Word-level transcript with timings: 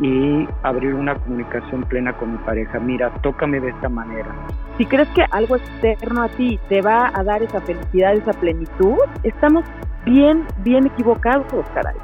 Y 0.00 0.48
abrir 0.62 0.94
una 0.94 1.14
comunicación 1.14 1.84
plena 1.84 2.16
con 2.16 2.32
mi 2.32 2.38
pareja. 2.38 2.80
Mira, 2.80 3.12
tócame 3.22 3.60
de 3.60 3.70
esta 3.70 3.88
manera. 3.88 4.34
Si 4.76 4.86
crees 4.86 5.08
que 5.10 5.24
algo 5.30 5.56
externo 5.56 6.22
a 6.22 6.28
ti 6.28 6.58
te 6.68 6.82
va 6.82 7.12
a 7.14 7.22
dar 7.22 7.42
esa 7.42 7.60
felicidad, 7.60 8.14
esa 8.14 8.32
plenitud, 8.32 8.96
estamos 9.22 9.64
bien, 10.04 10.44
bien 10.64 10.86
equivocados, 10.86 11.64
caray. 11.74 11.96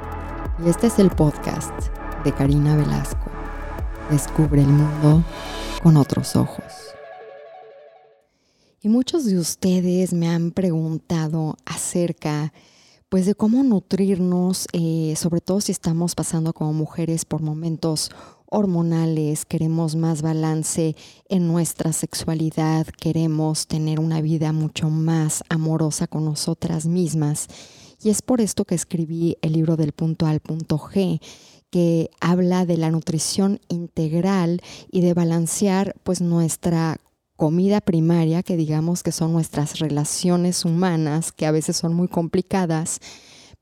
Y 0.65 0.69
este 0.69 0.87
es 0.87 0.99
el 0.99 1.11
podcast 1.11 1.73
de 2.23 2.33
Karina 2.33 2.77
Velasco. 2.77 3.31
Descubre 4.11 4.61
el 4.61 4.69
mundo 4.69 5.25
con 5.83 5.97
otros 5.97 6.37
ojos. 6.37 6.95
Y 8.83 8.89
muchos 8.89 9.27
de 9.27 9.39
ustedes 9.39 10.15
me 10.15 10.29
han 10.29 10.53
preguntado 10.53 11.57
acerca 11.67 12.53
pues 13.11 13.27
de 13.27 13.35
cómo 13.35 13.65
nutrirnos, 13.65 14.69
eh, 14.73 15.15
sobre 15.17 15.41
todo 15.41 15.61
si 15.61 15.73
estamos 15.73 16.15
pasando 16.15 16.53
como 16.53 16.73
mujeres 16.73 17.25
por 17.25 17.43
momentos 17.43 18.09
hormonales, 18.47 19.45
queremos 19.45 19.97
más 19.97 20.23
balance 20.23 20.95
en 21.29 21.49
nuestra 21.49 21.93
sexualidad, 21.93 22.87
queremos 22.87 23.67
tener 23.67 23.99
una 23.99 24.21
vida 24.21 24.53
mucho 24.53 24.91
más 24.91 25.43
amorosa 25.49 26.07
con 26.07 26.25
nosotras 26.25 26.87
mismas. 26.87 27.49
Y 28.01 28.11
es 28.11 28.23
por 28.23 28.41
esto 28.41 28.65
que 28.65 28.77
escribí 28.77 29.37
el 29.43 29.55
libro 29.55 29.77
del 29.77 29.91
punto 29.91 30.27
al 30.27 30.39
punto 30.39 30.79
G, 30.79 31.21
que 31.71 32.11
habla 32.21 32.65
de 32.65 32.77
la 32.77 32.93
nutrición 32.93 33.61
integral 33.69 34.61
y 34.91 35.01
de 35.01 35.15
balancear 35.15 35.97
pues 36.05 36.21
nuestra 36.21 36.99
comida 37.41 37.81
primaria, 37.81 38.43
que 38.43 38.55
digamos 38.55 39.03
que 39.03 39.13
son 39.13 39.33
nuestras 39.33 39.79
relaciones 39.79 40.67
humanas, 40.67 41.33
que 41.33 41.47
a 41.47 41.51
veces 41.51 41.75
son 41.75 41.95
muy 41.95 42.07
complicadas, 42.07 43.01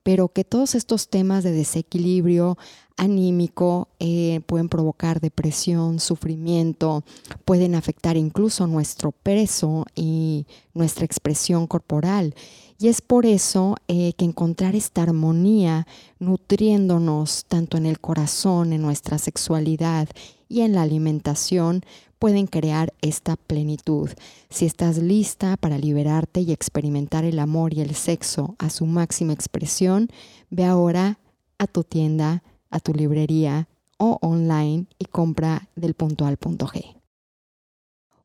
pero 0.02 0.30
que 0.30 0.42
todos 0.42 0.74
estos 0.74 1.08
temas 1.08 1.44
de 1.44 1.52
desequilibrio 1.52 2.58
anímico 2.96 3.86
eh, 4.00 4.40
pueden 4.46 4.68
provocar 4.68 5.20
depresión, 5.20 6.00
sufrimiento, 6.00 7.04
pueden 7.44 7.76
afectar 7.76 8.16
incluso 8.16 8.66
nuestro 8.66 9.12
peso 9.12 9.84
y 9.94 10.48
nuestra 10.74 11.04
expresión 11.04 11.68
corporal. 11.68 12.34
Y 12.80 12.88
es 12.88 13.00
por 13.00 13.26
eso 13.26 13.76
eh, 13.86 14.12
que 14.14 14.24
encontrar 14.24 14.74
esta 14.74 15.04
armonía, 15.04 15.86
nutriéndonos 16.18 17.44
tanto 17.46 17.76
en 17.76 17.86
el 17.86 18.00
corazón, 18.00 18.72
en 18.72 18.82
nuestra 18.82 19.18
sexualidad 19.18 20.08
y 20.48 20.62
en 20.62 20.74
la 20.74 20.82
alimentación, 20.82 21.84
pueden 22.18 22.46
crear 22.46 22.92
esta 23.00 23.36
plenitud. 23.36 24.10
Si 24.50 24.66
estás 24.66 24.98
lista 24.98 25.56
para 25.56 25.78
liberarte 25.78 26.40
y 26.40 26.52
experimentar 26.52 27.24
el 27.24 27.38
amor 27.38 27.74
y 27.74 27.80
el 27.80 27.94
sexo 27.94 28.56
a 28.58 28.70
su 28.70 28.86
máxima 28.86 29.32
expresión, 29.32 30.08
ve 30.50 30.64
ahora 30.64 31.18
a 31.58 31.66
tu 31.66 31.84
tienda, 31.84 32.42
a 32.70 32.80
tu 32.80 32.92
librería 32.92 33.68
o 33.98 34.18
online 34.22 34.86
y 34.98 35.06
compra 35.06 35.68
del 35.76 35.94
punto 35.94 36.26
al 36.26 36.36
punto 36.36 36.66
G. 36.66 36.96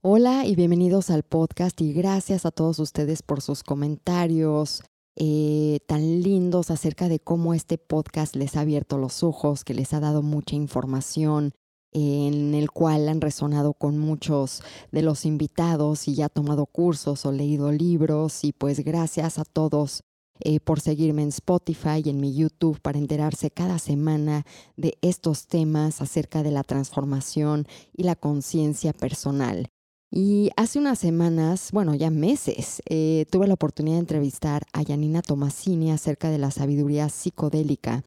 Hola 0.01 0.45
y 0.45 0.55
bienvenidos 0.55 1.09
al 1.09 1.23
podcast 1.23 1.79
y 1.81 1.93
gracias 1.93 2.45
a 2.45 2.51
todos 2.51 2.79
ustedes 2.79 3.21
por 3.21 3.41
sus 3.41 3.63
comentarios 3.63 4.83
eh, 5.15 5.79
tan 5.87 6.21
lindos 6.21 6.71
acerca 6.71 7.07
de 7.07 7.19
cómo 7.19 7.53
este 7.53 7.77
podcast 7.77 8.35
les 8.35 8.57
ha 8.57 8.61
abierto 8.61 8.97
los 8.97 9.23
ojos, 9.23 9.63
que 9.63 9.73
les 9.73 9.93
ha 9.93 9.99
dado 9.99 10.23
mucha 10.23 10.55
información, 10.55 11.53
en 11.93 12.53
el 12.53 12.71
cual 12.71 13.07
han 13.07 13.21
resonado 13.21 13.73
con 13.73 13.97
muchos 13.97 14.61
de 14.91 15.01
los 15.01 15.25
invitados 15.25 16.07
y 16.07 16.15
ya 16.15 16.29
tomado 16.29 16.65
cursos 16.65 17.25
o 17.25 17.31
leído 17.31 17.71
libros 17.71 18.43
y 18.43 18.51
pues 18.51 18.83
gracias 18.83 19.39
a 19.39 19.45
todos 19.45 20.03
eh, 20.39 20.59
por 20.59 20.79
seguirme 20.81 21.21
en 21.21 21.29
Spotify 21.29 22.01
y 22.03 22.09
en 22.09 22.19
mi 22.19 22.33
YouTube 22.33 22.81
para 22.81 22.97
enterarse 22.97 23.51
cada 23.51 23.77
semana 23.79 24.45
de 24.75 24.97
estos 25.01 25.47
temas 25.47 26.01
acerca 26.01 26.43
de 26.43 26.51
la 26.51 26.63
transformación 26.63 27.67
y 27.95 28.03
la 28.03 28.15
conciencia 28.15 28.93
personal. 28.93 29.69
Y 30.11 30.51
hace 30.57 30.79
unas 30.79 30.99
semanas, 30.99 31.71
bueno, 31.71 31.95
ya 31.95 32.11
meses, 32.11 32.81
eh, 32.87 33.25
tuve 33.31 33.47
la 33.47 33.55
oportunidad 33.55 33.95
de 33.95 34.01
entrevistar 34.01 34.63
a 34.71 34.83
Janina 34.83 35.21
Tomasini 35.21 35.91
acerca 35.91 36.29
de 36.29 36.37
la 36.37 36.51
sabiduría 36.51 37.09
psicodélica 37.09 38.03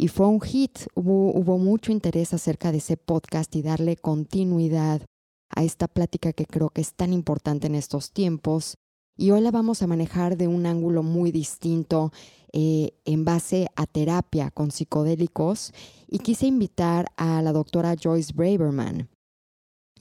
y 0.00 0.08
fue 0.08 0.26
un 0.26 0.40
hit. 0.40 0.78
Hubo, 0.94 1.30
hubo 1.34 1.58
mucho 1.58 1.92
interés 1.92 2.32
acerca 2.32 2.72
de 2.72 2.78
ese 2.78 2.96
podcast 2.96 3.54
y 3.54 3.60
darle 3.60 3.96
continuidad 3.96 5.02
a 5.50 5.62
esta 5.62 5.88
plática 5.88 6.32
que 6.32 6.46
creo 6.46 6.70
que 6.70 6.80
es 6.80 6.94
tan 6.94 7.12
importante 7.12 7.66
en 7.66 7.74
estos 7.74 8.10
tiempos. 8.10 8.78
Y 9.14 9.30
hoy 9.30 9.42
la 9.42 9.50
vamos 9.50 9.82
a 9.82 9.86
manejar 9.86 10.38
de 10.38 10.48
un 10.48 10.64
ángulo 10.64 11.02
muy 11.02 11.32
distinto 11.32 12.12
eh, 12.54 12.92
en 13.04 13.26
base 13.26 13.66
a 13.76 13.84
terapia 13.84 14.50
con 14.50 14.70
psicodélicos. 14.70 15.74
Y 16.08 16.20
quise 16.20 16.46
invitar 16.46 17.04
a 17.18 17.42
la 17.42 17.52
doctora 17.52 17.94
Joyce 18.02 18.32
Braverman. 18.32 19.10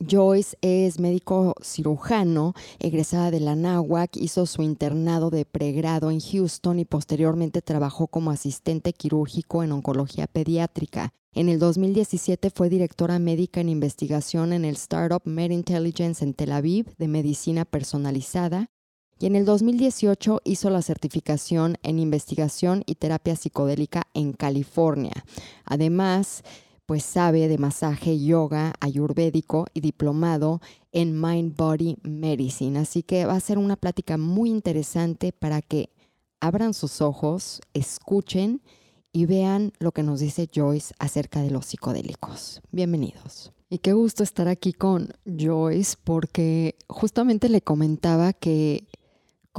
Joyce 0.08 0.58
es 0.62 1.00
médico 1.00 1.56
cirujano, 1.62 2.54
egresada 2.80 3.32
de 3.32 3.40
la 3.40 3.56
NAWAC, 3.56 4.16
hizo 4.16 4.46
su 4.46 4.62
internado 4.62 5.30
de 5.30 5.46
pregrado 5.46 6.10
en 6.10 6.20
Houston 6.22 6.80
y 6.80 6.86
posteriormente 6.86 7.62
trabajó 7.62 8.08
como 8.08 8.32
asistente 8.32 8.94
quirúrgico 8.94 9.64
en 9.64 9.72
oncología 9.74 10.28
pediátrica. 10.28 11.14
En 11.34 11.50
el 11.50 11.60
2017 11.60 12.50
fue 12.50 12.70
directora 12.70 13.20
médica 13.20 13.62
en 13.62 13.70
investigación 13.70 14.54
en 14.54 14.66
el 14.66 14.76
startup 14.76 15.22
MedIntelligence 15.26 16.24
en 16.24 16.34
Tel 16.34 16.54
Aviv 16.54 16.96
de 16.98 17.08
medicina 17.08 17.66
personalizada 17.66 18.72
y 19.20 19.26
en 19.26 19.36
el 19.36 19.46
2018 19.46 20.42
hizo 20.46 20.70
la 20.70 20.81
certificación 20.81 21.78
en 21.84 22.00
investigación 22.00 22.84
y 22.86 22.96
terapia 22.96 23.36
psicodélica 23.36 24.04
en 24.14 24.31
California. 24.31 25.26
Además, 25.66 26.44
pues 26.90 27.04
sabe 27.04 27.48
de 27.48 27.60
masaje, 27.60 28.20
yoga, 28.20 28.74
ayurvédico 28.80 29.68
y 29.76 29.82
diplomado 29.82 30.60
en 30.92 31.22
Mind 31.22 31.56
Body 31.56 31.98
Medicine. 32.02 32.80
Así 32.80 33.04
que 33.04 33.26
va 33.26 33.36
a 33.36 33.40
ser 33.40 33.60
una 33.60 33.76
plática 33.76 34.18
muy 34.18 34.50
interesante 34.50 35.32
para 35.32 35.62
que 35.62 35.92
abran 36.40 36.74
sus 36.74 37.00
ojos, 37.02 37.62
escuchen 37.76 38.64
y 39.12 39.28
vean 39.28 39.72
lo 39.78 39.92
que 39.92 40.02
nos 40.02 40.20
dice 40.20 40.50
Joyce 40.52 40.96
acerca 40.98 41.44
de 41.44 41.52
los 41.52 41.68
psicodélicos. 41.68 42.60
Bienvenidos. 42.72 43.52
Y 43.70 43.78
qué 43.78 43.94
gusto 43.94 44.24
estar 44.24 44.48
aquí 44.48 44.74
con 44.74 45.10
Joyce 45.28 45.96
porque 46.04 46.74
justamente 46.88 47.50
le 47.50 47.62
comentaba 47.62 48.34
que 48.34 48.88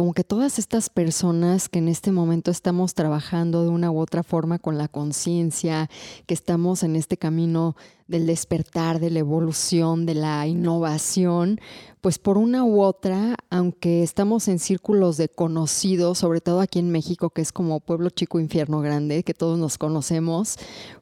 como 0.00 0.14
que 0.14 0.24
todas 0.24 0.58
estas 0.58 0.88
personas 0.88 1.68
que 1.68 1.78
en 1.78 1.86
este 1.86 2.10
momento 2.10 2.50
estamos 2.50 2.94
trabajando 2.94 3.64
de 3.64 3.68
una 3.68 3.90
u 3.90 3.98
otra 3.98 4.22
forma 4.22 4.58
con 4.58 4.78
la 4.78 4.88
conciencia, 4.88 5.90
que 6.24 6.32
estamos 6.32 6.82
en 6.82 6.96
este 6.96 7.18
camino 7.18 7.76
del 8.08 8.24
despertar, 8.24 8.98
de 8.98 9.10
la 9.10 9.18
evolución, 9.18 10.06
de 10.06 10.14
la 10.14 10.46
innovación, 10.46 11.60
pues 12.00 12.18
por 12.18 12.38
una 12.38 12.64
u 12.64 12.80
otra, 12.80 13.36
aunque 13.50 14.02
estamos 14.02 14.48
en 14.48 14.58
círculos 14.58 15.18
de 15.18 15.28
conocidos, 15.28 16.16
sobre 16.16 16.40
todo 16.40 16.62
aquí 16.62 16.78
en 16.78 16.90
México, 16.90 17.28
que 17.28 17.42
es 17.42 17.52
como 17.52 17.80
pueblo 17.80 18.08
chico, 18.08 18.40
infierno 18.40 18.80
grande, 18.80 19.22
que 19.22 19.34
todos 19.34 19.58
nos 19.58 19.76
conocemos, 19.76 20.56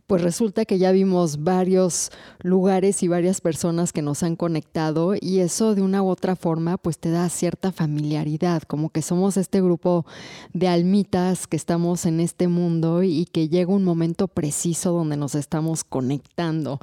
pues 0.09 0.23
resulta 0.23 0.65
que 0.65 0.79
ya 0.79 0.91
vimos 0.91 1.45
varios 1.45 2.11
lugares 2.41 3.03
y 3.03 3.09
varias 3.09 3.43
personas 3.43 3.93
que 3.93 4.01
nos 4.01 4.23
han 4.23 4.37
conectado 4.37 5.15
y 5.21 5.41
eso 5.41 5.75
de 5.75 5.83
una 5.83 6.03
u 6.03 6.09
otra 6.09 6.35
forma 6.35 6.79
pues 6.79 6.99
te 6.99 7.11
da 7.11 7.29
cierta 7.29 7.73
familiaridad, 7.73 8.63
como 8.63 8.89
que 8.89 9.03
somos 9.03 9.37
este 9.37 9.61
grupo 9.61 10.07
de 10.55 10.67
almitas 10.67 11.47
que 11.47 11.57
estamos 11.57 12.07
en 12.07 12.21
este 12.21 12.49
mundo 12.49 13.03
y 13.03 13.27
que 13.27 13.51
llega 13.51 13.71
un 13.71 13.85
momento 13.85 14.29
preciso 14.29 14.93
donde 14.93 15.19
nos 15.19 15.35
estamos 15.35 15.85
conectando. 15.85 16.81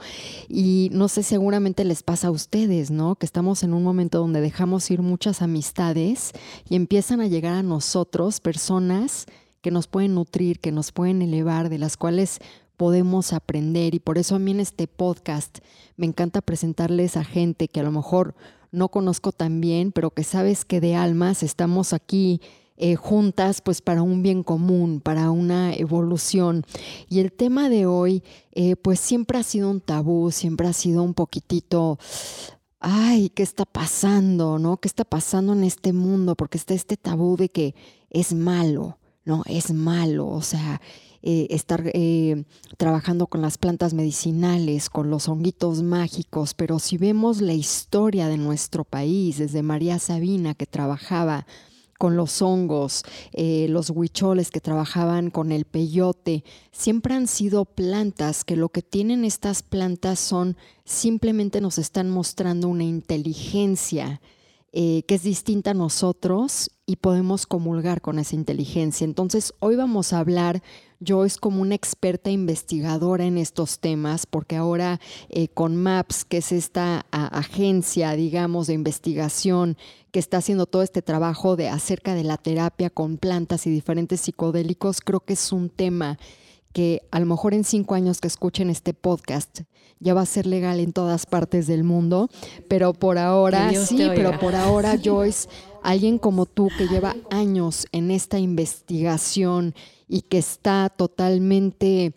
Y 0.47 0.89
no 0.93 1.07
sé, 1.07 1.23
seguramente 1.23 1.83
les 1.83 2.03
pasa 2.03 2.27
a 2.27 2.31
ustedes, 2.31 2.91
¿no? 2.91 3.15
Que 3.15 3.25
estamos 3.25 3.63
en 3.63 3.73
un 3.73 3.83
momento 3.83 4.19
donde 4.19 4.39
dejamos 4.39 4.91
ir 4.91 5.01
muchas 5.01 5.41
amistades 5.41 6.31
y 6.69 6.75
empiezan 6.75 7.21
a 7.21 7.27
llegar 7.27 7.53
a 7.53 7.63
nosotros 7.63 8.39
personas 8.39 9.25
que 9.65 9.71
nos 9.71 9.87
pueden 9.87 10.13
nutrir, 10.13 10.59
que 10.59 10.71
nos 10.71 10.91
pueden 10.91 11.23
elevar, 11.23 11.69
de 11.69 11.79
las 11.79 11.97
cuales 11.97 12.39
podemos 12.77 13.33
aprender 13.33 13.95
y 13.95 13.99
por 13.99 14.17
eso 14.17 14.35
a 14.35 14.39
mí 14.39 14.51
en 14.51 14.59
este 14.59 14.87
podcast 14.87 15.59
me 15.97 16.05
encanta 16.05 16.41
presentarles 16.41 17.17
a 17.17 17.23
gente 17.23 17.67
que 17.67 17.79
a 17.79 17.83
lo 17.83 17.91
mejor 17.91 18.35
no 18.71 18.89
conozco 18.89 19.31
tan 19.31 19.61
bien, 19.61 19.91
pero 19.91 20.11
que 20.11 20.23
sabes 20.23 20.65
que 20.65 20.81
de 20.81 20.95
almas 20.95 21.43
estamos 21.43 21.93
aquí 21.93 22.41
eh, 22.77 22.95
juntas 22.95 23.61
pues 23.61 23.81
para 23.81 24.01
un 24.01 24.21
bien 24.21 24.43
común, 24.43 24.99
para 24.99 25.31
una 25.31 25.73
evolución. 25.73 26.65
Y 27.09 27.19
el 27.19 27.31
tema 27.31 27.69
de 27.69 27.85
hoy 27.85 28.23
eh, 28.51 28.75
pues 28.75 28.99
siempre 28.99 29.37
ha 29.37 29.43
sido 29.43 29.69
un 29.69 29.79
tabú, 29.79 30.31
siempre 30.31 30.67
ha 30.67 30.73
sido 30.73 31.03
un 31.03 31.13
poquitito 31.13 31.97
ay, 32.87 33.29
¿qué 33.29 33.41
está 33.41 33.65
pasando? 33.65 34.59
¿No? 34.59 34.77
¿Qué 34.77 34.87
está 34.87 35.03
pasando 35.03 35.53
en 35.53 35.63
este 35.63 35.91
mundo? 35.91 36.35
Porque 36.35 36.59
está 36.59 36.75
este 36.75 36.97
tabú 36.97 37.35
de 37.35 37.49
que 37.49 37.73
es 38.11 38.33
malo, 38.33 38.99
¿no? 39.23 39.41
Es 39.47 39.73
malo, 39.73 40.27
o 40.27 40.43
sea, 40.43 40.79
eh, 41.27 41.47
estar 41.49 41.89
eh, 41.95 42.43
trabajando 42.77 43.25
con 43.25 43.41
las 43.41 43.57
plantas 43.57 43.95
medicinales, 43.95 44.91
con 44.91 45.09
los 45.09 45.27
honguitos 45.27 45.81
mágicos, 45.81 46.53
pero 46.53 46.77
si 46.77 46.99
vemos 46.99 47.41
la 47.41 47.53
historia 47.53 48.27
de 48.27 48.37
nuestro 48.37 48.83
país, 48.83 49.39
desde 49.39 49.63
María 49.63 49.97
Sabina 49.97 50.53
que 50.53 50.67
trabajaba 50.67 51.47
con 51.97 52.15
los 52.15 52.43
hongos, 52.43 53.01
eh, 53.33 53.65
los 53.69 53.89
huicholes 53.89 54.51
que 54.51 54.61
trabajaban 54.61 55.31
con 55.31 55.51
el 55.51 55.65
peyote, 55.65 56.43
siempre 56.71 57.15
han 57.15 57.25
sido 57.25 57.65
plantas 57.65 58.43
que 58.43 58.55
lo 58.55 58.69
que 58.69 58.83
tienen 58.83 59.25
estas 59.25 59.63
plantas 59.63 60.19
son 60.19 60.55
simplemente 60.83 61.59
nos 61.59 61.79
están 61.79 62.11
mostrando 62.11 62.67
una 62.67 62.83
inteligencia 62.83 64.21
que 64.77 65.05
es 65.07 65.23
distinta 65.23 65.71
a 65.71 65.73
nosotros 65.73 66.69
y 66.85 66.97
podemos 66.97 67.45
comulgar 67.45 68.01
con 68.01 68.19
esa 68.19 68.35
inteligencia. 68.35 69.05
Entonces, 69.05 69.53
hoy 69.59 69.77
vamos 69.77 70.11
a 70.11 70.19
hablar 70.19 70.61
yo 70.99 71.25
es 71.25 71.37
como 71.37 71.61
una 71.61 71.75
experta 71.75 72.31
investigadora 72.31 73.25
en 73.25 73.37
estos 73.37 73.79
temas, 73.79 74.25
porque 74.25 74.55
ahora 74.55 74.99
eh, 75.29 75.47
con 75.47 75.75
MAPS, 75.75 76.25
que 76.25 76.37
es 76.37 76.51
esta 76.51 77.05
agencia, 77.11 78.11
digamos, 78.13 78.67
de 78.67 78.73
investigación 78.73 79.77
que 80.11 80.19
está 80.19 80.37
haciendo 80.37 80.65
todo 80.65 80.81
este 80.81 81.01
trabajo 81.01 81.55
de 81.55 81.69
acerca 81.69 82.13
de 82.13 82.23
la 82.23 82.37
terapia 82.37 82.89
con 82.89 83.17
plantas 83.17 83.67
y 83.67 83.69
diferentes 83.69 84.21
psicodélicos, 84.21 85.01
creo 85.01 85.19
que 85.19 85.33
es 85.33 85.51
un 85.51 85.69
tema 85.69 86.17
que 86.75 87.03
a 87.11 87.21
lo 87.21 87.25
mejor 87.25 87.53
en 87.53 87.63
cinco 87.63 87.95
años 87.95 88.19
que 88.19 88.27
escuchen 88.27 88.69
este 88.69 88.93
podcast 88.93 89.61
ya 89.99 90.13
va 90.13 90.21
a 90.21 90.25
ser 90.25 90.45
legal 90.45 90.81
en 90.81 90.91
todas 90.91 91.25
partes 91.25 91.67
del 91.67 91.85
mundo, 91.85 92.29
pero 92.67 92.93
por 92.93 93.17
ahora, 93.17 93.73
sí, 93.73 94.09
pero 94.13 94.37
por 94.39 94.55
ahora, 94.55 94.97
Joyce, 95.03 95.47
alguien 95.83 96.17
como 96.17 96.45
tú 96.45 96.69
que 96.77 96.87
lleva 96.87 97.15
años 97.31 97.87
en 97.93 98.11
esta 98.11 98.39
investigación 98.39 99.73
y 100.07 100.21
que 100.21 100.37
está 100.37 100.89
totalmente, 100.89 102.13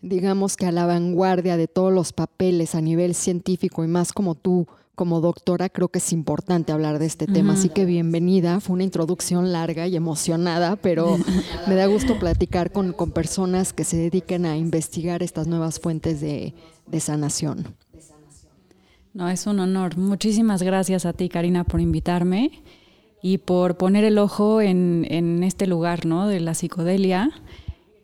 digamos 0.00 0.56
que 0.56 0.66
a 0.66 0.72
la 0.72 0.86
vanguardia 0.86 1.56
de 1.56 1.68
todos 1.68 1.92
los 1.92 2.12
papeles 2.12 2.74
a 2.74 2.80
nivel 2.80 3.14
científico 3.14 3.84
y 3.84 3.88
más 3.88 4.12
como 4.12 4.34
tú, 4.34 4.66
como 4.94 5.20
doctora, 5.20 5.68
creo 5.68 5.88
que 5.88 5.98
es 5.98 6.12
importante 6.12 6.70
hablar 6.70 6.98
de 6.98 7.06
este 7.06 7.26
tema. 7.26 7.54
Así 7.54 7.70
que 7.70 7.84
bienvenida. 7.84 8.60
Fue 8.60 8.74
una 8.74 8.84
introducción 8.84 9.50
larga 9.50 9.86
y 9.86 9.96
emocionada, 9.96 10.76
pero 10.76 11.16
me 11.66 11.74
da 11.74 11.86
gusto 11.86 12.18
platicar 12.18 12.70
con, 12.72 12.92
con, 12.92 13.10
personas 13.10 13.72
que 13.72 13.84
se 13.84 13.96
dediquen 13.96 14.44
a 14.46 14.56
investigar 14.56 15.22
estas 15.22 15.46
nuevas 15.46 15.80
fuentes 15.80 16.20
de, 16.20 16.54
de 16.86 17.00
sanación. 17.00 17.74
No, 19.14 19.28
es 19.28 19.46
un 19.46 19.60
honor. 19.60 19.96
Muchísimas 19.96 20.62
gracias 20.62 21.04
a 21.06 21.12
ti, 21.12 21.28
Karina, 21.28 21.64
por 21.64 21.80
invitarme 21.80 22.62
y 23.22 23.38
por 23.38 23.76
poner 23.76 24.04
el 24.04 24.18
ojo 24.18 24.60
en, 24.60 25.42
este 25.44 25.68
lugar 25.68 26.04
¿no? 26.04 26.26
de 26.26 26.40
la 26.40 26.54
psicodelia 26.54 27.30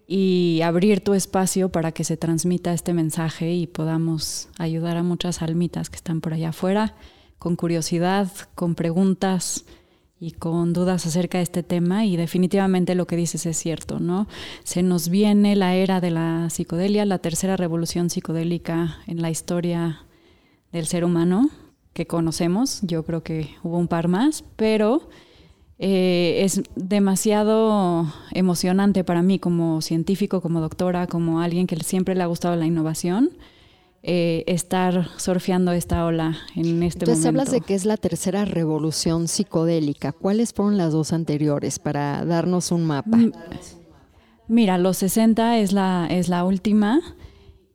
y 0.07 0.61
abrir 0.63 1.01
tu 1.01 1.13
espacio 1.13 1.69
para 1.71 1.93
que 1.93 2.05
se 2.05 2.17
transmita 2.17 2.73
este 2.73 2.95
mensaje 2.95 3.53
y 3.53 3.67
podamos 3.67 4.49
ayudar 4.57 4.97
a 4.97 5.03
muchas 5.03 5.43
almitas 5.43 5.91
que 5.91 5.97
están 5.97 6.21
por 6.21 6.33
allá 6.33 6.51
afuera 6.51 6.95
con 7.39 7.57
curiosidad, 7.57 8.31
con 8.55 8.75
preguntas 8.75 9.65
y 10.21 10.33
con 10.33 10.73
dudas 10.73 11.05
acerca 11.05 11.39
de 11.39 11.45
este 11.45 11.63
tema 11.63 12.05
y 12.07 12.17
definitivamente 12.17 12.95
lo 12.95 13.07
que 13.07 13.17
dices 13.17 13.45
es 13.47 13.57
cierto, 13.57 14.01
¿no? 14.01 14.27
Se 14.65 14.83
nos 14.83 15.09
viene 15.09 15.55
la 15.55 15.77
era 15.77 16.01
de 16.01 16.11
la 16.11 16.49
psicodelia, 16.51 17.05
la 17.05 17.19
tercera 17.19 17.57
revolución 17.57 18.11
psicodélica 18.11 18.99
en 19.07 19.23
la 19.23 19.31
historia 19.31 20.05
del 20.73 20.87
ser 20.87 21.05
humano 21.05 21.51
que 21.99 22.07
conocemos, 22.07 22.79
yo 22.83 23.05
creo 23.05 23.25
que 23.25 23.51
hubo 23.65 23.77
un 23.77 23.89
par 23.89 24.07
más, 24.07 24.45
pero 24.55 25.09
eh, 25.81 26.43
es 26.45 26.63
demasiado 26.77 28.07
emocionante 28.31 29.03
para 29.03 29.21
mí 29.21 29.41
como 29.41 29.83
científico, 29.83 30.41
como 30.41 30.61
doctora, 30.61 31.09
como 31.09 31.41
alguien 31.41 31.67
que 31.67 31.75
siempre 31.83 32.15
le 32.15 32.23
ha 32.23 32.27
gustado 32.27 32.55
la 32.55 32.67
innovación. 32.67 33.31
Eh, 34.05 34.45
estar 34.47 35.09
surfeando 35.17 35.73
esta 35.73 36.05
ola 36.07 36.37
en 36.55 36.85
este 36.85 37.01
Entonces 37.01 37.25
momento. 37.25 37.29
hablas 37.29 37.51
de 37.51 37.63
que 37.63 37.75
es 37.75 37.85
la 37.85 37.97
tercera 37.97 38.45
revolución 38.45 39.27
psicodélica. 39.27 40.13
¿Cuáles 40.13 40.53
fueron 40.53 40.79
las 40.79 40.93
dos 40.93 41.13
anteriores 41.13 41.81
para 41.81 42.25
darnos 42.25 42.71
un 42.71 42.85
mapa? 42.85 43.17
Mm, 43.17 43.33
mira, 44.47 44.79
los 44.79 44.99
60 44.99 45.59
es 45.59 45.73
la, 45.73 46.07
es 46.09 46.29
la 46.29 46.45
última. 46.45 47.01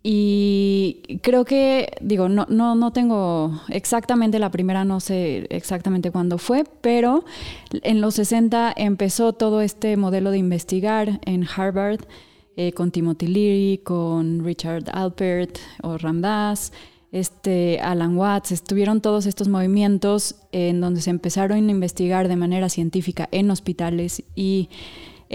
Y 0.06 1.20
creo 1.22 1.46
que, 1.46 1.94
digo, 2.02 2.28
no, 2.28 2.46
no, 2.50 2.76
no 2.76 2.92
tengo 2.92 3.62
exactamente 3.70 4.38
la 4.38 4.52
primera, 4.52 4.84
no 4.84 5.00
sé 5.00 5.48
exactamente 5.50 6.12
cuándo 6.12 6.38
fue, 6.38 6.66
pero 6.82 7.24
en 7.72 8.02
los 8.02 8.16
60 8.16 8.74
empezó 8.76 9.32
todo 9.32 9.62
este 9.62 9.96
modelo 9.96 10.32
de 10.32 10.40
investigar 10.40 11.22
en 11.26 11.48
Harvard 11.56 12.02
eh, 12.58 12.74
con 12.74 12.92
Timothy 12.92 13.28
Leary, 13.28 13.78
con 13.82 14.44
Richard 14.44 14.84
Alpert 14.92 15.58
o 15.82 15.98
Ramdas, 15.98 16.74
este, 17.14 17.80
Alan 17.80 18.18
Watts, 18.18 18.52
estuvieron 18.52 19.00
todos 19.00 19.26
estos 19.26 19.48
movimientos 19.48 20.36
en 20.52 20.82
donde 20.82 21.00
se 21.00 21.12
empezaron 21.12 21.70
a 21.70 21.72
investigar 21.72 22.28
de 22.28 22.36
manera 22.36 22.68
científica 22.68 23.30
en 23.32 23.50
hospitales 23.52 24.24
y 24.36 24.70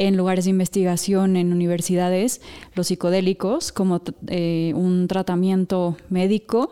en 0.07 0.17
lugares 0.17 0.45
de 0.45 0.51
investigación, 0.51 1.37
en 1.37 1.53
universidades, 1.53 2.41
los 2.75 2.89
psicodélicos 2.89 3.73
como 3.73 4.01
eh, 4.29 4.73
un 4.75 5.09
tratamiento 5.09 5.97
médico. 6.09 6.71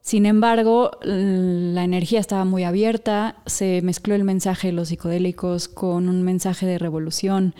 Sin 0.00 0.24
embargo, 0.24 0.92
la 1.02 1.84
energía 1.84 2.20
estaba 2.20 2.44
muy 2.44 2.64
abierta, 2.64 3.36
se 3.46 3.82
mezcló 3.82 4.14
el 4.14 4.24
mensaje 4.24 4.68
de 4.68 4.72
los 4.72 4.88
psicodélicos 4.88 5.68
con 5.68 6.08
un 6.08 6.22
mensaje 6.22 6.64
de 6.64 6.78
revolución 6.78 7.54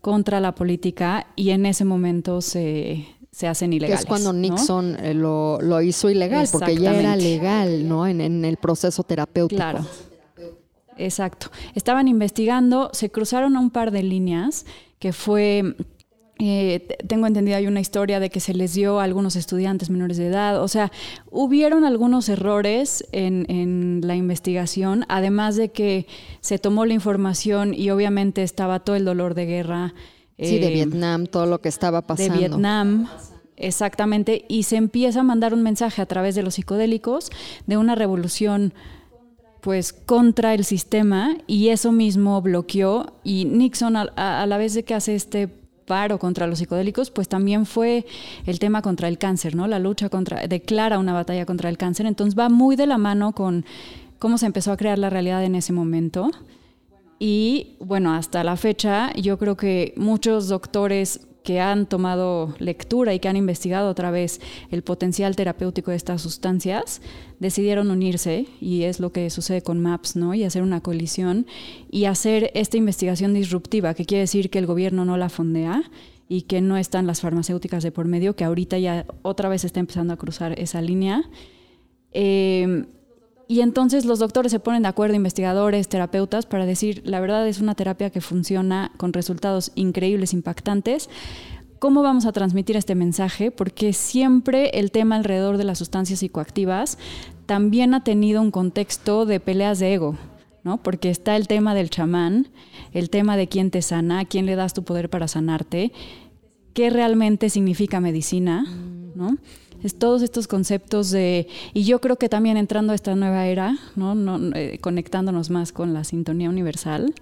contra 0.00 0.40
la 0.40 0.54
política 0.54 1.26
y 1.36 1.50
en 1.50 1.66
ese 1.66 1.84
momento 1.84 2.42
se, 2.42 3.06
se 3.32 3.48
hacen 3.48 3.72
ilegales. 3.72 4.00
es 4.00 4.06
cuando 4.06 4.32
Nixon 4.32 4.96
eh, 5.00 5.14
lo, 5.14 5.60
lo, 5.60 5.80
hizo 5.82 6.08
ilegal, 6.10 6.48
porque 6.50 6.76
ya 6.76 6.94
era 6.94 7.16
legal 7.16 7.88
¿no? 7.88 8.06
en, 8.06 8.20
en 8.20 8.44
el 8.44 8.56
proceso 8.56 9.02
terapéutico. 9.02 9.58
Claro. 9.58 9.84
Exacto. 11.00 11.50
Estaban 11.74 12.08
investigando, 12.08 12.90
se 12.92 13.10
cruzaron 13.10 13.56
a 13.56 13.60
un 13.60 13.70
par 13.70 13.90
de 13.90 14.02
líneas 14.02 14.66
que 14.98 15.12
fue 15.12 15.74
eh, 16.42 16.96
tengo 17.06 17.26
entendido 17.26 17.58
hay 17.58 17.66
una 17.66 17.80
historia 17.80 18.18
de 18.18 18.30
que 18.30 18.40
se 18.40 18.54
les 18.54 18.72
dio 18.72 18.98
a 18.98 19.04
algunos 19.04 19.36
estudiantes 19.36 19.90
menores 19.90 20.16
de 20.16 20.28
edad. 20.28 20.62
O 20.62 20.68
sea, 20.68 20.90
hubieron 21.30 21.84
algunos 21.84 22.30
errores 22.30 23.04
en, 23.12 24.00
la 24.02 24.16
investigación, 24.16 25.04
además 25.08 25.56
de 25.56 25.70
que 25.70 26.06
se 26.40 26.58
tomó 26.58 26.86
la 26.86 26.94
información 26.94 27.74
y 27.74 27.90
obviamente 27.90 28.42
estaba 28.42 28.80
todo 28.80 28.96
el 28.96 29.04
dolor 29.04 29.34
de 29.34 29.44
guerra. 29.46 29.94
Sí, 30.38 30.58
de 30.58 30.68
eh, 30.68 30.74
Vietnam, 30.74 31.26
todo 31.26 31.44
lo 31.44 31.60
que 31.60 31.68
estaba 31.68 32.00
pasando. 32.00 32.32
De 32.32 32.38
Vietnam. 32.38 33.08
Exactamente, 33.58 34.46
y 34.48 34.62
se 34.62 34.76
empieza 34.76 35.20
a 35.20 35.22
mandar 35.22 35.52
un 35.52 35.62
mensaje 35.62 36.00
a 36.00 36.06
través 36.06 36.34
de 36.34 36.42
los 36.42 36.54
psicodélicos 36.54 37.30
de 37.66 37.76
una 37.76 37.94
revolución 37.94 38.72
pues 39.60 39.92
contra 39.92 40.54
el 40.54 40.64
sistema 40.64 41.36
y 41.46 41.68
eso 41.68 41.92
mismo 41.92 42.40
bloqueó 42.40 43.14
y 43.24 43.44
Nixon 43.44 43.96
a, 43.96 44.46
la 44.46 44.58
vez 44.58 44.74
de 44.74 44.84
que 44.84 44.94
hace 44.94 45.14
este 45.14 45.48
paro 45.86 46.18
contra 46.18 46.46
los 46.46 46.60
psicodélicos, 46.60 47.10
pues 47.10 47.28
también 47.28 47.66
fue 47.66 48.06
el 48.46 48.58
tema 48.58 48.80
contra 48.80 49.08
el 49.08 49.18
cáncer, 49.18 49.56
¿no? 49.56 49.66
La 49.66 49.78
lucha 49.78 50.08
contra, 50.08 50.46
declara 50.46 50.98
una 50.98 51.12
batalla 51.12 51.44
contra 51.46 51.68
el 51.68 51.76
cáncer, 51.76 52.06
entonces 52.06 52.38
va 52.38 52.48
muy 52.48 52.76
de 52.76 52.86
la 52.86 52.96
mano 52.96 53.32
con 53.32 53.64
cómo 54.18 54.38
se 54.38 54.46
empezó 54.46 54.70
a 54.72 54.76
crear 54.76 54.98
la 54.98 55.10
realidad 55.10 55.42
en 55.44 55.56
ese 55.56 55.72
momento. 55.72 56.30
Y 57.18 57.76
bueno, 57.80 58.14
hasta 58.14 58.44
la 58.44 58.56
fecha 58.56 59.12
yo 59.14 59.38
creo 59.38 59.56
que 59.56 59.92
muchos 59.96 60.48
doctores 60.48 61.26
que 61.42 61.60
han 61.60 61.86
tomado 61.86 62.54
lectura 62.58 63.14
y 63.14 63.18
que 63.18 63.28
han 63.28 63.36
investigado 63.36 63.90
otra 63.90 64.10
vez 64.10 64.40
el 64.70 64.82
potencial 64.82 65.36
terapéutico 65.36 65.90
de 65.90 65.96
estas 65.96 66.22
sustancias, 66.22 67.00
decidieron 67.38 67.90
unirse, 67.90 68.46
y 68.60 68.82
es 68.82 69.00
lo 69.00 69.12
que 69.12 69.30
sucede 69.30 69.62
con 69.62 69.80
MAPS, 69.80 70.16
¿no? 70.16 70.34
Y 70.34 70.44
hacer 70.44 70.62
una 70.62 70.80
coalición 70.80 71.46
y 71.90 72.04
hacer 72.04 72.50
esta 72.54 72.76
investigación 72.76 73.34
disruptiva, 73.34 73.94
que 73.94 74.04
quiere 74.04 74.22
decir 74.22 74.50
que 74.50 74.58
el 74.58 74.66
gobierno 74.66 75.04
no 75.04 75.16
la 75.16 75.28
fondea 75.28 75.82
y 76.28 76.42
que 76.42 76.60
no 76.60 76.76
están 76.76 77.06
las 77.06 77.20
farmacéuticas 77.20 77.82
de 77.82 77.92
por 77.92 78.06
medio, 78.06 78.36
que 78.36 78.44
ahorita 78.44 78.78
ya 78.78 79.06
otra 79.22 79.48
vez 79.48 79.64
está 79.64 79.80
empezando 79.80 80.12
a 80.12 80.16
cruzar 80.16 80.58
esa 80.58 80.80
línea. 80.80 81.24
Eh, 82.12 82.84
y 83.50 83.62
entonces 83.62 84.04
los 84.04 84.20
doctores 84.20 84.52
se 84.52 84.60
ponen 84.60 84.82
de 84.82 84.88
acuerdo, 84.88 85.16
investigadores, 85.16 85.88
terapeutas, 85.88 86.46
para 86.46 86.66
decir, 86.66 87.02
la 87.04 87.18
verdad 87.18 87.48
es 87.48 87.60
una 87.60 87.74
terapia 87.74 88.08
que 88.10 88.20
funciona 88.20 88.92
con 88.96 89.12
resultados 89.12 89.72
increíbles, 89.74 90.32
impactantes. 90.32 91.10
¿Cómo 91.80 92.04
vamos 92.04 92.26
a 92.26 92.32
transmitir 92.32 92.76
este 92.76 92.94
mensaje? 92.94 93.50
Porque 93.50 93.92
siempre 93.92 94.68
el 94.78 94.92
tema 94.92 95.16
alrededor 95.16 95.56
de 95.56 95.64
las 95.64 95.78
sustancias 95.78 96.20
psicoactivas 96.20 96.96
también 97.46 97.92
ha 97.92 98.04
tenido 98.04 98.40
un 98.40 98.52
contexto 98.52 99.26
de 99.26 99.40
peleas 99.40 99.80
de 99.80 99.94
ego. 99.94 100.16
¿no? 100.62 100.80
Porque 100.80 101.10
está 101.10 101.34
el 101.34 101.48
tema 101.48 101.74
del 101.74 101.90
chamán, 101.90 102.50
el 102.92 103.10
tema 103.10 103.36
de 103.36 103.48
quién 103.48 103.72
te 103.72 103.82
sana, 103.82 104.26
quién 104.26 104.46
le 104.46 104.54
das 104.54 104.74
tu 104.74 104.84
poder 104.84 105.10
para 105.10 105.26
sanarte, 105.26 105.90
qué 106.72 106.88
realmente 106.88 107.50
significa 107.50 107.98
medicina, 107.98 108.64
¿no? 109.16 109.38
Es 109.82 109.94
todos 109.94 110.22
estos 110.22 110.46
conceptos 110.46 111.10
de, 111.10 111.48
y 111.72 111.84
yo 111.84 112.00
creo 112.00 112.16
que 112.16 112.28
también 112.28 112.56
entrando 112.56 112.92
a 112.92 112.94
esta 112.94 113.14
nueva 113.16 113.46
era, 113.46 113.78
¿no? 113.96 114.14
Eh, 114.54 114.78
conectándonos 114.80 115.50
más 115.50 115.72
con 115.72 115.94
la 115.94 116.04
sintonía 116.04 116.48
universal, 116.48 117.14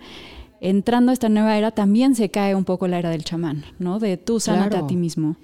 entrando 0.60 1.10
a 1.10 1.12
esta 1.12 1.28
nueva 1.28 1.56
era 1.56 1.70
también 1.70 2.14
se 2.14 2.30
cae 2.30 2.54
un 2.54 2.64
poco 2.64 2.88
la 2.88 2.98
era 2.98 3.10
del 3.10 3.24
chamán, 3.24 3.64
¿no? 3.78 3.98
De 3.98 4.16
tú 4.16 4.40
sánate 4.40 4.76
a 4.76 4.86
ti 4.86 4.96
mismo. 4.96 5.36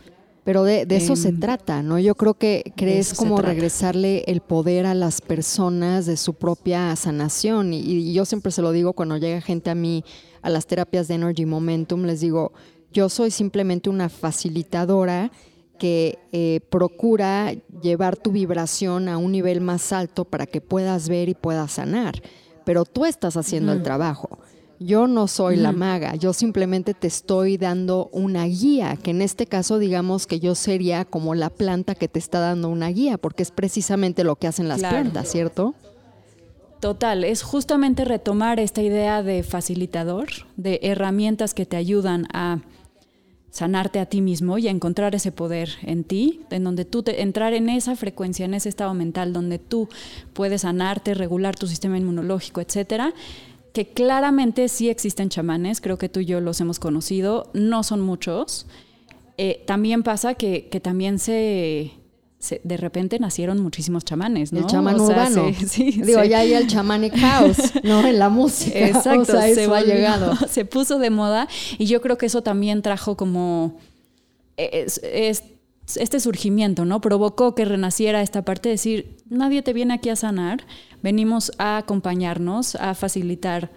Pero 0.44 0.62
de, 0.62 0.86
eso 0.90 1.16
se 1.16 1.30
em, 1.30 1.40
trata, 1.40 1.82
¿no? 1.82 1.98
Yo 1.98 2.14
creo 2.16 2.34
que 2.34 2.74
crees 2.76 3.14
como 3.14 3.40
regresarle 3.40 4.24
el 4.26 4.42
poder 4.42 4.84
a 4.84 4.94
las 4.94 5.22
personas 5.22 6.04
de 6.04 6.18
su 6.18 6.34
propia 6.34 6.94
sanación. 6.96 7.72
Y, 7.72 8.12
yo 8.12 8.26
siempre 8.26 8.52
se 8.52 8.60
lo 8.60 8.70
digo 8.72 8.92
cuando 8.92 9.16
llega 9.16 9.40
gente 9.40 9.70
a 9.70 9.74
mí 9.74 10.04
a 10.42 10.50
las 10.50 10.66
terapias 10.66 11.08
de 11.08 11.14
Energy 11.14 11.46
Momentum, 11.46 12.04
les 12.04 12.20
digo, 12.20 12.52
yo 12.92 13.08
soy 13.08 13.30
simplemente 13.30 13.88
una 13.88 14.10
facilitadora 14.10 15.32
que 15.78 16.18
eh, 16.32 16.60
procura 16.70 17.52
llevar 17.82 18.16
tu 18.16 18.32
vibración 18.32 19.08
a 19.08 19.18
un 19.18 19.32
nivel 19.32 19.60
más 19.60 19.92
alto 19.92 20.24
para 20.24 20.46
que 20.46 20.60
puedas 20.60 21.08
ver 21.08 21.28
y 21.28 21.34
puedas 21.34 21.72
sanar. 21.72 22.22
Pero 22.64 22.84
tú 22.84 23.04
estás 23.04 23.36
haciendo 23.36 23.72
el 23.72 23.82
trabajo. 23.82 24.38
Yo 24.80 25.06
no 25.06 25.28
soy 25.28 25.56
la 25.56 25.72
maga, 25.72 26.16
yo 26.16 26.32
simplemente 26.32 26.94
te 26.94 27.06
estoy 27.06 27.56
dando 27.56 28.08
una 28.12 28.44
guía, 28.44 28.98
que 29.00 29.12
en 29.12 29.22
este 29.22 29.46
caso 29.46 29.78
digamos 29.78 30.26
que 30.26 30.40
yo 30.40 30.54
sería 30.54 31.04
como 31.04 31.34
la 31.34 31.48
planta 31.48 31.94
que 31.94 32.08
te 32.08 32.18
está 32.18 32.40
dando 32.40 32.68
una 32.68 32.88
guía, 32.88 33.16
porque 33.16 33.44
es 33.44 33.50
precisamente 33.50 34.24
lo 34.24 34.36
que 34.36 34.48
hacen 34.48 34.68
las 34.68 34.80
plantas, 34.80 35.28
¿cierto? 35.28 35.74
Total, 36.80 37.24
es 37.24 37.42
justamente 37.42 38.04
retomar 38.04 38.60
esta 38.60 38.82
idea 38.82 39.22
de 39.22 39.42
facilitador, 39.42 40.28
de 40.56 40.80
herramientas 40.82 41.54
que 41.54 41.64
te 41.66 41.76
ayudan 41.76 42.26
a 42.34 42.60
sanarte 43.54 44.00
a 44.00 44.06
ti 44.06 44.20
mismo 44.20 44.58
y 44.58 44.66
a 44.66 44.72
encontrar 44.72 45.14
ese 45.14 45.30
poder 45.30 45.70
en 45.82 46.02
ti, 46.02 46.40
en 46.50 46.64
donde 46.64 46.84
tú 46.84 47.04
te, 47.04 47.22
entrar 47.22 47.54
en 47.54 47.68
esa 47.68 47.94
frecuencia, 47.94 48.44
en 48.44 48.52
ese 48.52 48.68
estado 48.68 48.94
mental 48.94 49.32
donde 49.32 49.60
tú 49.60 49.88
puedes 50.32 50.62
sanarte, 50.62 51.14
regular 51.14 51.54
tu 51.54 51.68
sistema 51.68 51.96
inmunológico, 51.96 52.60
etcétera 52.60 53.14
que 53.72 53.88
claramente 53.88 54.68
sí 54.68 54.88
existen 54.88 55.28
chamanes, 55.28 55.80
creo 55.80 55.98
que 55.98 56.08
tú 56.08 56.20
y 56.20 56.26
yo 56.26 56.40
los 56.40 56.60
hemos 56.60 56.78
conocido, 56.78 57.50
no 57.54 57.82
son 57.82 58.00
muchos. 58.00 58.66
Eh, 59.36 59.64
también 59.66 60.04
pasa 60.04 60.34
que, 60.34 60.68
también 60.80 61.18
se, 61.18 61.92
de 62.62 62.76
repente 62.76 63.18
nacieron 63.18 63.60
muchísimos 63.60 64.04
chamanes, 64.04 64.52
¿no? 64.52 64.60
El 64.60 64.66
chamán 64.66 65.00
urbano. 65.00 65.52
sí, 65.66 66.02
Digo, 66.02 66.22
ya 66.24 66.40
hay 66.40 66.54
el 66.54 66.66
chamanic 66.66 67.16
house, 67.16 67.72
¿no? 67.82 68.06
En 68.06 68.18
la 68.18 68.28
música. 68.28 68.78
Exacto, 68.78 69.24
se 69.40 69.64
ha 69.64 69.80
llegado. 69.82 70.34
Se 70.48 70.64
puso 70.64 70.98
de 70.98 71.10
moda 71.10 71.48
y 71.78 71.86
yo 71.86 72.00
creo 72.00 72.18
que 72.18 72.26
eso 72.26 72.42
también 72.42 72.82
trajo 72.82 73.16
como 73.16 73.76
este 74.56 76.20
surgimiento, 76.20 76.84
¿no? 76.84 77.00
Provocó 77.00 77.54
que 77.54 77.64
renaciera 77.64 78.22
esta 78.22 78.42
parte 78.42 78.68
de 78.68 78.74
decir, 78.74 79.16
nadie 79.28 79.62
te 79.62 79.72
viene 79.72 79.94
aquí 79.94 80.08
a 80.08 80.16
sanar, 80.16 80.64
venimos 81.02 81.52
a 81.58 81.78
acompañarnos, 81.78 82.76
a 82.76 82.94
facilitar 82.94 83.70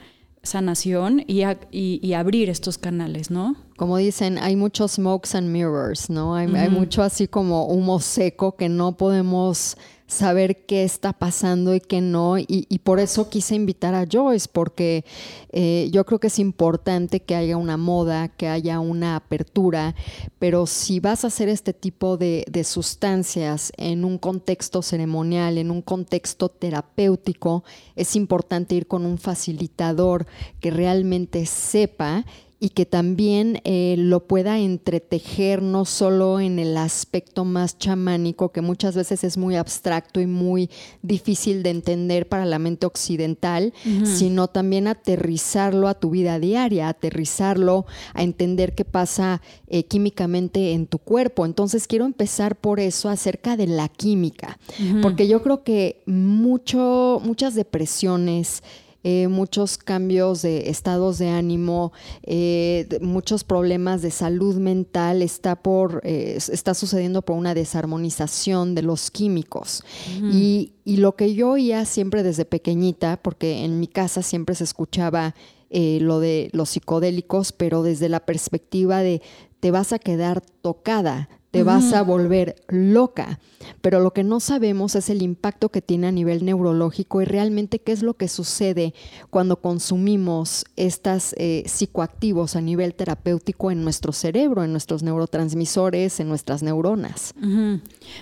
sanación 0.47 1.23
y, 1.27 1.43
y, 1.71 2.13
abrir 2.13 2.49
estos 2.49 2.77
canales, 2.77 3.29
¿no? 3.29 3.55
Como 3.75 3.97
dicen, 3.97 4.37
hay 4.37 4.55
muchos 4.55 4.93
smokes 4.93 5.35
and 5.35 5.49
mirrors, 5.49 6.09
¿no? 6.09 6.35
Hay, 6.35 6.47
hay 6.55 6.69
mucho 6.69 7.03
así 7.03 7.27
como 7.27 7.67
humo 7.67 7.99
seco 7.99 8.55
que 8.55 8.69
no 8.69 8.97
podemos 8.97 9.77
saber 10.07 10.65
qué 10.65 10.83
está 10.83 11.13
pasando 11.13 11.75
y 11.75 11.81
qué 11.81 12.01
no. 12.01 12.37
Y, 12.37 12.65
por 12.83 12.99
eso 12.99 13.29
quise 13.29 13.55
invitar 13.55 13.93
a 13.93 14.05
Joyce, 14.09 14.47
porque 14.51 15.03
eh, 15.51 15.89
yo 15.91 16.05
creo 16.05 16.19
que 16.19 16.27
es 16.27 16.39
importante 16.39 17.19
que 17.19 17.35
haya 17.35 17.57
una 17.57 17.75
moda, 17.75 18.29
que 18.29 18.47
haya 18.47 18.79
una 18.79 19.17
apertura, 19.17 19.93
pero 20.39 20.65
si 20.65 21.01
vas 21.01 21.23
a 21.23 21.27
hacer 21.27 21.49
este 21.49 21.73
tipo 21.73 22.17
de 22.17 22.63
sustancias 22.63 23.73
en 23.77 24.05
un 24.05 24.17
contexto 24.17 24.81
ceremonial, 24.81 25.57
en 25.57 25.69
un 25.69 25.81
contexto 25.81 26.49
terapéutico, 26.49 27.63
es 27.95 28.15
importante 28.15 28.75
ir 28.75 28.87
con 28.87 29.05
un 29.05 29.17
facilitador 29.17 30.25
que 30.61 30.71
realmente 30.71 31.45
sepa 31.45 32.25
y 32.59 32.69
que 32.69 32.87
también 32.87 33.61
eh, 33.65 33.95
lo 33.99 34.25
pueda 34.25 34.59
entretejer 34.59 35.61
no 35.61 35.85
solo 35.85 36.39
en 36.39 36.57
el 36.57 36.75
aspecto 36.75 37.45
más 37.45 37.77
chamánico, 37.77 38.51
que 38.51 38.61
muchas 38.61 38.95
veces 38.95 39.23
es 39.23 39.37
muy 39.37 39.55
abstracto 39.55 40.19
y 40.19 40.25
muy 40.25 40.71
difícil 41.03 41.61
de 41.61 41.69
entender 41.69 42.27
para 42.27 42.45
la 42.45 42.57
mente 42.57 42.87
occidental, 42.87 43.73
sino 44.03 44.47
también 44.47 44.87
aterrizarlo 44.87 45.87
a 45.87 45.93
tu 45.93 46.09
vida 46.09 46.39
diaria, 46.39 46.89
aterrizarlo 46.89 47.85
a 48.15 48.23
entender 48.23 48.73
qué 48.73 48.85
pasa 48.85 49.41
eh, 49.67 49.83
químicamente 49.83 50.73
en 50.73 50.87
tu 50.87 50.97
cuerpo. 50.97 51.45
Entonces 51.45 51.85
quiero 51.85 52.05
empezar 52.05 52.55
por 52.55 52.79
eso 52.79 53.09
acerca 53.09 53.55
de 53.55 53.67
la 53.67 53.87
química, 53.87 54.57
porque 55.03 55.27
yo 55.27 55.43
creo 55.43 55.63
que 55.63 56.01
mucho, 56.07 57.21
muchas 57.23 57.53
depresiones, 57.53 58.63
eh, 59.03 59.27
muchos 59.27 59.77
cambios 59.77 60.41
de 60.41 60.69
estados 60.69 61.17
de 61.17 61.29
ánimo, 61.29 61.93
eh, 62.23 62.87
muchos 62.99 63.43
problemas 63.43 64.01
de 64.01 64.11
salud 64.11 64.55
mental 64.55 65.21
está, 65.21 65.55
por, 65.55 66.01
eh, 66.03 66.37
está 66.51 66.73
sucediendo 66.73 67.21
por 67.21 67.37
una 67.37 67.53
desarmonización 67.53 68.75
de 68.75 68.81
los 68.81 69.11
químicos. 69.11 69.83
y, 70.31 70.73
y, 70.83 70.97
lo 70.97 71.15
que 71.15 71.35
yo 71.35 71.51
oía 71.51 71.85
siempre 71.85 72.23
desde 72.23 72.43
pequeñita, 72.43 73.19
porque 73.21 73.63
en 73.63 73.79
mi 73.79 73.87
casa 73.87 74.21
siempre 74.21 74.55
se 74.55 74.63
escuchaba 74.63 75.35
lo 75.69 76.19
de 76.19 76.49
los 76.53 76.69
psicodélicos, 76.69 77.51
pero 77.51 77.83
desde 77.83 78.07
la 78.07 78.21
perspectiva 78.21 79.01
de 79.01 79.21
te 79.59 79.71
vas 79.71 79.91
a 79.93 79.99
quedar 79.99 80.41
tocada, 80.61 81.29
te 81.51 81.63
vas 81.63 81.93
a 81.93 82.01
volver 82.03 82.55
loca. 82.67 83.39
Pero 83.81 83.99
lo 83.99 84.11
que 84.11 84.23
no 84.23 84.39
sabemos 84.39 84.95
es 84.95 85.09
el 85.09 85.21
impacto 85.21 85.69
que 85.69 85.81
tiene 85.81 86.07
a 86.07 86.11
nivel 86.11 86.45
neurológico 86.45 87.21
y 87.21 87.25
realmente 87.25 87.79
qué 87.79 87.91
es 87.91 88.03
lo 88.03 88.15
que 88.15 88.27
sucede 88.27 88.93
cuando 89.29 89.61
consumimos 89.61 90.65
estos 90.75 91.33
eh, 91.37 91.63
psicoactivos 91.65 92.55
a 92.55 92.61
nivel 92.61 92.93
terapéutico 92.93 93.71
en 93.71 93.83
nuestro 93.83 94.13
cerebro, 94.13 94.63
en 94.63 94.71
nuestros 94.71 95.03
neurotransmisores, 95.03 96.19
en 96.19 96.29
nuestras 96.29 96.63
neuronas. 96.63 97.33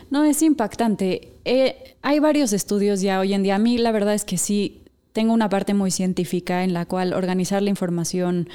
No, 0.09 0.23
es 0.23 0.41
impactante. 0.41 1.33
Eh, 1.45 1.95
hay 2.01 2.19
varios 2.19 2.53
estudios 2.53 3.01
ya 3.01 3.19
hoy 3.19 3.33
en 3.33 3.43
día. 3.43 3.55
A 3.55 3.59
mí 3.59 3.77
la 3.77 3.91
verdad 3.91 4.13
es 4.13 4.25
que 4.25 4.37
sí, 4.37 4.81
tengo 5.15 5.33
una 5.33 5.47
parte 5.47 5.73
muy 5.73 5.91
científica 5.91 6.65
en 6.65 6.73
la 6.73 6.85
cual 6.85 7.13
organizar 7.13 7.61
la 7.61 7.69
información 7.69 8.49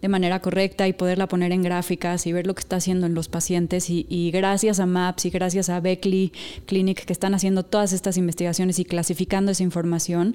de 0.00 0.08
manera 0.08 0.40
correcta 0.40 0.88
y 0.88 0.92
poderla 0.92 1.26
poner 1.28 1.52
en 1.52 1.62
gráficas 1.62 2.26
y 2.26 2.32
ver 2.32 2.46
lo 2.46 2.54
que 2.54 2.60
está 2.60 2.76
haciendo 2.76 3.06
en 3.06 3.14
los 3.14 3.28
pacientes. 3.28 3.90
Y, 3.90 4.30
gracias 4.32 4.80
a 4.80 4.86
MAPS 4.86 5.26
y 5.26 5.30
gracias 5.30 5.68
a 5.68 5.80
Beckley 5.80 6.32
Clinic 6.66 7.04
que 7.04 7.12
están 7.12 7.34
haciendo 7.34 7.64
todas 7.64 7.92
estas 7.92 8.16
investigaciones 8.16 8.78
y 8.78 8.84
clasificando 8.84 9.52
esa 9.52 9.62
información, 9.62 10.34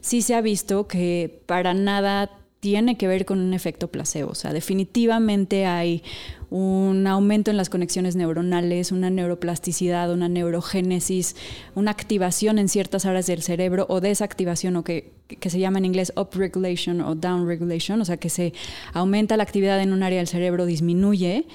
sí 0.00 0.22
se 0.22 0.34
ha 0.34 0.40
visto 0.40 0.88
que 0.88 1.42
para 1.46 1.74
nada 1.74 2.30
tiene 2.64 2.96
que 2.96 3.06
ver 3.06 3.26
con 3.26 3.40
un 3.40 3.52
efecto 3.52 3.88
placebo. 3.88 4.30
O 4.30 4.34
sea, 4.34 4.54
definitivamente 4.54 5.66
hay 5.66 6.02
un 6.50 7.06
aumento 7.06 7.50
en 7.50 7.56
las 7.56 7.70
conexiones 7.70 8.16
neuronales, 8.16 8.92
una 8.92 9.10
neuroplasticidad, 9.10 10.12
una 10.12 10.28
neurogénesis, 10.28 11.36
una 11.74 11.90
activación 11.90 12.58
en 12.58 12.68
ciertas 12.68 13.06
áreas 13.06 13.26
del 13.26 13.42
cerebro 13.42 13.86
o 13.88 14.00
desactivación 14.00 14.76
o 14.76 14.84
que, 14.84 15.12
que 15.28 15.50
se 15.50 15.58
llama 15.58 15.78
en 15.78 15.86
inglés 15.86 16.12
upregulation 16.16 17.00
o 17.00 17.14
downregulation, 17.14 18.00
o 18.00 18.04
sea, 18.04 18.16
que 18.16 18.30
se 18.30 18.52
aumenta 18.92 19.36
la 19.36 19.42
actividad 19.42 19.80
en 19.80 19.92
un 19.92 20.02
área 20.02 20.18
del 20.18 20.28
cerebro, 20.28 20.66
disminuye. 20.66 21.46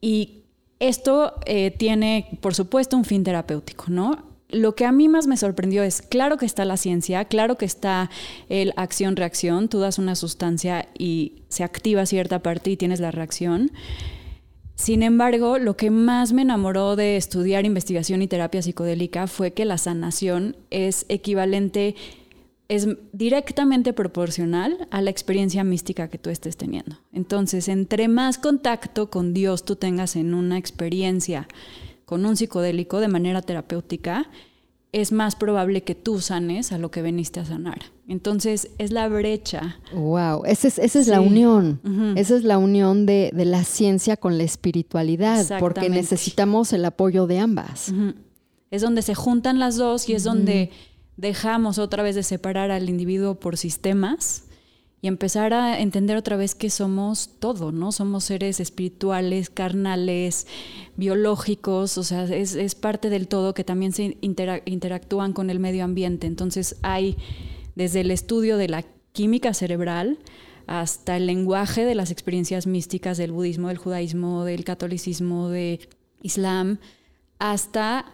Y 0.00 0.44
esto 0.78 1.34
eh, 1.44 1.70
tiene, 1.70 2.38
por 2.40 2.54
supuesto, 2.54 2.96
un 2.96 3.04
fin 3.04 3.22
terapéutico, 3.22 3.86
¿no? 3.88 4.29
Lo 4.52 4.74
que 4.74 4.84
a 4.84 4.92
mí 4.92 5.08
más 5.08 5.26
me 5.26 5.36
sorprendió 5.36 5.82
es, 5.82 6.02
claro 6.02 6.36
que 6.36 6.46
está 6.46 6.64
la 6.64 6.76
ciencia, 6.76 7.24
claro 7.24 7.56
que 7.56 7.64
está 7.64 8.10
el 8.48 8.72
acción-reacción, 8.76 9.68
tú 9.68 9.80
das 9.80 9.98
una 9.98 10.14
sustancia 10.14 10.88
y 10.98 11.42
se 11.48 11.64
activa 11.64 12.06
cierta 12.06 12.40
parte 12.42 12.70
y 12.70 12.76
tienes 12.76 13.00
la 13.00 13.10
reacción. 13.10 13.70
Sin 14.74 15.02
embargo, 15.02 15.58
lo 15.58 15.76
que 15.76 15.90
más 15.90 16.32
me 16.32 16.40
enamoró 16.40 16.96
de 16.96 17.16
estudiar 17.16 17.66
investigación 17.66 18.22
y 18.22 18.28
terapia 18.28 18.62
psicodélica 18.62 19.26
fue 19.26 19.52
que 19.52 19.66
la 19.66 19.76
sanación 19.76 20.56
es 20.70 21.04
equivalente, 21.10 21.96
es 22.68 22.88
directamente 23.12 23.92
proporcional 23.92 24.88
a 24.90 25.02
la 25.02 25.10
experiencia 25.10 25.64
mística 25.64 26.08
que 26.08 26.16
tú 26.16 26.30
estés 26.30 26.56
teniendo. 26.56 26.96
Entonces, 27.12 27.68
entre 27.68 28.08
más 28.08 28.38
contacto 28.38 29.10
con 29.10 29.34
Dios 29.34 29.64
tú 29.66 29.76
tengas 29.76 30.16
en 30.16 30.32
una 30.32 30.56
experiencia, 30.56 31.46
con 32.10 32.26
un 32.26 32.36
psicodélico 32.36 32.98
de 32.98 33.06
manera 33.06 33.40
terapéutica, 33.40 34.28
es 34.90 35.12
más 35.12 35.36
probable 35.36 35.84
que 35.84 35.94
tú 35.94 36.20
sanes 36.20 36.72
a 36.72 36.78
lo 36.78 36.90
que 36.90 37.02
veniste 37.02 37.38
a 37.38 37.44
sanar. 37.44 37.78
Entonces, 38.08 38.72
es 38.78 38.90
la 38.90 39.06
brecha. 39.06 39.78
Wow, 39.92 40.44
esa 40.44 40.66
es, 40.66 40.80
esa 40.80 40.98
es 40.98 41.06
la 41.06 41.20
unión. 41.20 41.80
Esa 42.16 42.34
es 42.34 42.42
la 42.42 42.58
unión 42.58 43.06
de, 43.06 43.30
la 43.32 43.62
ciencia 43.62 44.16
con 44.16 44.38
la 44.38 44.42
espiritualidad, 44.42 45.60
porque 45.60 45.88
necesitamos 45.88 46.72
el 46.72 46.84
apoyo 46.84 47.28
de 47.28 47.38
ambas. 47.38 47.94
Es 48.72 48.82
donde 48.82 49.02
se 49.02 49.14
juntan 49.14 49.60
las 49.60 49.76
dos 49.76 50.08
y 50.08 50.14
es 50.14 50.24
donde 50.24 50.72
dejamos 51.16 51.78
otra 51.78 52.02
vez 52.02 52.16
de 52.16 52.24
separar 52.24 52.72
al 52.72 52.88
individuo 52.88 53.36
por 53.36 53.56
sistemas 53.56 54.48
y 55.02 55.08
empezar 55.08 55.54
a 55.54 55.80
entender 55.80 56.16
otra 56.16 56.36
vez 56.36 56.54
que 56.54 56.68
somos 56.68 57.30
todo, 57.38 57.72
¿no? 57.72 57.90
Somos 57.90 58.24
seres 58.24 58.60
espirituales, 58.60 59.48
carnales, 59.48 60.46
biológicos, 60.96 61.96
o 61.96 62.04
sea, 62.04 62.24
es, 62.24 62.74
parte 62.74 63.08
del 63.08 63.26
todo 63.26 63.54
que 63.54 63.64
también 63.64 63.92
se 63.92 64.18
interactúan 64.20 65.32
con 65.32 65.48
el 65.48 65.58
medio 65.58 65.84
ambiente. 65.84 66.26
Entonces 66.26 66.76
hay 66.82 67.16
desde 67.74 68.02
el 68.02 68.10
estudio 68.10 68.58
de 68.58 68.68
la 68.68 68.84
química 69.12 69.54
cerebral 69.54 70.18
hasta 70.66 71.16
el 71.16 71.26
lenguaje 71.26 71.84
de 71.84 71.94
las 71.94 72.10
experiencias 72.10 72.66
místicas 72.66 73.16
del 73.16 73.32
budismo, 73.32 73.68
del 73.68 73.78
judaísmo, 73.78 74.44
del 74.44 74.64
catolicismo, 74.64 75.48
de 75.48 75.80
islam, 76.22 76.78
hasta 77.38 78.04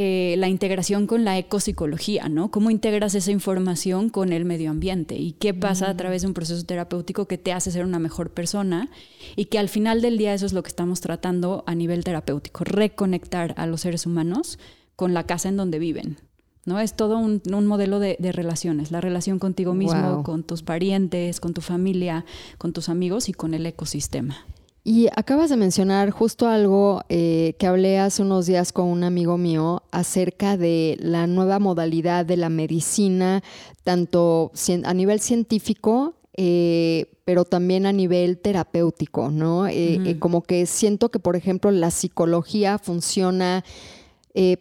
eh, 0.00 0.36
la 0.38 0.46
integración 0.46 1.08
con 1.08 1.24
la 1.24 1.38
ecopsicología, 1.38 2.28
¿no? 2.28 2.52
¿Cómo 2.52 2.70
integras 2.70 3.16
esa 3.16 3.32
información 3.32 4.10
con 4.10 4.32
el 4.32 4.44
medio 4.44 4.70
ambiente? 4.70 5.16
¿Y 5.16 5.32
qué 5.32 5.54
pasa 5.54 5.90
a 5.90 5.96
través 5.96 6.22
de 6.22 6.28
un 6.28 6.34
proceso 6.34 6.64
terapéutico 6.64 7.26
que 7.26 7.36
te 7.36 7.52
hace 7.52 7.72
ser 7.72 7.84
una 7.84 7.98
mejor 7.98 8.30
persona? 8.30 8.90
Y 9.34 9.46
que 9.46 9.58
al 9.58 9.68
final 9.68 10.00
del 10.00 10.16
día 10.16 10.34
eso 10.34 10.46
es 10.46 10.52
lo 10.52 10.62
que 10.62 10.68
estamos 10.68 11.00
tratando 11.00 11.64
a 11.66 11.74
nivel 11.74 12.04
terapéutico, 12.04 12.62
reconectar 12.62 13.54
a 13.56 13.66
los 13.66 13.80
seres 13.80 14.06
humanos 14.06 14.60
con 14.94 15.14
la 15.14 15.26
casa 15.26 15.48
en 15.48 15.56
donde 15.56 15.80
viven. 15.80 16.18
¿no? 16.64 16.78
Es 16.78 16.94
todo 16.94 17.18
un, 17.18 17.42
modelo 17.66 17.98
de, 17.98 18.16
relaciones, 18.20 18.92
la 18.92 19.00
relación 19.00 19.40
contigo 19.40 19.74
mismo, 19.74 20.22
con 20.22 20.44
tus 20.44 20.62
parientes, 20.62 21.40
con 21.40 21.54
tu 21.54 21.60
familia, 21.60 22.24
con 22.56 22.72
tus 22.72 22.88
amigos 22.88 23.28
y 23.28 23.32
con 23.32 23.52
el 23.52 23.66
ecosistema. 23.66 24.46
Y 24.88 25.06
acabas 25.14 25.50
de 25.50 25.58
mencionar 25.58 26.08
justo 26.08 26.48
algo 26.48 27.02
eh, 27.10 27.52
que 27.58 27.66
hablé 27.66 27.98
hace 27.98 28.22
unos 28.22 28.46
días 28.46 28.72
con 28.72 28.86
un 28.86 29.04
amigo 29.04 29.36
mío 29.36 29.82
acerca 29.90 30.56
de 30.56 30.96
la 31.02 31.26
nueva 31.26 31.58
modalidad 31.58 32.24
de 32.24 32.38
la 32.38 32.48
medicina, 32.48 33.42
tanto 33.84 34.50
a 34.84 34.94
nivel 34.94 35.20
científico, 35.20 36.14
eh, 36.38 37.04
pero 37.26 37.44
también 37.44 37.84
a 37.84 37.92
nivel 37.92 38.38
terapéutico, 38.38 39.30
¿no? 39.30 39.66
Eh, 39.68 40.16
como 40.18 40.40
que 40.40 40.64
siento 40.64 41.10
que, 41.10 41.18
por 41.18 41.36
ejemplo, 41.36 41.70
la 41.70 41.90
psicología 41.90 42.78
funciona 42.78 43.66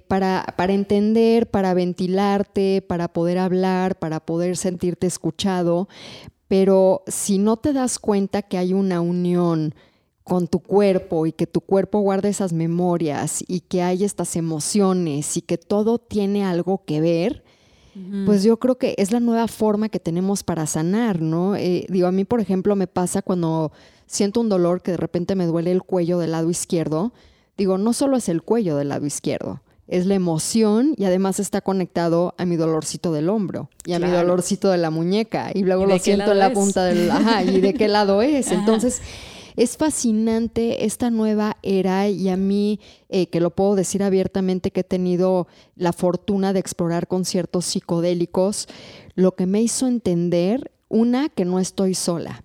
para, 0.09 0.55
para 0.57 0.73
entender, 0.73 1.49
para 1.49 1.73
ventilarte, 1.73 2.81
para 2.81 3.07
poder 3.07 3.37
hablar, 3.37 3.97
para 3.97 4.19
poder 4.19 4.57
sentirte 4.57 5.07
escuchado, 5.07 5.87
pero 6.49 7.03
si 7.07 7.37
no 7.37 7.55
te 7.55 7.71
das 7.71 7.97
cuenta 7.97 8.41
que 8.41 8.57
hay 8.57 8.73
una 8.73 8.99
unión, 8.99 9.73
con 10.27 10.49
tu 10.49 10.59
cuerpo 10.59 11.25
y 11.25 11.31
que 11.31 11.47
tu 11.47 11.61
cuerpo 11.61 12.01
guarda 12.01 12.27
esas 12.27 12.51
memorias 12.51 13.45
y 13.47 13.61
que 13.61 13.81
hay 13.81 14.03
estas 14.03 14.35
emociones 14.35 15.37
y 15.37 15.41
que 15.41 15.57
todo 15.57 15.99
tiene 15.99 16.43
algo 16.43 16.83
que 16.85 16.99
ver, 16.99 17.45
pues 18.25 18.43
yo 18.43 18.57
creo 18.59 18.77
que 18.77 18.93
es 18.97 19.11
la 19.11 19.19
nueva 19.19 19.47
forma 19.47 19.89
que 19.89 19.99
tenemos 19.99 20.43
para 20.43 20.67
sanar, 20.67 21.21
¿no? 21.21 21.55
Eh, 21.55 21.87
digo, 21.89 22.07
a 22.07 22.11
mí, 22.11 22.25
por 22.25 22.41
ejemplo, 22.41 22.75
me 22.75 22.85
pasa 22.85 23.23
cuando 23.23 23.71
siento 24.05 24.41
un 24.41 24.49
dolor 24.49 24.81
que 24.81 24.91
de 24.91 24.97
repente 24.97 25.33
me 25.33 25.47
duele 25.47 25.71
el 25.71 25.81
cuello 25.81 26.19
del 26.19 26.33
lado 26.33 26.49
izquierdo, 26.51 27.13
digo, 27.57 27.77
no 27.79 27.93
solo 27.93 28.17
es 28.17 28.29
el 28.29 28.43
cuello 28.43 28.75
del 28.75 28.89
lado 28.89 29.05
izquierdo, 29.05 29.61
es 29.87 30.05
la 30.05 30.13
emoción 30.13 30.93
y 30.95 31.05
además 31.05 31.39
está 31.39 31.61
conectado 31.61 32.35
a 32.37 32.45
mi 32.45 32.55
dolorcito 32.57 33.13
del 33.13 33.29
hombro 33.29 33.69
y 33.85 33.93
a 33.93 33.99
mi 33.99 34.11
dolorcito 34.11 34.69
de 34.69 34.77
la 34.77 34.91
muñeca 34.91 35.51
y 35.55 35.63
luego 35.63 35.85
lo 35.87 35.97
siento 35.97 36.33
en 36.33 36.39
la 36.39 36.51
punta 36.51 36.83
del... 36.83 37.09
Ajá, 37.09 37.43
¿y 37.43 37.61
de 37.61 37.73
qué 37.73 37.87
lado 37.87 38.21
es? 38.21 38.51
Entonces... 38.51 39.01
Es 39.57 39.75
fascinante 39.75 40.85
esta 40.85 41.09
nueva 41.09 41.57
era 41.63 42.07
y 42.07 42.29
a 42.29 42.37
mí, 42.37 42.79
eh, 43.09 43.27
que 43.27 43.41
lo 43.41 43.49
puedo 43.49 43.75
decir 43.75 44.03
abiertamente, 44.03 44.69
que 44.69 44.81
he 44.81 44.85
tenido 44.85 45.47
la 45.75 45.93
fortuna 45.93 46.53
de 46.53 46.59
explorar 46.59 47.07
conciertos 47.07 47.65
psicodélicos, 47.65 48.67
lo 49.15 49.35
que 49.35 49.47
me 49.47 49.59
hizo 49.59 49.87
entender, 49.87 50.71
una, 50.89 51.29
que 51.29 51.43
no 51.43 51.59
estoy 51.59 51.95
sola, 51.95 52.43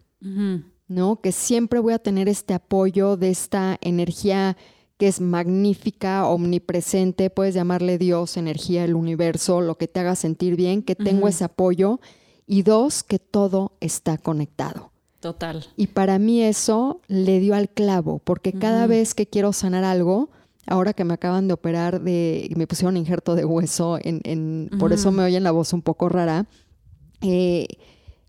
¿no? 0.88 1.20
Que 1.20 1.32
siempre 1.32 1.80
voy 1.80 1.92
a 1.92 1.98
tener 1.98 2.30
este 2.30 2.54
apoyo 2.54 3.18
de 3.18 3.28
esta 3.28 3.76
energía 3.82 4.56
que 4.96 5.08
es 5.08 5.20
magnífica, 5.20 6.26
omnipresente, 6.26 7.28
puedes 7.28 7.54
llamarle 7.54 7.98
Dios, 7.98 8.38
energía, 8.38 8.84
el 8.84 8.94
universo, 8.94 9.60
lo 9.60 9.76
que 9.76 9.86
te 9.86 10.00
haga 10.00 10.16
sentir 10.16 10.56
bien, 10.56 10.82
que 10.82 10.94
tengo 10.94 11.28
ese 11.28 11.44
apoyo. 11.44 12.00
Y 12.46 12.62
dos, 12.62 13.02
que 13.02 13.18
todo 13.18 13.76
está 13.80 14.16
conectado. 14.16 14.91
Total. 15.22 15.64
Y 15.76 15.86
para 15.86 16.18
mí 16.18 16.42
eso 16.42 17.00
le 17.06 17.38
dio 17.38 17.54
al 17.54 17.68
clavo, 17.68 18.20
porque 18.24 18.52
cada 18.52 18.88
vez 18.88 19.14
que 19.14 19.28
quiero 19.28 19.52
sanar 19.52 19.84
algo, 19.84 20.30
ahora 20.66 20.94
que 20.94 21.04
me 21.04 21.14
acaban 21.14 21.46
de 21.46 21.54
operar, 21.54 22.00
de, 22.00 22.50
me 22.56 22.66
pusieron 22.66 22.96
injerto 22.96 23.36
de 23.36 23.44
hueso, 23.44 24.00
en, 24.02 24.68
por 24.80 24.92
eso 24.92 25.12
me 25.12 25.22
oyen 25.22 25.44
la 25.44 25.52
voz 25.52 25.72
un 25.72 25.80
poco 25.80 26.08
rara, 26.08 26.46
eh, 27.20 27.68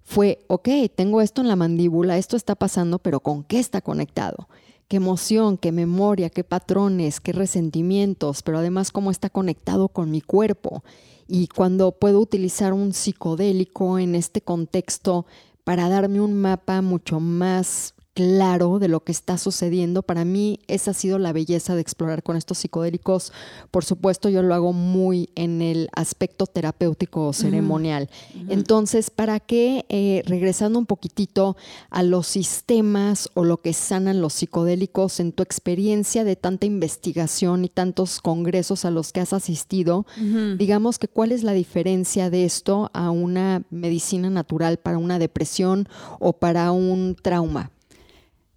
fue, 0.03 0.45
ok, 0.45 0.69
tengo 0.95 1.21
esto 1.21 1.41
en 1.41 1.47
la 1.47 1.55
mandíbula, 1.55 2.19
esto 2.19 2.37
está 2.37 2.53
pasando, 2.53 2.99
pero 2.99 3.21
¿con 3.21 3.43
qué 3.43 3.57
está 3.57 3.81
conectado? 3.81 4.47
qué 4.87 4.97
emoción, 4.97 5.57
qué 5.57 5.71
memoria, 5.71 6.29
qué 6.29 6.43
patrones, 6.43 7.19
qué 7.19 7.31
resentimientos, 7.31 8.43
pero 8.43 8.59
además 8.59 8.91
cómo 8.91 9.09
está 9.09 9.31
conectado 9.31 9.87
con 9.87 10.11
mi 10.11 10.21
cuerpo. 10.21 10.83
Y 11.27 11.47
cuando 11.47 11.93
puedo 11.93 12.19
utilizar 12.19 12.73
un 12.73 12.93
psicodélico 12.93 13.97
en 13.97 14.13
este 14.13 14.41
contexto 14.41 15.25
para 15.63 15.89
darme 15.89 16.19
un 16.21 16.33
mapa 16.33 16.81
mucho 16.81 17.19
más 17.19 17.93
claro 18.13 18.79
de 18.79 18.87
lo 18.87 19.03
que 19.03 19.11
está 19.11 19.37
sucediendo. 19.37 20.03
Para 20.03 20.25
mí 20.25 20.59
esa 20.67 20.91
ha 20.91 20.93
sido 20.93 21.19
la 21.19 21.33
belleza 21.33 21.75
de 21.75 21.81
explorar 21.81 22.23
con 22.23 22.37
estos 22.37 22.59
psicodélicos. 22.59 23.33
Por 23.71 23.83
supuesto, 23.83 24.29
yo 24.29 24.43
lo 24.43 24.53
hago 24.53 24.73
muy 24.73 25.29
en 25.35 25.61
el 25.61 25.89
aspecto 25.95 26.45
terapéutico 26.45 27.27
o 27.27 27.33
ceremonial. 27.33 28.09
Entonces, 28.49 29.09
¿para 29.09 29.39
qué, 29.39 29.85
eh, 29.89 30.23
regresando 30.25 30.77
un 30.79 30.85
poquitito 30.85 31.57
a 31.89 32.03
los 32.03 32.27
sistemas 32.27 33.29
o 33.33 33.43
lo 33.43 33.61
que 33.61 33.73
sanan 33.73 34.21
los 34.21 34.33
psicodélicos 34.33 35.19
en 35.19 35.31
tu 35.31 35.43
experiencia 35.43 36.23
de 36.23 36.35
tanta 36.35 36.65
investigación 36.65 37.65
y 37.65 37.69
tantos 37.69 38.21
congresos 38.21 38.85
a 38.85 38.91
los 38.91 39.11
que 39.11 39.21
has 39.21 39.33
asistido, 39.33 40.05
digamos 40.57 40.99
que 40.99 41.07
cuál 41.07 41.31
es 41.31 41.43
la 41.43 41.53
diferencia 41.53 42.29
de 42.29 42.45
esto 42.45 42.89
a 42.93 43.09
una 43.11 43.63
medicina 43.69 44.29
natural 44.29 44.77
para 44.77 44.97
una 44.97 45.19
depresión 45.19 45.87
o 46.19 46.33
para 46.33 46.71
un 46.71 47.15
trauma? 47.21 47.71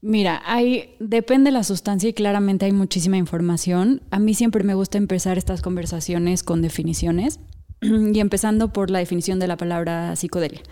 Mira, 0.09 0.41
hay, 0.47 0.95
depende 1.01 1.49
de 1.49 1.53
la 1.53 1.65
sustancia 1.65 2.09
y 2.09 2.13
claramente 2.13 2.65
hay 2.65 2.71
muchísima 2.71 3.17
información. 3.17 4.03
A 4.13 4.21
mí 4.21 4.35
siempre 4.35 4.63
me 4.63 4.75
gusta 4.75 4.99
empezar 4.99 5.37
estas 5.37 5.63
conversaciones 5.63 6.45
con 6.45 6.63
definiciones 6.63 7.41
y 7.81 8.21
empezando 8.21 8.73
por 8.73 8.89
la 8.89 9.01
definición 9.01 9.41
de 9.41 9.49
la 9.49 9.57
palabra 9.57 10.15
psicodelia 10.15 10.63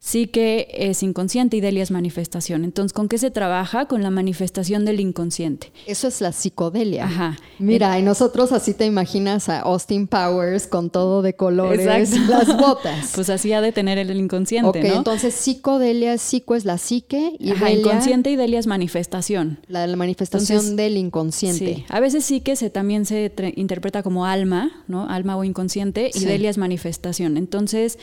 sí 0.00 0.28
que 0.28 0.68
es 0.72 1.02
inconsciente 1.02 1.56
y 1.56 1.60
Delia 1.60 1.82
es 1.82 1.90
manifestación. 1.90 2.64
Entonces, 2.64 2.92
¿con 2.92 3.08
qué 3.08 3.18
se 3.18 3.30
trabaja? 3.30 3.86
Con 3.86 4.02
la 4.02 4.10
manifestación 4.10 4.84
del 4.84 5.00
inconsciente. 5.00 5.72
Eso 5.86 6.08
es 6.08 6.20
la 6.20 6.32
psicodelia. 6.32 7.04
Ajá. 7.04 7.36
Mira, 7.58 7.98
y 7.98 8.02
nosotros 8.02 8.52
así 8.52 8.74
te 8.74 8.86
imaginas 8.86 9.48
a 9.48 9.60
Austin 9.60 10.06
Powers 10.06 10.66
con 10.66 10.90
todo 10.90 11.22
de 11.22 11.34
colores, 11.34 12.16
las 12.28 12.56
botas. 12.56 13.12
Pues 13.18 13.30
así 13.30 13.52
ha 13.52 13.60
de 13.60 13.72
tener 13.72 13.98
el 13.98 14.16
inconsciente, 14.16 14.68
Ok, 14.68 14.76
entonces 14.76 15.34
psicodelia, 15.34 16.18
psico 16.18 16.54
es 16.54 16.64
la 16.64 16.78
psique 16.78 17.32
y 17.38 17.50
Ajá, 17.50 17.70
inconsciente 17.70 18.30
y 18.30 18.36
Delia 18.36 18.58
es 18.60 18.66
manifestación. 18.66 19.58
La, 19.66 19.86
la 19.86 19.96
manifestación 19.96 20.76
del 20.76 20.96
inconsciente. 20.96 21.74
Sí. 21.76 21.84
A 21.88 22.00
veces 22.00 22.24
psique 22.24 22.54
se, 22.54 22.70
también 22.70 23.06
se 23.06 23.32
interpreta 23.56 24.02
como 24.02 24.26
alma, 24.26 24.84
¿no? 24.86 25.08
Alma 25.08 25.36
o 25.36 25.44
inconsciente 25.44 26.10
y 26.14 26.24
Delia 26.24 26.50
es 26.50 26.58
manifestación. 26.58 27.36
Entonces, 27.36 27.98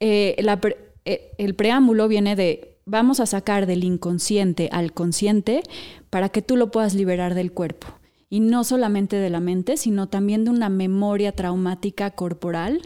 eh, 0.00 0.36
la 0.40 0.60
el 1.38 1.54
preámbulo 1.54 2.08
viene 2.08 2.36
de 2.36 2.76
vamos 2.86 3.20
a 3.20 3.26
sacar 3.26 3.66
del 3.66 3.84
inconsciente 3.84 4.68
al 4.72 4.92
consciente 4.92 5.62
para 6.08 6.28
que 6.28 6.42
tú 6.42 6.56
lo 6.56 6.70
puedas 6.70 6.94
liberar 6.94 7.34
del 7.34 7.52
cuerpo. 7.52 7.88
Y 8.28 8.40
no 8.40 8.64
solamente 8.64 9.16
de 9.16 9.30
la 9.30 9.40
mente, 9.40 9.76
sino 9.76 10.08
también 10.08 10.44
de 10.44 10.50
una 10.50 10.68
memoria 10.68 11.32
traumática 11.32 12.10
corporal 12.12 12.82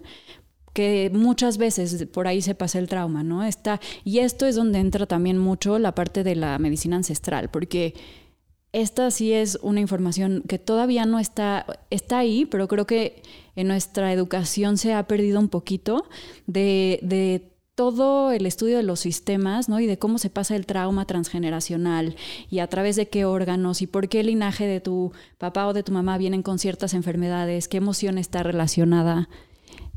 que 0.72 1.10
muchas 1.12 1.58
veces 1.58 2.06
por 2.06 2.26
ahí 2.26 2.42
se 2.42 2.54
pasa 2.54 2.78
el 2.78 2.88
trauma, 2.88 3.22
¿no? 3.22 3.44
Está, 3.44 3.80
y 4.04 4.20
esto 4.20 4.46
es 4.46 4.54
donde 4.54 4.78
entra 4.78 5.06
también 5.06 5.38
mucho 5.38 5.78
la 5.78 5.94
parte 5.94 6.22
de 6.22 6.36
la 6.36 6.58
medicina 6.58 6.96
ancestral, 6.96 7.50
porque 7.50 7.94
esta 8.72 9.10
sí 9.10 9.32
es 9.32 9.58
una 9.62 9.80
información 9.80 10.44
que 10.46 10.58
todavía 10.58 11.06
no 11.06 11.18
está, 11.18 11.66
está 11.90 12.18
ahí, 12.18 12.44
pero 12.44 12.68
creo 12.68 12.86
que 12.86 13.22
en 13.56 13.66
nuestra 13.66 14.12
educación 14.12 14.78
se 14.78 14.94
ha 14.94 15.06
perdido 15.08 15.40
un 15.40 15.48
poquito 15.48 16.08
de, 16.46 17.00
de 17.02 17.50
todo 17.74 18.32
el 18.32 18.46
estudio 18.46 18.76
de 18.76 18.82
los 18.82 19.00
sistemas, 19.00 19.68
¿no? 19.68 19.80
Y 19.80 19.86
de 19.86 19.98
cómo 19.98 20.18
se 20.18 20.30
pasa 20.30 20.56
el 20.56 20.66
trauma 20.66 21.06
transgeneracional 21.06 22.16
y 22.50 22.58
a 22.58 22.66
través 22.66 22.96
de 22.96 23.08
qué 23.08 23.24
órganos 23.24 23.82
y 23.82 23.86
por 23.86 24.08
qué 24.08 24.20
el 24.20 24.26
linaje 24.26 24.66
de 24.66 24.80
tu 24.80 25.12
papá 25.38 25.66
o 25.66 25.72
de 25.72 25.82
tu 25.82 25.92
mamá 25.92 26.18
vienen 26.18 26.42
con 26.42 26.58
ciertas 26.58 26.94
enfermedades, 26.94 27.68
qué 27.68 27.78
emoción 27.78 28.18
está 28.18 28.42
relacionada. 28.42 29.28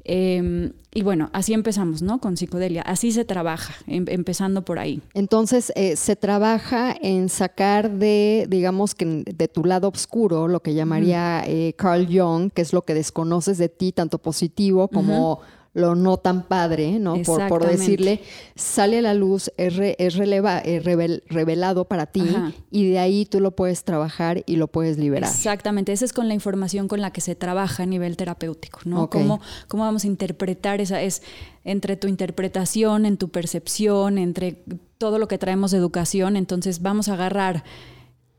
Em, 0.06 0.74
y 0.94 1.02
bueno, 1.02 1.30
así 1.32 1.54
empezamos, 1.54 2.02
¿no? 2.02 2.20
Con 2.20 2.36
psicodelia. 2.36 2.82
Así 2.82 3.12
se 3.14 3.24
trabaja, 3.24 3.74
em, 3.88 4.06
empezando 4.10 4.66
por 4.66 4.78
ahí. 4.78 5.02
Entonces, 5.14 5.72
eh, 5.76 5.96
se 5.96 6.16
trabaja 6.18 6.94
en 7.02 7.30
sacar 7.30 7.90
de, 7.90 8.46
digamos 8.50 8.96
que 8.96 9.24
de 9.26 9.48
tu 9.48 9.64
lado 9.64 9.88
oscuro, 9.88 10.50
lo 10.50 10.62
que 10.62 10.74
llamaría 10.74 11.44
eh, 11.48 11.74
Carl 11.78 12.06
Jung, 12.06 12.52
que 12.52 12.62
es 12.62 12.74
lo 12.74 12.84
que 12.84 12.94
desconoces 12.94 13.58
de 13.58 13.70
ti, 13.70 13.94
tanto 13.94 14.18
positivo 14.18 14.90
como 14.90 15.40
lo 15.74 15.96
no 15.96 16.18
tan 16.18 16.44
padre, 16.44 17.00
¿no? 17.00 17.22
Por, 17.24 17.48
por 17.48 17.66
decirle, 17.66 18.22
sale 18.56 19.00
a 19.00 19.02
la 19.02 19.14
luz, 19.16 19.52
es, 19.58 19.74
es 19.98 20.16
releva, 20.16 20.62
revelado 20.62 21.86
para 21.86 22.06
ti 22.06 22.24
y 22.70 22.90
de 22.92 23.00
ahí 23.00 23.26
tú 23.26 23.40
lo 23.40 23.56
puedes 23.56 23.84
trabajar 23.84 24.44
y 24.46 24.58
lo 24.58 24.68
puedes 24.68 24.98
liberar. 24.98 25.30
Exactamente, 25.30 25.92
esa 25.92 26.06
es 26.06 26.14
con 26.14 26.28
la 26.28 26.36
información 26.36 26.88
con 26.88 27.02
la 27.02 27.12
que 27.12 27.22
se 27.22 27.36
trabaja 27.36 27.84
a 27.84 27.86
nivel 27.88 28.18
terapéutico, 28.18 28.82
¿no? 28.86 29.10
¿Cómo, 29.10 29.42
¿Cómo 29.68 29.84
vamos 29.84 30.04
a 30.04 30.08
interpretar 30.08 30.80
esa? 30.80 31.02
Es 31.02 31.24
entre 31.64 31.98
tu 31.98 32.08
interpretación, 32.08 33.06
en 33.06 33.18
tu 33.18 33.30
percepción, 33.30 34.20
entre 34.20 34.64
todo 35.00 35.18
lo 35.18 35.28
que 35.28 35.40
traemos 35.40 35.72
de 35.72 35.78
educación, 35.78 36.38
entonces 36.38 36.82
vamos 36.82 37.10
a 37.10 37.14
agarrar 37.14 37.64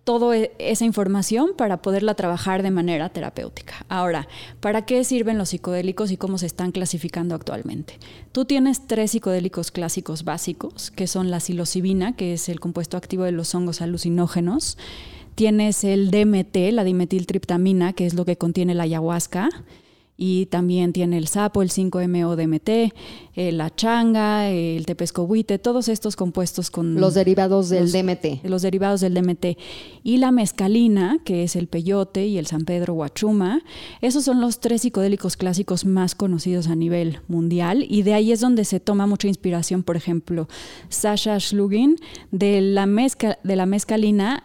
toda 0.04 0.36
e, 0.36 0.52
esa 0.58 0.84
información 0.84 1.52
para 1.56 1.82
poderla 1.82 2.14
trabajar 2.14 2.62
de 2.62 2.70
manera 2.70 3.08
terapéutica. 3.08 3.84
Ahora, 3.88 4.28
¿para 4.60 4.86
qué 4.86 5.02
sirven 5.02 5.38
los 5.38 5.48
psicodélicos 5.48 6.10
y 6.10 6.16
cómo 6.16 6.38
se 6.38 6.46
están 6.46 6.70
clasificando 6.70 7.34
actualmente? 7.34 7.98
Tú 8.32 8.44
tienes 8.44 8.86
tres 8.86 9.12
psicodélicos 9.12 9.70
clásicos 9.70 10.24
básicos, 10.24 10.90
que 10.90 11.06
son 11.06 11.30
la 11.30 11.40
psilocibina, 11.40 12.14
que 12.14 12.34
es 12.34 12.48
el 12.48 12.60
compuesto 12.60 12.96
activo 12.96 13.24
de 13.24 13.32
los 13.32 13.54
hongos 13.54 13.80
alucinógenos, 13.80 14.78
tienes 15.34 15.82
el 15.84 16.10
DMT, 16.10 16.72
la 16.72 16.84
dimetiltriptamina, 16.84 17.92
que 17.92 18.06
es 18.06 18.14
lo 18.14 18.24
que 18.24 18.36
contiene 18.36 18.74
la 18.74 18.84
ayahuasca, 18.84 19.48
y 20.16 20.46
también 20.46 20.92
tiene 20.92 21.18
el 21.18 21.26
sapo, 21.26 21.60
el 21.62 21.70
5-MeO-DMT, 21.70 22.92
eh, 23.34 23.52
la 23.52 23.74
changa, 23.74 24.48
el 24.48 24.86
tepescohuite, 24.86 25.58
todos 25.58 25.88
estos 25.88 26.14
compuestos 26.14 26.70
con... 26.70 27.00
Los 27.00 27.14
derivados 27.14 27.68
del 27.68 27.90
DMT. 27.90 28.44
Los 28.44 28.62
derivados 28.62 29.00
del 29.00 29.14
DMT. 29.14 29.58
Y 30.04 30.18
la 30.18 30.30
mescalina, 30.30 31.18
que 31.24 31.42
es 31.42 31.56
el 31.56 31.66
peyote 31.66 32.26
y 32.26 32.38
el 32.38 32.46
San 32.46 32.64
Pedro 32.64 32.94
Huachuma. 32.94 33.62
Esos 34.00 34.24
son 34.24 34.40
los 34.40 34.60
tres 34.60 34.82
psicodélicos 34.82 35.36
clásicos 35.36 35.84
más 35.84 36.14
conocidos 36.14 36.68
a 36.68 36.76
nivel 36.76 37.18
mundial 37.26 37.84
y 37.88 38.02
de 38.02 38.14
ahí 38.14 38.30
es 38.30 38.40
donde 38.40 38.64
se 38.64 38.78
toma 38.78 39.06
mucha 39.06 39.26
inspiración, 39.26 39.82
por 39.82 39.96
ejemplo, 39.96 40.48
Sasha 40.88 41.40
Schlugin 41.40 41.96
de 42.30 42.60
la, 42.60 42.86
mezca, 42.86 43.38
de 43.42 43.56
la 43.56 43.66
mescalina 43.66 44.44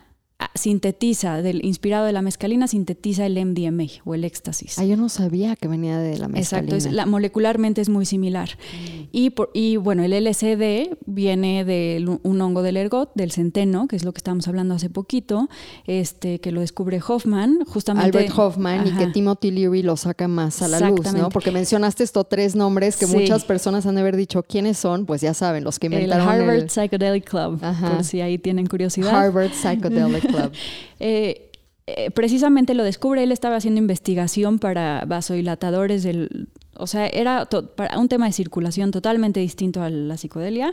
sintetiza, 0.55 1.41
del, 1.41 1.63
inspirado 1.65 2.05
de 2.05 2.13
la 2.13 2.21
mescalina, 2.21 2.67
sintetiza 2.67 3.25
el 3.25 3.33
MDMA 3.45 3.85
o 4.05 4.15
el 4.15 4.23
éxtasis. 4.23 4.79
Ah, 4.79 4.85
yo 4.85 4.95
no 4.95 5.09
sabía 5.09 5.55
que 5.55 5.67
venía 5.67 5.99
de 5.99 6.17
la 6.17 6.27
mescalina. 6.27 6.75
Exacto, 6.75 6.95
la, 6.95 7.05
molecularmente 7.05 7.81
es 7.81 7.89
muy 7.89 8.05
similar. 8.05 8.49
Mm. 8.49 9.01
Y, 9.11 9.29
por, 9.31 9.51
y 9.53 9.77
bueno, 9.77 10.03
el 10.03 10.11
LSD 10.11 10.97
viene 11.05 11.65
de 11.65 12.19
un 12.23 12.41
hongo 12.41 12.61
del 12.61 12.77
ergot, 12.77 13.11
del 13.15 13.31
centeno, 13.31 13.87
que 13.87 13.95
es 13.95 14.03
lo 14.03 14.13
que 14.13 14.19
estábamos 14.19 14.47
hablando 14.47 14.75
hace 14.75 14.89
poquito, 14.89 15.49
este, 15.85 16.39
que 16.39 16.51
lo 16.51 16.61
descubre 16.61 17.01
Hoffman, 17.05 17.65
justamente. 17.65 18.17
Albert 18.17 18.37
Hoffman, 18.37 18.87
y 18.87 18.91
que 18.91 19.07
Timothy 19.07 19.51
Leary 19.51 19.83
lo 19.83 19.97
saca 19.97 20.27
más 20.27 20.61
a 20.61 20.67
la 20.67 20.79
luz, 20.89 21.13
¿no? 21.13 21.29
Porque 21.29 21.51
mencionaste 21.51 22.03
estos 22.03 22.29
tres 22.29 22.55
nombres 22.55 22.95
que 22.95 23.07
muchas 23.07 23.43
personas 23.43 23.85
han 23.85 23.95
de 23.95 24.01
haber 24.01 24.15
dicho 24.15 24.43
quiénes 24.43 24.77
son, 24.77 25.05
pues 25.05 25.21
ya 25.21 25.33
saben, 25.33 25.63
los 25.63 25.79
que 25.79 25.87
inventaron 25.87 26.27
el 26.29 26.41
Harvard 26.41 26.69
Psychedelic 26.69 27.29
Club, 27.29 27.59
por 27.59 28.03
si 28.03 28.21
ahí 28.21 28.37
tienen 28.37 28.67
curiosidad. 28.67 29.13
Harvard 29.13 29.51
Psychedelic 29.51 30.28
Eh, 31.01 31.49
eh, 31.87 32.11
precisamente 32.11 32.73
lo 32.73 32.83
descubre, 32.83 33.23
él 33.23 33.31
estaba 33.31 33.55
haciendo 33.55 33.79
investigación 33.79 34.59
para 34.59 35.05
vasodilatadores 35.07 36.03
del... 36.03 36.49
O 36.75 36.87
sea, 36.87 37.07
era 37.07 37.47
para 37.47 37.97
un 37.97 38.07
tema 38.07 38.27
de 38.27 38.31
circulación 38.31 38.91
totalmente 38.91 39.39
distinto 39.39 39.81
a 39.81 39.89
la 39.89 40.15
psicodelia. 40.17 40.71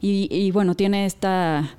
Y, 0.00 0.50
bueno, 0.50 0.74
tiene 0.74 1.06
esta, 1.06 1.76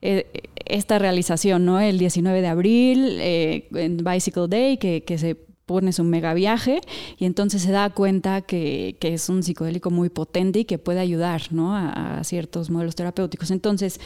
eh, 0.00 0.30
esta 0.64 0.98
realización, 0.98 1.66
¿no? 1.66 1.80
El 1.80 1.98
19 1.98 2.40
de 2.40 2.46
abril, 2.46 3.18
en 3.20 3.96
Bicycle 3.98 4.48
Day, 4.48 4.76
que, 4.78 5.18
se 5.18 5.34
pone 5.66 5.92
su 5.92 6.04
mega 6.04 6.32
viaje 6.32 6.80
y 7.18 7.26
entonces 7.26 7.60
se 7.60 7.70
da 7.72 7.90
cuenta 7.90 8.40
que, 8.40 8.96
es 9.00 9.28
un 9.28 9.42
psicodélico 9.42 9.90
muy 9.90 10.08
potente 10.08 10.60
y 10.60 10.64
que 10.64 10.78
puede 10.78 11.00
ayudar 11.00 11.42
¿no? 11.50 11.76
a, 11.76 12.20
a 12.20 12.24
ciertos 12.24 12.70
modelos 12.70 12.94
terapéuticos. 12.94 13.50
Entonces, 13.50 14.00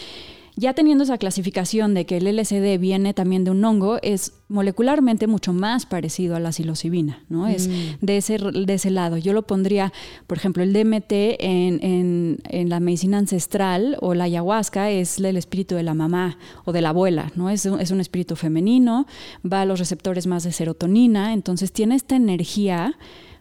ya 0.54 0.74
teniendo 0.74 1.04
esa 1.04 1.16
clasificación 1.16 1.94
de 1.94 2.04
que 2.04 2.18
el 2.18 2.26
LSD 2.36 2.78
viene 2.78 3.14
también 3.14 3.44
de 3.44 3.50
un 3.50 3.64
hongo, 3.64 3.98
es 4.02 4.34
molecularmente 4.48 5.26
mucho 5.26 5.54
más 5.54 5.86
parecido 5.86 6.36
a 6.36 6.40
la 6.40 6.52
psilocibina, 6.52 7.24
¿no? 7.30 7.48
Es 7.48 7.68
mm. 7.68 7.72
de 8.04 8.16
ese, 8.18 8.38
de 8.38 8.74
ese 8.74 8.90
lado. 8.90 9.16
Yo 9.16 9.32
lo 9.32 9.46
pondría, 9.46 9.92
por 10.26 10.36
ejemplo, 10.36 10.62
el 10.62 10.74
DMT 10.74 11.12
en, 11.38 12.38
la 12.68 12.80
medicina 12.80 13.18
ancestral 13.18 13.96
o 14.00 14.14
la 14.14 14.24
ayahuasca 14.24 14.90
es 14.90 15.18
el 15.18 15.36
espíritu 15.36 15.74
de 15.74 15.82
la 15.82 15.94
mamá 15.94 16.36
o 16.64 16.72
de 16.72 16.82
la 16.82 16.90
abuela, 16.90 17.32
¿no? 17.34 17.48
Es, 17.48 17.64
es 17.64 17.90
un 17.90 18.00
espíritu 18.00 18.36
femenino, 18.36 19.06
va 19.50 19.62
a 19.62 19.64
los 19.64 19.78
receptores 19.78 20.26
más 20.26 20.44
de 20.44 20.52
serotonina, 20.52 21.32
entonces 21.32 21.72
tiene 21.72 21.94
esta 21.94 22.14
energía 22.14 22.96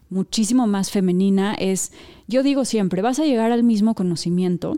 muchísimo 0.10 0.65
más 0.65 0.91
femenina. 0.91 1.56
Es, 1.56 1.91
yo 2.28 2.41
digo 2.41 2.63
siempre, 2.63 3.02
vas 3.02 3.19
a 3.19 3.26
llegar 3.26 3.52
al 3.52 3.63
mismo 3.63 3.95
conocimiento, 3.95 4.78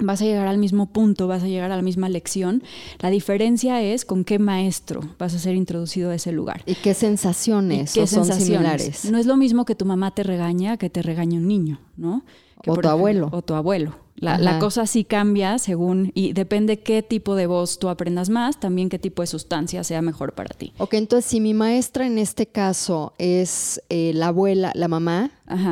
vas 0.00 0.22
a 0.22 0.24
llegar 0.24 0.46
al 0.46 0.58
mismo 0.58 0.86
punto, 0.86 1.26
vas 1.28 1.42
a 1.42 1.48
llegar 1.48 1.70
a 1.70 1.76
la 1.76 1.82
misma 1.82 2.08
lección. 2.08 2.62
La 3.00 3.10
diferencia 3.10 3.82
es 3.82 4.04
con 4.04 4.24
qué 4.24 4.38
maestro 4.38 5.00
vas 5.18 5.34
a 5.34 5.38
ser 5.38 5.54
introducido 5.54 6.10
a 6.10 6.14
ese 6.14 6.32
lugar. 6.32 6.62
¿Y 6.66 6.74
qué 6.76 6.94
sensaciones, 6.94 7.90
son 7.90 8.24
similares? 8.24 9.10
No 9.10 9.18
es 9.18 9.26
lo 9.26 9.36
mismo 9.36 9.64
que 9.64 9.74
tu 9.74 9.84
mamá 9.84 10.14
te 10.14 10.22
regaña 10.22 10.76
que 10.76 10.90
te 10.90 11.02
regañe 11.02 11.36
un 11.38 11.48
niño, 11.48 11.80
¿no? 11.96 12.24
o 12.66 12.76
tu 12.76 12.88
abuelo. 12.88 13.28
O 13.32 13.42
tu 13.42 13.54
abuelo. 13.54 13.94
La, 14.20 14.58
cosa 14.58 14.86
sí 14.86 15.04
cambia 15.04 15.58
según, 15.58 16.10
y 16.14 16.32
depende 16.32 16.80
qué 16.80 17.02
tipo 17.02 17.36
de 17.36 17.46
voz 17.46 17.78
tú 17.78 17.88
aprendas 17.88 18.30
más, 18.30 18.58
también 18.58 18.88
qué 18.88 18.98
tipo 18.98 19.22
de 19.22 19.26
sustancia 19.26 19.84
sea 19.84 20.02
mejor 20.02 20.32
para 20.32 20.54
ti. 20.54 20.72
Ok, 20.78 20.94
entonces 20.94 21.30
si 21.30 21.40
mi 21.40 21.54
maestra 21.54 22.06
en 22.06 22.18
este 22.18 22.46
caso 22.46 23.12
es 23.18 23.80
eh, 23.88 24.12
la 24.14 24.28
abuela, 24.28 24.72
la 24.74 24.88
mamá, 24.88 25.30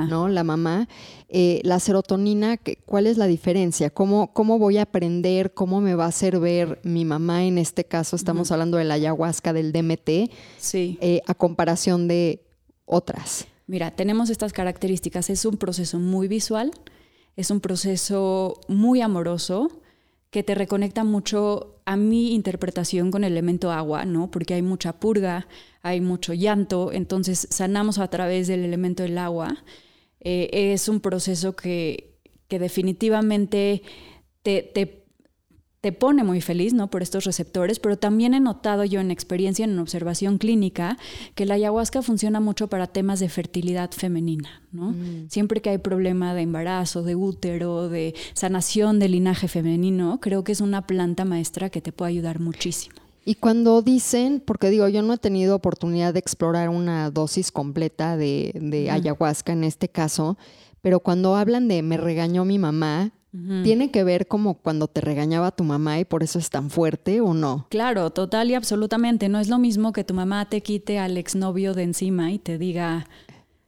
¿no? 0.08 0.28
La 0.28 0.44
mamá, 0.44 0.88
eh, 1.28 1.60
la 1.64 1.80
serotonina, 1.80 2.58
¿cuál 2.84 3.06
es 3.06 3.18
la 3.18 3.26
diferencia? 3.26 3.90
¿Cómo, 3.90 4.32
¿Cómo 4.32 4.58
voy 4.58 4.78
a 4.78 4.82
aprender? 4.82 5.52
¿Cómo 5.52 5.80
me 5.80 5.94
va 5.94 6.04
a 6.04 6.08
hacer 6.08 6.38
ver 6.38 6.78
mi 6.84 7.04
mamá 7.04 7.44
en 7.44 7.58
este 7.58 7.84
caso? 7.84 8.16
Estamos 8.16 8.52
hablando 8.52 8.78
de 8.78 8.84
la 8.84 8.94
ayahuasca, 8.94 9.52
del 9.52 9.72
DMT, 9.72 10.30
sí. 10.58 10.98
Eh, 11.00 11.20
a 11.26 11.34
comparación 11.34 12.06
de 12.06 12.42
otras. 12.84 13.46
Mira, 13.66 13.90
tenemos 13.90 14.30
estas 14.30 14.52
características. 14.52 15.28
Es 15.28 15.44
un 15.44 15.56
proceso 15.56 15.98
muy 15.98 16.28
visual, 16.28 16.70
es 17.36 17.50
un 17.50 17.60
proceso 17.60 18.60
muy 18.68 19.00
amoroso 19.00 19.80
que 20.30 20.42
te 20.42 20.54
reconecta 20.54 21.04
mucho 21.04 21.80
a 21.84 21.96
mi 21.96 22.34
interpretación 22.34 23.10
con 23.10 23.24
el 23.24 23.32
elemento 23.32 23.70
agua, 23.70 24.04
¿no? 24.04 24.30
Porque 24.30 24.54
hay 24.54 24.62
mucha 24.62 24.94
purga, 24.94 25.46
hay 25.82 26.00
mucho 26.00 26.34
llanto, 26.34 26.90
entonces 26.92 27.46
sanamos 27.50 27.98
a 27.98 28.08
través 28.08 28.48
del 28.48 28.64
elemento 28.64 29.02
del 29.02 29.18
agua. 29.18 29.64
Eh, 30.20 30.72
es 30.72 30.88
un 30.88 31.00
proceso 31.00 31.54
que, 31.54 32.18
que 32.48 32.58
definitivamente 32.58 33.82
te, 34.42 34.62
te 34.62 35.05
te 35.86 35.92
pone 35.92 36.24
muy 36.24 36.40
feliz, 36.40 36.74
¿no? 36.74 36.90
Por 36.90 37.04
estos 37.04 37.22
receptores, 37.22 37.78
pero 37.78 37.96
también 37.96 38.34
he 38.34 38.40
notado 38.40 38.84
yo 38.84 38.98
en 38.98 39.12
experiencia, 39.12 39.64
en 39.64 39.78
observación 39.78 40.36
clínica, 40.36 40.98
que 41.36 41.46
la 41.46 41.54
ayahuasca 41.54 42.02
funciona 42.02 42.40
mucho 42.40 42.66
para 42.66 42.88
temas 42.88 43.20
de 43.20 43.28
fertilidad 43.28 43.92
femenina, 43.92 44.62
¿no? 44.72 44.90
Mm. 44.90 45.28
Siempre 45.28 45.60
que 45.60 45.70
hay 45.70 45.78
problema 45.78 46.34
de 46.34 46.42
embarazo, 46.42 47.04
de 47.04 47.14
útero, 47.14 47.88
de 47.88 48.16
sanación 48.34 48.98
del 48.98 49.12
linaje 49.12 49.46
femenino, 49.46 50.18
creo 50.20 50.42
que 50.42 50.50
es 50.50 50.60
una 50.60 50.88
planta 50.88 51.24
maestra 51.24 51.70
que 51.70 51.80
te 51.80 51.92
puede 51.92 52.10
ayudar 52.10 52.40
muchísimo. 52.40 52.96
Y 53.24 53.36
cuando 53.36 53.80
dicen, 53.80 54.42
porque 54.44 54.70
digo, 54.70 54.88
yo 54.88 55.02
no 55.02 55.12
he 55.12 55.18
tenido 55.18 55.54
oportunidad 55.54 56.14
de 56.14 56.18
explorar 56.18 56.68
una 56.68 57.12
dosis 57.12 57.52
completa 57.52 58.16
de, 58.16 58.88
ayahuasca 58.90 59.52
en 59.52 59.62
este 59.62 59.88
caso, 59.88 60.36
pero 60.82 60.98
cuando 60.98 61.36
hablan 61.36 61.68
de 61.68 61.80
me 61.82 61.96
regañó 61.96 62.44
mi 62.44 62.58
mamá, 62.58 63.12
¿Tiene 63.62 63.90
que 63.90 64.04
ver 64.04 64.26
como 64.26 64.54
cuando 64.54 64.88
te 64.88 65.00
regañaba 65.00 65.50
tu 65.50 65.64
mamá 65.64 65.98
y 65.98 66.04
por 66.04 66.22
eso 66.22 66.38
es 66.38 66.50
tan 66.50 66.70
fuerte 66.70 67.20
o 67.20 67.34
no? 67.34 67.66
Claro, 67.70 68.10
total 68.10 68.50
y 68.50 68.54
absolutamente. 68.54 69.28
No 69.28 69.38
es 69.38 69.48
lo 69.48 69.58
mismo 69.58 69.92
que 69.92 70.04
tu 70.04 70.14
mamá 70.14 70.48
te 70.48 70.62
quite 70.62 70.98
al 70.98 71.16
exnovio 71.16 71.74
de 71.74 71.82
encima 71.82 72.32
y 72.32 72.38
te 72.38 72.58
diga, 72.58 73.06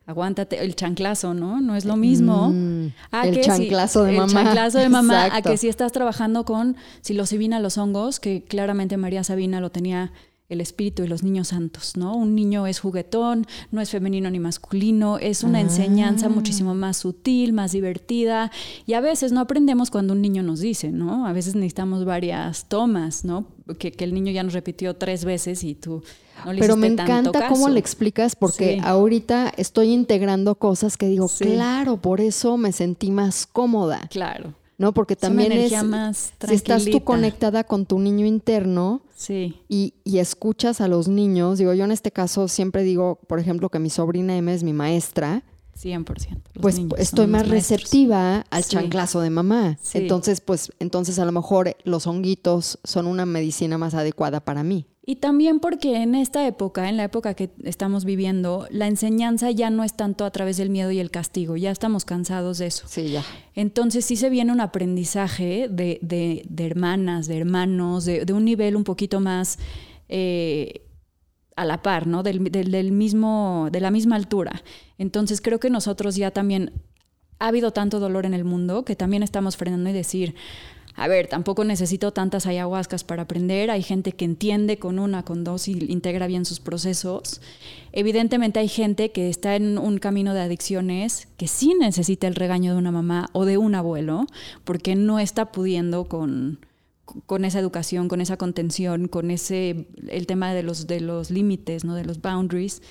aguántate 0.09 0.65
el 0.65 0.75
chanclazo, 0.75 1.35
¿no? 1.35 1.61
No 1.61 1.77
es 1.77 1.85
lo 1.85 1.97
mismo. 1.97 2.49
Mm, 2.51 2.93
el 3.25 3.41
chanclazo 3.43 4.05
de 4.05 4.13
mamá. 4.13 4.41
El 4.41 4.47
chanclazo 4.47 4.79
de 4.79 4.89
mamá 4.89 5.29
a 5.31 5.43
que 5.43 5.59
si 5.59 5.69
estás 5.69 5.93
trabajando 5.93 6.45
con 6.45 6.77
psilocibina 7.03 7.61
los 7.61 7.77
hongos, 7.77 8.19
que 8.19 8.43
claramente 8.43 8.97
María 8.97 9.23
Sabina 9.23 9.61
lo 9.61 9.71
tenía 9.71 10.13
el 10.49 10.63
espíritu 10.63 11.03
y 11.03 11.09
los 11.09 11.23
niños 11.23 11.49
santos, 11.49 11.97
¿no? 11.97 12.17
Un 12.17 12.35
niño 12.35 12.67
es 12.67 12.81
juguetón, 12.81 13.47
no 13.71 13.83
es 13.83 13.91
femenino 13.91 14.31
ni 14.31 14.41
masculino, 14.41 15.19
es 15.19 15.43
una 15.43 15.61
enseñanza 15.61 16.27
ah. 16.27 16.31
muchísimo 16.31 16.75
más 16.75 16.97
sutil, 16.97 17.53
más 17.53 17.73
divertida 17.73 18.51
y 18.87 18.95
a 18.95 19.01
veces 19.01 19.31
no 19.31 19.41
aprendemos 19.41 19.91
cuando 19.91 20.15
un 20.15 20.23
niño 20.23 20.43
nos 20.43 20.61
dice, 20.61 20.91
¿no? 20.91 21.27
A 21.27 21.33
veces 21.33 21.55
necesitamos 21.55 22.07
varias 22.07 22.67
tomas, 22.67 23.25
¿no? 23.27 23.47
Que, 23.79 23.95
el 23.99 24.15
niño 24.15 24.33
ya 24.33 24.43
nos 24.43 24.55
repitió 24.55 24.97
tres 24.97 25.27
veces 25.27 25.63
y 25.65 25.75
tú 25.75 26.03
no 26.47 26.55
le 26.55 26.61
Pero 26.61 26.77
me 26.77 26.87
encanta 26.87 27.49
cómo 27.49 27.69
le 27.69 27.79
explicas 27.79 28.35
porque 28.35 28.81
ahorita 28.83 29.53
estoy 29.55 29.93
integrando 29.93 30.55
cosas 30.55 30.97
que 30.97 31.09
digo, 31.09 31.29
claro, 31.29 31.99
por 31.99 32.23
eso 32.23 32.57
me 32.57 32.73
sentí 32.73 33.11
más 33.11 33.47
cómoda. 33.47 34.09
Claro. 34.11 34.55
¿No? 34.79 34.95
Porque 34.95 35.17
también 35.17 35.53
es, 35.53 35.73
si 35.73 36.55
estás 36.55 36.85
tú 36.85 37.03
conectada 37.03 37.65
con 37.65 37.85
tu 37.85 37.99
niño 37.99 38.25
interno 38.25 39.03
sí. 39.15 39.61
y, 39.69 39.95
y, 40.05 40.19
escuchas 40.19 40.81
a 40.81 40.87
los 40.87 41.09
niños, 41.09 41.59
digo, 41.59 41.75
yo 41.75 41.85
en 41.85 41.91
este 41.91 42.13
caso 42.13 42.47
siempre 42.47 42.85
digo, 42.85 43.19
por 43.27 43.41
ejemplo, 43.41 43.69
que 43.69 43.81
mi 43.81 43.91
sobrina 43.91 44.37
Emma 44.37 44.55
es 44.55 44.63
mi 44.63 44.73
maestra. 44.73 45.43
100%. 45.83 46.41
Pues 46.61 46.81
estoy 46.99 47.27
más 47.27 47.49
receptiva 47.49 48.45
al 48.51 48.65
chanclazo 48.65 49.21
de 49.21 49.31
mamá. 49.31 49.79
Entonces, 49.95 50.41
pues, 50.41 50.73
entonces 50.79 51.19
a 51.19 51.25
lo 51.25 51.33
mejor 51.33 51.77
los 51.85 52.07
honguitos 52.07 52.79
son 52.85 53.07
una 53.07 53.27
medicina 53.27 53.79
más 53.79 53.95
adecuada 53.95 54.41
para 54.41 54.63
mí. 54.63 54.87
Y 55.09 55.17
también 55.17 55.59
porque 55.59 56.03
en 56.03 56.15
esta 56.15 56.47
época, 56.47 56.91
en 56.91 56.99
la 56.99 57.05
época 57.05 57.33
que 57.33 57.49
estamos 57.65 58.05
viviendo, 58.05 58.67
la 58.71 58.87
enseñanza 58.87 59.51
ya 59.51 59.71
no 59.71 59.83
es 59.83 59.95
tanto 59.95 60.27
a 60.27 60.31
través 60.31 60.59
del 60.59 60.69
miedo 60.69 60.91
y 60.91 60.99
el 60.99 61.11
castigo, 61.11 61.57
ya 61.57 61.71
estamos 61.71 62.05
cansados 62.05 62.59
de 62.59 62.67
eso. 62.67 62.85
Sí, 62.87 63.09
ya. 63.09 63.25
Entonces 63.55 64.05
sí 64.05 64.17
se 64.17 64.29
viene 64.29 64.53
un 64.53 64.61
aprendizaje 64.61 65.69
de, 65.71 65.99
de, 66.03 66.45
de 66.47 66.67
hermanas, 66.67 67.27
de 67.27 67.39
hermanos, 67.39 68.05
de, 68.05 68.27
de, 68.27 68.33
un 68.35 68.45
nivel 68.45 68.77
un 68.77 68.85
poquito 68.85 69.19
más 69.19 69.59
eh, 70.11 70.83
a 71.59 71.65
la 71.65 71.83
par, 71.83 72.07
¿no? 72.07 72.23
Del, 72.23 72.41
mismo, 72.93 73.69
de 73.73 73.81
la 73.81 73.91
misma 73.91 74.15
altura. 74.15 74.63
Entonces 74.97 75.41
creo 75.41 75.59
que 75.59 75.71
nosotros 75.71 76.15
ya 76.15 76.31
también 76.31 76.73
ha 77.41 77.49
habido 77.49 77.73
tanto 77.73 77.99
dolor 77.99 78.27
en 78.27 78.35
el 78.35 78.45
mundo 78.45 78.85
que 78.85 78.95
también 78.95 79.25
estamos 79.25 79.57
frenando 79.57 79.91
y 79.91 79.93
decir, 79.93 80.37
a 80.95 81.09
ver, 81.09 81.27
tampoco 81.27 81.65
necesito 81.65 82.13
tantas 82.13 82.47
ayahuascas 82.47 83.03
para 83.03 83.23
aprender, 83.23 83.73
hay 83.73 83.83
gente 83.83 84.13
que 84.13 84.25
entiende 84.25 84.79
con 84.79 85.01
una, 85.01 85.25
con 85.25 85.43
dos 85.43 85.67
y 85.67 85.73
integra 85.91 86.29
bien 86.29 86.45
sus 86.45 86.61
procesos. 86.61 87.41
Evidentemente 87.93 88.61
hay 88.61 88.69
gente 88.69 89.11
que 89.11 89.29
está 89.29 89.57
en 89.57 89.79
un 89.79 89.99
camino 89.99 90.35
de 90.35 90.43
adicciones 90.43 91.27
que 91.37 91.49
sí 91.49 91.75
necesita 91.79 92.29
el 92.29 92.37
regaño 92.37 92.73
de 92.73 92.79
una 92.79 92.93
mamá 92.93 93.31
o 93.33 93.45
de 93.45 93.59
un 93.59 93.75
abuelo 93.75 94.27
porque 94.63 94.95
no 94.95 95.19
está 95.19 95.51
pudiendo 95.51 96.05
con, 96.05 96.61
con 97.27 97.45
esa 97.45 97.59
educación, 97.59 98.09
con 98.09 98.21
esa 98.21 98.37
contención, 98.37 99.09
con 99.09 99.31
ese 99.31 99.89
el 100.09 100.27
tema 100.27 100.53
de 100.55 100.63
los 100.63 100.87
de 100.87 101.01
los 101.01 101.31
límites, 101.31 101.85
¿no? 101.85 101.95
de 101.95 102.05
los 102.05 102.21
boundaries. 102.21 102.83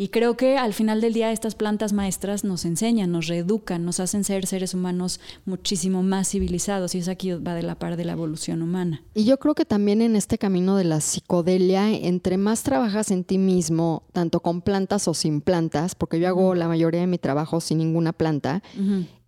Y 0.00 0.08
creo 0.08 0.34
que 0.34 0.56
al 0.56 0.72
final 0.72 1.02
del 1.02 1.12
día 1.12 1.30
estas 1.30 1.54
plantas 1.54 1.92
maestras 1.92 2.42
nos 2.42 2.64
enseñan, 2.64 3.12
nos 3.12 3.26
reeducan, 3.26 3.84
nos 3.84 4.00
hacen 4.00 4.24
ser 4.24 4.46
seres 4.46 4.72
humanos 4.72 5.20
muchísimo 5.44 6.02
más 6.02 6.30
civilizados 6.30 6.94
y 6.94 6.98
eso 7.00 7.10
aquí 7.10 7.32
va 7.32 7.54
de 7.54 7.62
la 7.62 7.74
par 7.74 7.98
de 7.98 8.06
la 8.06 8.12
evolución 8.12 8.62
humana. 8.62 9.02
Y 9.12 9.26
yo 9.26 9.38
creo 9.38 9.54
que 9.54 9.66
también 9.66 10.00
en 10.00 10.16
este 10.16 10.38
camino 10.38 10.76
de 10.76 10.84
la 10.84 11.02
psicodelia, 11.02 11.90
entre 11.90 12.38
más 12.38 12.62
trabajas 12.62 13.10
en 13.10 13.24
ti 13.24 13.36
mismo, 13.36 14.04
tanto 14.12 14.40
con 14.40 14.62
plantas 14.62 15.06
o 15.06 15.12
sin 15.12 15.42
plantas, 15.42 15.94
porque 15.94 16.18
yo 16.18 16.28
hago 16.28 16.54
la 16.54 16.66
mayoría 16.66 17.00
de 17.00 17.06
mi 17.06 17.18
trabajo 17.18 17.60
sin 17.60 17.76
ninguna 17.76 18.14
planta, 18.14 18.62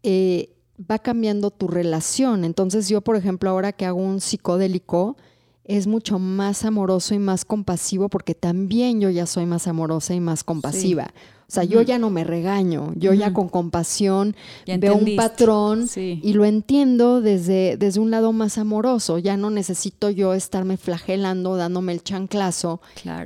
eh, 0.03 0.57
va 0.91 0.99
cambiando 0.99 1.51
tu 1.51 1.69
relación. 1.69 2.45
Entonces 2.45 2.89
yo, 2.89 3.01
por 3.01 3.17
ejemplo, 3.17 3.51
ahora 3.51 3.73
que 3.73 3.87
hago 3.87 4.01
un 4.01 4.21
psicodélico, 4.21 5.17
es 5.65 5.87
mucho 5.87 6.19
más 6.19 6.65
amoroso 6.65 7.15
y 7.15 7.19
más 7.19 7.45
compasivo 7.45 8.09
porque 8.09 8.35
también 8.35 9.01
yo 9.01 9.11
ya 9.11 9.27
soy 9.27 9.47
más 9.47 9.69
amorosa 9.69 10.15
y 10.15 10.21
más 10.21 10.43
compasiva. 10.43 11.13
O 11.49 11.55
sea, 11.55 11.65
yo 11.65 11.83
ya 11.83 11.99
no 11.99 12.09
me 12.09 12.25
regaño, 12.25 12.95
yo 12.97 13.13
ya 13.13 13.35
con 13.35 13.51
compasión 13.51 14.35
veo 14.67 14.95
un 14.95 15.17
patrón 15.17 15.87
y 15.97 16.33
lo 16.33 16.47
entiendo 16.47 17.21
desde, 17.21 17.77
desde 17.77 18.01
un 18.01 18.11
lado 18.11 18.33
más 18.33 18.57
amoroso. 18.57 19.19
Ya 19.19 19.37
no 19.37 19.51
necesito 19.51 20.09
yo 20.09 20.33
estarme 20.33 20.79
flagelando, 20.79 21.57
dándome 21.57 21.93
el 21.93 22.03
chanclazo, 22.03 22.81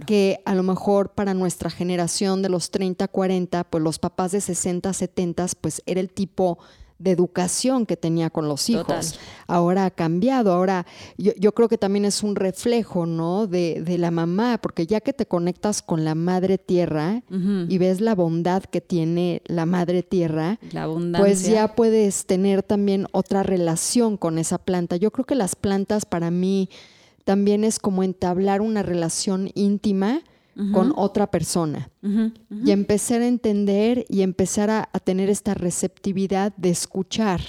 que 0.07 0.41
a 0.45 0.57
lo 0.57 0.65
mejor 0.65 1.11
para 1.11 1.35
nuestra 1.35 1.71
generación 1.71 2.43
de 2.43 2.49
los 2.49 2.73
30, 2.73 3.07
40, 3.07 3.63
pues 3.63 3.85
los 3.85 4.01
papás 4.01 4.33
de 4.33 4.41
60, 4.41 4.93
70, 4.93 5.47
pues 5.61 5.81
era 5.87 6.01
el 6.01 6.11
tipo 6.11 6.59
de 6.99 7.11
educación 7.11 7.85
que 7.85 7.97
tenía 7.97 8.31
con 8.31 8.49
los 8.49 8.71
hijos. 8.71 9.19
Ahora 9.47 9.85
ha 9.85 9.91
cambiado, 9.91 10.53
ahora 10.53 10.87
yo, 11.19 11.53
creo 11.53 11.69
que 11.69 11.79
también 11.79 12.05
es 12.05 12.23
un 12.23 12.37
reflejo, 12.37 13.07
¿no? 13.07 13.47
De, 13.47 13.83
de, 13.83 13.99
la 13.99 14.11
mamá, 14.11 14.59
porque 14.63 14.87
ya 14.87 15.01
que 15.01 15.13
te 15.13 15.27
conectas 15.27 15.83
con 15.83 16.05
la 16.05 16.15
madre 16.15 16.59
tierra 16.59 17.23
y 17.69 17.79
ves 17.79 18.01
la 18.01 18.15
bondad 18.15 18.63
que 18.65 18.81
tiene 18.81 19.43
la 19.47 19.67
madre 19.67 20.03
tierra, 20.03 20.59
pues 21.17 21.47
ya 21.47 21.75
puedes 21.75 22.27
tener 22.27 22.63
también 22.63 23.07
otra 23.13 23.43
relación 23.43 24.17
con 24.17 24.39
esa 24.39 24.59
planta. 24.59 24.97
Yo 24.97 25.11
creo 25.11 25.27
que 25.27 25.35
las 25.35 25.55
plantas 25.55 26.07
para 26.07 26.31
mí 26.31 26.71
también 27.25 27.65
es 27.65 27.79
como 27.79 28.03
entablar 28.03 28.61
una 28.61 28.83
relación 28.83 29.51
íntima 29.55 30.23
con 30.73 30.93
otra 30.97 31.31
persona. 31.31 31.91
Y 32.65 32.71
empezar 32.71 33.21
a 33.21 33.27
entender 33.27 34.07
y 34.09 34.23
empezar 34.23 34.71
a, 34.71 34.89
tener 35.05 35.29
esta 35.29 35.55
receptividad 35.55 36.55
de 36.57 36.71
escuchar. 36.71 37.41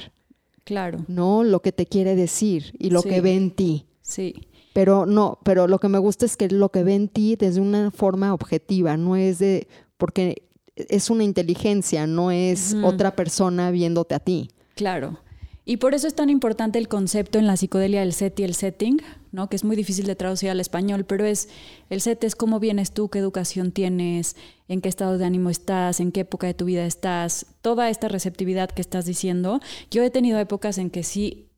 Claro. 0.63 1.05
¿No? 1.07 1.43
Lo 1.43 1.61
que 1.61 1.71
te 1.71 1.85
quiere 1.85 2.15
decir 2.15 2.75
y 2.77 2.89
lo 2.89 3.01
que 3.01 3.21
ve 3.21 3.35
en 3.35 3.51
ti. 3.51 3.85
Sí. 4.01 4.35
Pero 4.73 5.05
no, 5.05 5.39
pero 5.43 5.67
lo 5.67 5.79
que 5.79 5.87
me 5.87 5.97
gusta 5.97 6.25
es 6.25 6.37
que 6.37 6.49
lo 6.49 6.69
que 6.69 6.83
ve 6.83 6.95
en 6.95 7.07
ti 7.07 7.35
desde 7.35 7.61
una 7.61 7.89
forma 7.91 8.33
objetiva, 8.33 8.95
no 8.97 9.15
es 9.15 9.39
de, 9.39 9.67
porque 9.97 10.43
es 10.75 11.09
una 11.09 11.23
inteligencia, 11.23 12.05
no 12.05 12.29
es 12.29 12.75
otra 12.83 13.15
persona 13.15 13.71
viéndote 13.71 14.15
a 14.15 14.19
ti. 14.19 14.49
Claro. 14.75 15.19
Y 15.65 15.77
por 15.77 15.93
eso 15.93 16.07
es 16.07 16.15
tan 16.15 16.29
importante 16.29 16.79
el 16.79 16.87
concepto 16.87 17.39
en 17.39 17.47
la 17.47 17.57
psicodelia 17.57 17.99
del 17.99 18.13
set 18.13 18.39
y 18.39 18.43
el 18.43 18.53
setting, 18.53 19.01
¿no? 19.37 19.49
que 19.49 19.55
es 19.55 19.63
muy 19.63 19.75
difícil 19.75 20.07
de 20.07 20.15
traducir 20.15 20.49
al 20.49 20.59
español, 20.59 21.05
pero 21.05 21.23
es 21.23 21.47
el 21.91 22.01
set 22.01 22.23
es 22.23 22.35
cómo 22.35 22.59
vienes 22.59 22.91
tú, 22.91 23.07
qué 23.07 23.19
educación 23.19 23.71
tienes, 23.71 24.35
en 24.67 24.81
qué 24.81 24.89
estado 24.89 25.19
de 25.19 25.25
ánimo 25.25 25.51
estás, 25.51 25.99
en 25.99 26.11
qué 26.11 26.21
época 26.21 26.47
de 26.47 26.55
tu 26.55 26.65
vida 26.65 26.85
estás, 26.85 27.45
toda 27.61 27.91
esta 27.91 28.07
receptividad 28.07 28.71
que 28.71 28.81
estás 28.81 29.05
diciendo. 29.05 29.59
Yo 29.91 30.01
he 30.03 30.09
tenido 30.09 30.39
épocas 30.39 30.79
en 30.79 30.89
que 30.89 31.03
sí 31.03 31.51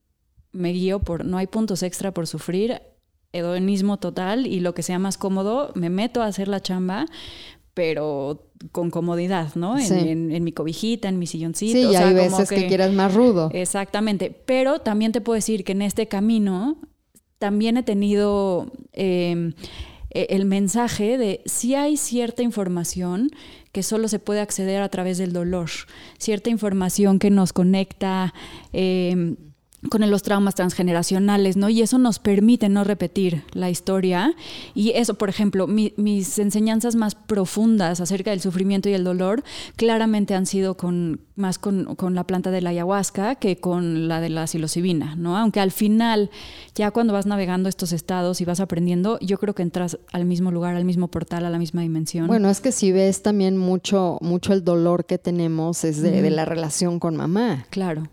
me 0.52 0.74
guío 0.74 1.00
por 1.00 1.24
no 1.24 1.38
hay 1.38 1.48
puntos 1.48 1.82
extra 1.82 2.14
por 2.14 2.28
sufrir, 2.28 2.82
hedonismo 3.32 3.98
total 3.98 4.46
y 4.46 4.60
lo 4.60 4.74
que 4.74 4.84
sea 4.84 5.00
más 5.00 5.18
cómodo, 5.18 5.72
me 5.74 5.90
meto 5.90 6.22
a 6.22 6.26
hacer 6.26 6.50
la 6.50 6.60
chamba, 6.60 7.06
pero 7.74 8.52
con 8.74 8.92
comodidad, 8.92 9.56
¿no? 9.56 9.80
En, 9.80 10.44
mi 10.44 10.52
cobijita, 10.52 11.08
en 11.08 11.18
mi 11.18 11.28
silloncito. 11.28 11.80
Sí, 11.80 11.94
y 11.94 11.96
hay 11.96 12.14
veces 12.14 12.50
que, 12.50 12.68
quieras 12.68 12.92
más 12.92 13.14
rudo. 13.14 13.50
Exactamente. 13.54 14.32
Pero 14.46 14.80
también 14.80 15.14
te 15.14 15.22
puedo 15.22 15.36
decir 15.36 15.64
que 15.64 15.72
en 15.72 15.84
este 15.84 16.10
camino 16.10 16.78
también 17.40 17.78
he 17.78 17.84
tenido 17.84 18.72
em, 18.94 19.54
e, 20.12 20.28
el 20.30 20.46
mensaje 20.46 21.18
de 21.18 21.42
si 21.46 21.76
hay 21.76 21.98
cierta 21.98 22.44
información 22.44 23.32
que 23.72 23.84
solo 23.84 24.08
se 24.08 24.20
puede 24.20 24.42
acceder 24.42 24.82
a 24.82 24.90
través 24.90 25.18
del 25.18 25.34
dolor, 25.34 25.70
cierta 26.18 26.50
información 26.50 27.18
que 27.20 27.30
nos 27.30 27.54
conecta. 27.54 28.34
Eh, 28.74 29.36
con 29.90 30.10
los 30.10 30.24
traumas 30.24 30.56
transgeneracionales, 30.56 31.56
¿no? 31.56 31.70
Y 31.70 31.82
eso 31.82 31.98
nos 31.98 32.20
permite 32.20 32.68
no 32.68 32.84
repetir 32.84 33.44
la 33.54 33.70
historia. 33.70 34.34
Y 34.76 34.92
eso, 34.92 35.14
por 35.14 35.30
ejemplo, 35.30 35.68
mis 35.68 36.40
enseñanzas 36.40 36.96
más 36.96 37.16
profundas 37.16 38.02
acerca 38.02 38.32
del 38.32 38.42
sufrimiento 38.42 38.90
y 38.90 38.94
el 38.94 39.04
dolor 39.06 39.44
claramente 39.78 40.36
han 40.36 40.46
sido 40.46 40.76
con, 40.76 41.22
más 41.36 41.60
con, 41.60 41.96
con, 41.96 42.14
la 42.14 42.26
planta 42.26 42.52
de 42.52 42.62
la 42.62 42.72
ayahuasca 42.72 43.36
que 43.36 43.58
con 43.58 44.10
la 44.10 44.20
de 44.20 44.30
la 44.30 44.48
psilocibina, 44.48 45.16
¿no? 45.16 45.38
Aunque 45.38 45.62
al 45.62 45.72
final, 45.72 46.30
ya 46.76 46.92
cuando 46.92 47.14
vas 47.14 47.26
navegando 47.26 47.70
estos 47.70 47.94
estados 47.94 48.42
y 48.42 48.46
vas 48.46 48.60
aprendiendo, 48.60 49.18
yo 49.22 49.38
creo 49.38 49.56
que 49.56 49.64
entras 49.64 49.98
al 50.12 50.26
mismo 50.26 50.52
lugar, 50.52 50.76
al 50.76 50.86
mismo 50.86 51.08
portal, 51.08 51.46
a 51.46 51.50
la 51.50 51.58
misma 51.58 51.82
dimensión. 51.84 52.28
Bueno, 52.28 52.50
es 52.50 52.60
que 52.60 52.74
si 52.74 52.92
ves 52.92 53.22
también 53.22 53.56
mucho, 53.56 54.18
mucho 54.20 54.52
el 54.52 54.66
dolor 54.66 55.06
que 55.06 55.18
tenemos 55.18 55.86
es 55.86 56.02
de, 56.02 56.22
de 56.22 56.30
la 56.32 56.44
relación 56.44 57.00
con 57.00 57.16
mamá. 57.16 57.66
Claro. 57.70 58.10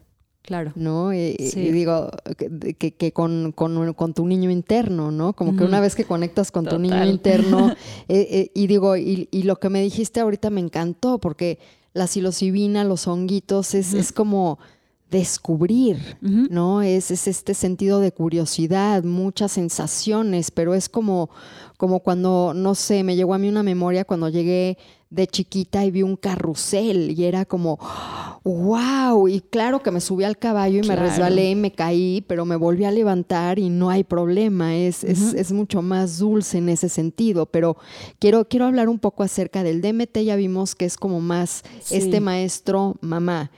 Claro. 0.46 0.72
¿No? 0.76 1.12
Y, 1.12 1.35
digo, 1.54 2.09
que, 2.37 2.92
que 2.92 3.12
con, 3.12 3.50
con, 3.50 3.92
con, 3.94 4.14
tu 4.14 4.26
niño 4.26 4.48
interno, 4.48 5.11
¿no? 5.11 5.32
Como 5.32 5.56
que 5.56 5.64
una 5.64 5.80
vez 5.80 5.96
que 5.96 6.04
conectas 6.04 6.52
con 6.52 6.64
tu 6.64 6.78
niño 6.78 7.04
interno, 7.04 7.70
eh, 8.09 8.28
eh, 8.30 8.50
y 8.54 8.68
digo, 8.68 8.96
y, 8.96 9.28
y, 9.32 9.42
lo 9.42 9.56
que 9.56 9.70
me 9.70 9.82
dijiste 9.82 10.20
ahorita 10.20 10.50
me 10.50 10.61
encantó, 10.61 11.18
porque 11.18 11.59
la 11.94 12.06
psilocibina, 12.06 12.85
los 12.85 13.09
honguitos, 13.09 13.74
es, 13.74 13.92
es 13.92 14.12
como 14.12 14.61
descubrir, 15.11 16.16
¿no? 16.20 16.82
Es, 16.82 17.11
es, 17.11 17.26
este 17.26 17.54
sentido 17.54 18.00
de 18.00 18.12
curiosidad, 18.12 19.02
muchas 19.02 19.52
sensaciones, 19.52 20.50
pero 20.50 20.74
es 20.74 20.88
como, 20.88 21.30
como 21.76 22.00
cuando, 22.00 22.52
no 22.54 22.74
sé, 22.74 23.02
me 23.02 23.16
llegó 23.16 23.35
a 23.35 23.38
mí 23.38 23.48
una 23.48 23.62
memoria 23.62 24.04
cuando 24.04 24.28
llegué 24.28 24.78
de 25.08 25.26
chiquita 25.28 25.84
y 25.84 25.90
vi 25.90 26.02
un 26.02 26.16
carrusel 26.16 27.12
y 27.16 27.24
era 27.24 27.44
como, 27.44 27.78
wow, 28.42 29.28
y 29.28 29.40
claro 29.40 29.80
que 29.80 29.92
me 29.92 30.00
subí 30.00 30.24
al 30.24 30.36
caballo 30.36 30.82
y 30.82 30.86
me 30.86 30.96
resbalé 30.96 31.50
y 31.50 31.54
me 31.54 31.72
caí, 31.72 32.24
pero 32.26 32.44
me 32.44 32.56
volví 32.56 32.84
a 32.84 32.90
levantar 32.90 33.58
y 33.58 33.70
no 33.70 33.88
hay 33.90 34.02
problema, 34.02 34.74
es, 34.74 35.04
es, 35.04 35.52
mucho 35.52 35.80
más 35.80 36.18
dulce 36.18 36.58
en 36.58 36.68
ese 36.68 36.88
sentido, 36.88 37.46
pero 37.46 37.76
quiero, 38.18 38.48
quiero 38.48 38.66
hablar 38.66 38.88
un 38.88 38.98
poco 38.98 39.22
acerca 39.22 39.62
del 39.62 39.80
DMT, 39.80 40.18
ya 40.18 40.34
vimos 40.34 40.74
que 40.74 40.84
es 40.84 40.96
como 40.96 41.20
más 41.20 41.62
este 41.90 42.20
maestro 42.20 42.96
mamá, 43.00 43.52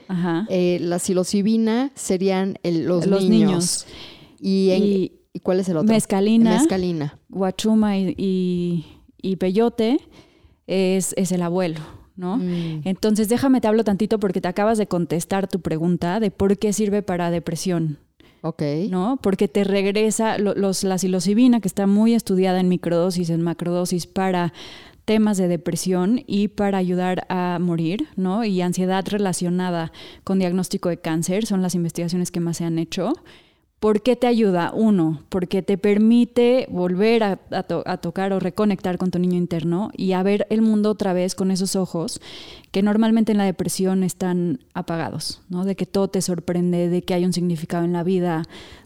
eh, 0.49 0.77
la 0.81 0.99
psilocibina 0.99 1.91
serían 1.95 2.57
los, 2.63 3.07
niños. 3.07 3.87
Y, 4.39 5.13
cuál 5.43 5.59
es 5.59 5.69
el 5.69 5.77
otro? 5.77 5.91
Mezcalina, 5.91 6.57
Mezcalina. 6.57 7.19
guachuma 7.29 7.97
y, 7.97 8.85
y 9.21 9.35
peyote 9.37 9.99
es, 10.69 11.13
el 11.31 11.41
abuelo. 11.41 11.79
¿no? 12.15 12.37
Mm. 12.37 12.81
Entonces 12.83 13.29
déjame 13.29 13.61
te 13.61 13.67
hablo 13.67 13.83
tantito 13.83 14.19
porque 14.19 14.41
te 14.41 14.47
acabas 14.47 14.77
de 14.77 14.87
contestar 14.87 15.47
tu 15.47 15.61
pregunta 15.61 16.19
de 16.19 16.31
por 16.31 16.57
qué 16.57 16.73
sirve 16.73 17.01
para 17.01 17.31
depresión. 17.31 17.97
Ok. 18.41 18.61
¿No? 18.89 19.19
Porque 19.21 19.47
te 19.47 19.63
regresa 19.63 20.37
los, 20.37 20.83
la 20.83 20.97
psilocibina, 20.97 21.59
que 21.59 21.67
está 21.67 21.87
muy 21.87 22.13
estudiada 22.13 22.59
en 22.59 22.69
microdosis, 22.69 23.29
en 23.29 23.41
macrodosis, 23.41 24.07
para 24.07 24.53
temas 25.09 25.37
de 25.37 25.47
depresión 25.47 26.21
y 26.27 26.49
para 26.49 26.77
ayudar 26.77 27.25
a 27.29 27.57
morir, 27.59 28.07
¿no? 28.15 28.45
Y 28.45 28.61
ansiedad 28.61 29.03
relacionada 29.07 29.91
con 30.23 30.37
diagnóstico 30.37 30.87
de 30.89 30.99
cáncer 30.99 31.47
son 31.47 31.63
las 31.63 31.73
investigaciones 31.73 32.29
que 32.29 32.39
más 32.39 32.57
se 32.57 32.65
han 32.65 32.77
hecho. 32.77 33.13
¿Por 33.79 34.01
qué 34.01 34.17
te 34.17 34.27
ayuda? 34.27 34.71
Uno, 34.73 35.23
porque 35.29 35.61
te 35.61 35.77
permite 35.77 36.67
volver 36.69 37.23
a, 37.23 37.37
tocar 38.01 38.33
o 38.33 38.39
reconectar 38.39 38.97
con 38.97 39.09
tu 39.09 39.19
niño 39.19 39.37
interno 39.37 39.89
y 39.95 40.11
a 40.11 40.21
ver 40.21 40.47
el 40.49 40.61
mundo 40.61 40.91
otra 40.91 41.13
vez 41.13 41.33
con 41.33 41.49
esos 41.49 41.77
ojos 41.77 42.19
que 42.71 42.83
normalmente 42.83 43.31
en 43.31 43.37
la 43.37 43.45
depresión 43.45 44.03
están 44.03 44.59
apagados, 44.73 45.41
¿no? 45.49 45.65
De 45.65 45.75
que 45.75 45.85
todo 45.85 46.07
te 46.07 46.21
sorprende, 46.21 46.89
de 46.89 47.01
que 47.01 47.13
hay 47.13 47.25
un 47.25 47.33
significado 47.33 47.83
en 47.83 47.93
la 47.93 48.03
vida, 48.03 48.43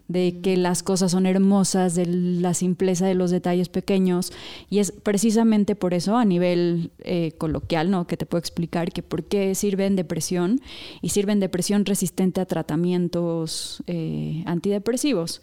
de 0.07 0.39
que 0.41 0.57
las 0.57 0.83
cosas 0.83 1.11
son 1.11 1.25
hermosas, 1.25 1.95
de 1.95 2.05
la 2.05 2.53
simpleza 2.53 3.05
de 3.05 3.15
los 3.15 3.31
detalles 3.31 3.69
pequeños. 3.69 4.31
Y 4.69 4.79
es 4.79 4.91
precisamente 4.91 5.75
por 5.75 5.93
eso, 5.93 6.17
a 6.17 6.25
nivel 6.25 6.91
eh, 6.99 7.33
coloquial, 7.37 7.91
¿no? 7.91 8.07
que 8.07 8.17
te 8.17 8.25
puedo 8.25 8.39
explicar 8.39 8.91
que 8.91 9.03
por 9.03 9.23
qué 9.23 9.55
sirven 9.55 9.95
depresión 9.95 10.61
y 11.01 11.09
sirven 11.09 11.39
depresión 11.39 11.85
resistente 11.85 12.41
a 12.41 12.45
tratamientos 12.45 13.83
eh, 13.87 14.43
antidepresivos. 14.45 15.41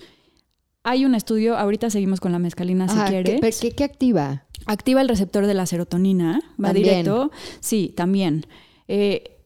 Hay 0.82 1.04
un 1.04 1.14
estudio, 1.14 1.58
ahorita 1.58 1.90
seguimos 1.90 2.20
con 2.20 2.32
la 2.32 2.38
mezcalina 2.38 2.88
si 2.88 2.98
quieres. 3.10 3.60
¿qué, 3.60 3.72
qué, 3.72 3.84
activa? 3.84 4.44
Activa 4.66 5.02
el 5.02 5.08
receptor 5.08 5.46
de 5.46 5.54
la 5.54 5.66
serotonina, 5.66 6.40
va 6.62 6.72
directo. 6.72 7.30
Sí, 7.60 7.92
también. 7.94 8.46
Eh, 8.88 9.36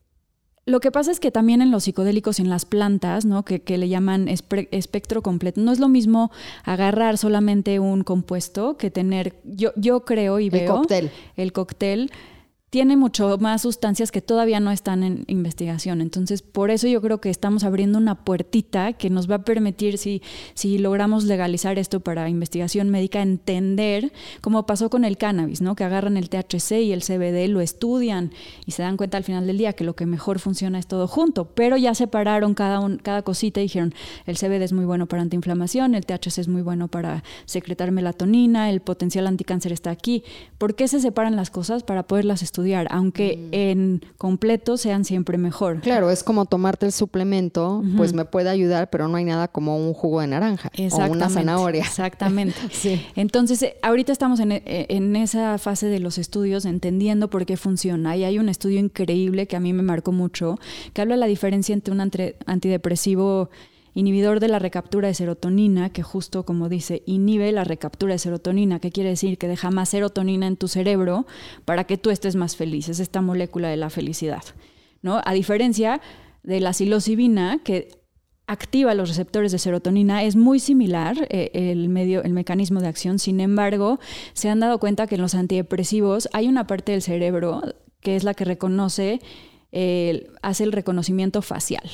lo 0.66 0.80
que 0.80 0.90
pasa 0.90 1.10
es 1.10 1.20
que 1.20 1.30
también 1.30 1.60
en 1.60 1.70
los 1.70 1.84
psicodélicos, 1.84 2.38
en 2.38 2.48
las 2.48 2.64
plantas, 2.64 3.24
¿no? 3.24 3.44
que, 3.44 3.62
que 3.62 3.78
le 3.78 3.88
llaman 3.88 4.28
espectro 4.28 5.22
completo, 5.22 5.60
no 5.60 5.72
es 5.72 5.80
lo 5.80 5.88
mismo 5.88 6.30
agarrar 6.62 7.18
solamente 7.18 7.80
un 7.80 8.02
compuesto 8.02 8.78
que 8.78 8.90
tener, 8.90 9.34
yo, 9.44 9.72
yo 9.76 10.04
creo 10.04 10.38
y 10.38 10.50
veo... 10.50 10.62
El 10.62 10.68
cóctel. 10.68 11.10
El 11.36 11.52
cóctel 11.52 12.10
tiene 12.74 12.96
mucho 12.96 13.38
más 13.38 13.62
sustancias 13.62 14.10
que 14.10 14.20
todavía 14.20 14.58
no 14.58 14.72
están 14.72 15.04
en 15.04 15.22
investigación. 15.28 16.00
Entonces, 16.00 16.42
por 16.42 16.72
eso 16.72 16.88
yo 16.88 17.00
creo 17.00 17.20
que 17.20 17.30
estamos 17.30 17.62
abriendo 17.62 17.98
una 17.98 18.24
puertita 18.24 18.94
que 18.94 19.10
nos 19.10 19.30
va 19.30 19.36
a 19.36 19.42
permitir, 19.44 19.96
si, 19.96 20.22
si 20.54 20.78
logramos 20.78 21.22
legalizar 21.22 21.78
esto 21.78 22.00
para 22.00 22.28
investigación 22.28 22.90
médica, 22.90 23.22
entender 23.22 24.12
cómo 24.40 24.66
pasó 24.66 24.90
con 24.90 25.04
el 25.04 25.18
cannabis, 25.18 25.60
¿no? 25.60 25.76
Que 25.76 25.84
agarran 25.84 26.16
el 26.16 26.28
THC 26.28 26.72
y 26.82 26.92
el 26.92 27.02
CBD, 27.02 27.46
lo 27.48 27.60
estudian 27.60 28.32
y 28.66 28.72
se 28.72 28.82
dan 28.82 28.96
cuenta 28.96 29.18
al 29.18 29.22
final 29.22 29.46
del 29.46 29.56
día 29.56 29.74
que 29.74 29.84
lo 29.84 29.94
que 29.94 30.04
mejor 30.04 30.40
funciona 30.40 30.80
es 30.80 30.88
todo 30.88 31.06
junto. 31.06 31.44
Pero 31.54 31.76
ya 31.76 31.94
separaron 31.94 32.54
cada, 32.54 32.80
un, 32.80 32.96
cada 32.96 33.22
cosita 33.22 33.60
y 33.60 33.64
dijeron, 33.64 33.94
el 34.26 34.36
CBD 34.36 34.62
es 34.62 34.72
muy 34.72 34.84
bueno 34.84 35.06
para 35.06 35.22
antiinflamación, 35.22 35.94
el 35.94 36.06
THC 36.06 36.38
es 36.38 36.48
muy 36.48 36.62
bueno 36.62 36.88
para 36.88 37.22
secretar 37.44 37.92
melatonina, 37.92 38.68
el 38.68 38.80
potencial 38.80 39.28
anticáncer 39.28 39.70
está 39.70 39.90
aquí. 39.92 40.24
¿Por 40.58 40.74
qué 40.74 40.88
se 40.88 40.98
separan 40.98 41.36
las 41.36 41.50
cosas? 41.50 41.84
Para 41.84 42.02
poderlas 42.02 42.42
estudiar 42.42 42.63
aunque 42.90 43.36
mm. 43.36 43.48
en 43.52 44.04
completo 44.18 44.76
sean 44.76 45.04
siempre 45.04 45.38
mejor. 45.38 45.80
Claro, 45.80 46.10
es 46.10 46.22
como 46.22 46.46
tomarte 46.46 46.86
el 46.86 46.92
suplemento, 46.92 47.82
pues 47.96 48.12
me 48.12 48.24
puede 48.24 48.50
ayudar, 48.50 48.90
pero 48.90 49.08
no 49.08 49.16
hay 49.16 49.24
nada 49.24 49.48
como 49.48 49.76
un 49.76 49.94
jugo 49.94 50.20
de 50.20 50.28
naranja 50.28 50.70
o 50.90 51.06
una 51.06 51.28
zanahoria. 51.28 51.82
Exactamente. 51.82 52.56
Entonces, 53.16 53.62
eh, 53.62 53.76
ahorita 53.82 54.12
estamos 54.12 54.40
en, 54.40 54.52
eh, 54.52 54.62
en, 54.88 55.16
esa 55.16 55.58
fase 55.58 55.86
de 55.86 56.00
los 56.00 56.18
estudios, 56.18 56.64
entendiendo 56.64 57.28
por 57.28 57.46
qué 57.46 57.56
funciona. 57.56 58.16
Y 58.16 58.24
hay 58.24 58.38
un 58.38 58.48
estudio 58.48 58.80
increíble 58.80 59.46
que 59.46 59.56
a 59.56 59.60
mí 59.60 59.72
me 59.72 59.82
marcó 59.82 60.12
mucho, 60.12 60.58
que 60.92 61.02
habla 61.02 61.14
de 61.14 61.20
la 61.20 61.26
diferencia 61.26 61.72
entre 61.72 61.92
un 61.92 62.00
antidepresivo 62.46 63.50
inhibidor 63.94 64.40
de 64.40 64.48
la 64.48 64.58
recaptura 64.58 65.08
de 65.08 65.14
serotonina, 65.14 65.90
que 65.90 66.02
justo 66.02 66.44
como 66.44 66.68
dice, 66.68 67.02
inhibe 67.06 67.50
la 67.52 67.64
recaptura 67.64 68.14
de 68.14 68.18
serotonina, 68.18 68.80
que 68.80 68.90
quiere 68.90 69.10
decir 69.10 69.38
que 69.38 69.48
deja 69.48 69.70
más 69.70 69.88
serotonina 69.90 70.46
en 70.46 70.56
tu 70.56 70.68
cerebro 70.68 71.26
para 71.64 71.84
que 71.84 71.96
tú 71.96 72.10
estés 72.10 72.36
más 72.36 72.56
feliz. 72.56 72.88
Es 72.88 73.00
esta 73.00 73.22
molécula 73.22 73.68
de 73.68 73.76
la 73.76 73.90
felicidad. 73.90 74.42
¿no? 75.00 75.20
A 75.24 75.32
diferencia 75.32 76.00
de 76.42 76.60
la 76.60 76.72
psilocibina, 76.72 77.60
que 77.62 77.88
activa 78.46 78.94
los 78.94 79.08
receptores 79.08 79.52
de 79.52 79.58
serotonina 79.58 80.22
es 80.22 80.36
muy 80.36 80.58
similar 80.58 81.26
eh, 81.30 81.50
el 81.54 81.88
medio 81.88 82.22
el 82.22 82.34
mecanismo 82.34 82.82
de 82.82 82.88
acción 82.88 83.18
sin 83.18 83.40
embargo 83.40 83.98
se 84.34 84.50
han 84.50 84.60
dado 84.60 84.78
cuenta 84.78 85.06
que 85.06 85.14
en 85.14 85.22
los 85.22 85.34
antidepresivos 85.34 86.28
hay 86.34 86.46
una 86.46 86.66
parte 86.66 86.92
del 86.92 87.00
cerebro 87.00 87.62
que 88.00 88.16
es 88.16 88.22
la 88.22 88.34
que 88.34 88.44
reconoce 88.44 89.20
hace 90.42 90.64
el 90.64 90.72
reconocimiento 90.72 91.40
facial 91.40 91.90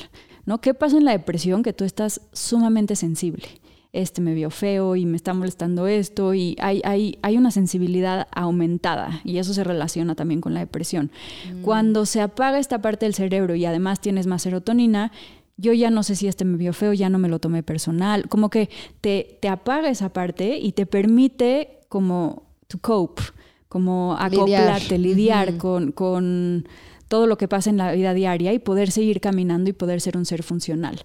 ¿no? 0.51 0.59
¿Qué 0.59 0.73
pasa 0.73 0.97
en 0.97 1.05
la 1.05 1.13
depresión? 1.13 1.63
Que 1.63 1.71
tú 1.71 1.85
estás 1.85 2.19
sumamente 2.33 2.97
sensible. 2.97 3.47
Este 3.93 4.19
me 4.19 4.33
vio 4.33 4.49
feo 4.49 4.97
y 4.97 5.05
me 5.05 5.15
está 5.15 5.33
molestando 5.33 5.87
esto 5.87 6.33
y 6.33 6.57
hay, 6.59 6.81
hay, 6.83 7.17
hay 7.21 7.37
una 7.37 7.51
sensibilidad 7.51 8.27
aumentada 8.33 9.21
y 9.23 9.37
eso 9.37 9.53
se 9.53 9.63
relaciona 9.63 10.13
también 10.13 10.41
con 10.41 10.53
la 10.53 10.59
depresión. 10.59 11.09
Mm. 11.53 11.61
Cuando 11.61 12.05
se 12.05 12.19
apaga 12.19 12.59
esta 12.59 12.81
parte 12.81 13.05
del 13.05 13.15
cerebro 13.15 13.55
y 13.55 13.63
además 13.63 14.01
tienes 14.01 14.27
más 14.27 14.41
serotonina, 14.41 15.13
yo 15.55 15.71
ya 15.71 15.89
no 15.89 16.03
sé 16.03 16.17
si 16.17 16.27
este 16.27 16.43
me 16.43 16.57
vio 16.57 16.73
feo, 16.73 16.91
ya 16.91 17.09
no 17.09 17.17
me 17.17 17.29
lo 17.29 17.39
tomé 17.39 17.63
personal, 17.63 18.27
como 18.27 18.49
que 18.49 18.69
te, 18.99 19.37
te 19.41 19.47
apaga 19.47 19.89
esa 19.89 20.11
parte 20.11 20.57
y 20.57 20.73
te 20.73 20.85
permite 20.85 21.79
como 21.87 22.43
to 22.67 22.77
cope, 22.79 23.21
como 23.69 24.17
acoplarte, 24.19 24.97
lidiar, 24.97 25.55
con, 25.55 25.93
con 25.93 26.67
todo 27.11 27.27
lo 27.27 27.37
que 27.37 27.49
pasa 27.49 27.69
en 27.69 27.75
la 27.75 27.91
vida 27.91 28.13
diaria 28.13 28.53
y 28.53 28.59
poder 28.59 28.89
seguir 28.89 29.19
caminando 29.19 29.69
y 29.69 29.73
poder 29.73 29.99
ser 29.99 30.15
un 30.15 30.25
ser 30.25 30.43
funcional. 30.43 31.01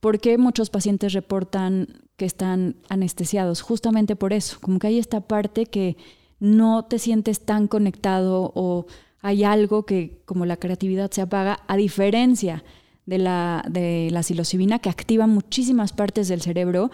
¿Por 0.00 0.20
qué 0.20 0.36
muchos 0.36 0.68
pacientes 0.68 1.14
reportan 1.14 2.04
que 2.18 2.26
están 2.26 2.76
anestesiados? 2.90 3.62
Justamente 3.62 4.16
por 4.16 4.34
eso, 4.34 4.58
como 4.60 4.78
que 4.78 4.88
hay 4.88 4.98
esta 4.98 5.22
parte 5.22 5.64
que 5.64 5.96
no 6.40 6.84
te 6.84 6.98
sientes 6.98 7.40
tan 7.40 7.68
conectado 7.68 8.52
o 8.54 8.84
hay 9.22 9.44
algo 9.44 9.86
que 9.86 10.20
como 10.26 10.44
la 10.44 10.58
creatividad 10.58 11.10
se 11.10 11.22
apaga, 11.22 11.60
a 11.68 11.76
diferencia 11.78 12.62
de 13.06 13.16
la, 13.16 13.64
de 13.66 14.10
la 14.12 14.22
psilocibina 14.22 14.78
que 14.80 14.90
activa 14.90 15.26
muchísimas 15.26 15.94
partes 15.94 16.28
del 16.28 16.42
cerebro 16.42 16.90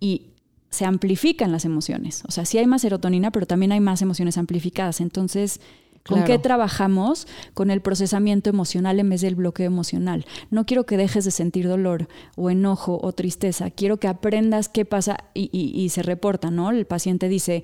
y 0.00 0.30
se 0.70 0.86
amplifican 0.86 1.52
las 1.52 1.66
emociones. 1.66 2.22
O 2.26 2.30
sea, 2.30 2.46
sí 2.46 2.56
hay 2.56 2.66
más 2.66 2.80
serotonina, 2.80 3.30
pero 3.30 3.44
también 3.44 3.72
hay 3.72 3.80
más 3.80 4.00
emociones 4.00 4.38
amplificadas. 4.38 5.02
Entonces, 5.02 5.60
¿Con 6.06 6.24
qué 6.24 6.38
trabajamos? 6.38 7.26
Con 7.54 7.70
el 7.70 7.80
procesamiento 7.80 8.50
emocional 8.50 9.00
en 9.00 9.10
vez 9.10 9.20
del 9.20 9.34
bloqueo 9.34 9.66
emocional. 9.66 10.24
No 10.50 10.66
quiero 10.66 10.86
que 10.86 10.96
dejes 10.96 11.24
de 11.24 11.30
sentir 11.30 11.68
dolor 11.68 12.08
o 12.36 12.50
enojo 12.50 12.98
o 13.02 13.12
tristeza. 13.12 13.70
Quiero 13.70 13.98
que 13.98 14.08
aprendas 14.08 14.68
qué 14.68 14.84
pasa 14.84 15.18
y, 15.34 15.88
se 15.90 16.02
reporta, 16.02 16.50
¿no? 16.50 16.70
El 16.70 16.86
paciente 16.86 17.28
dice, 17.28 17.62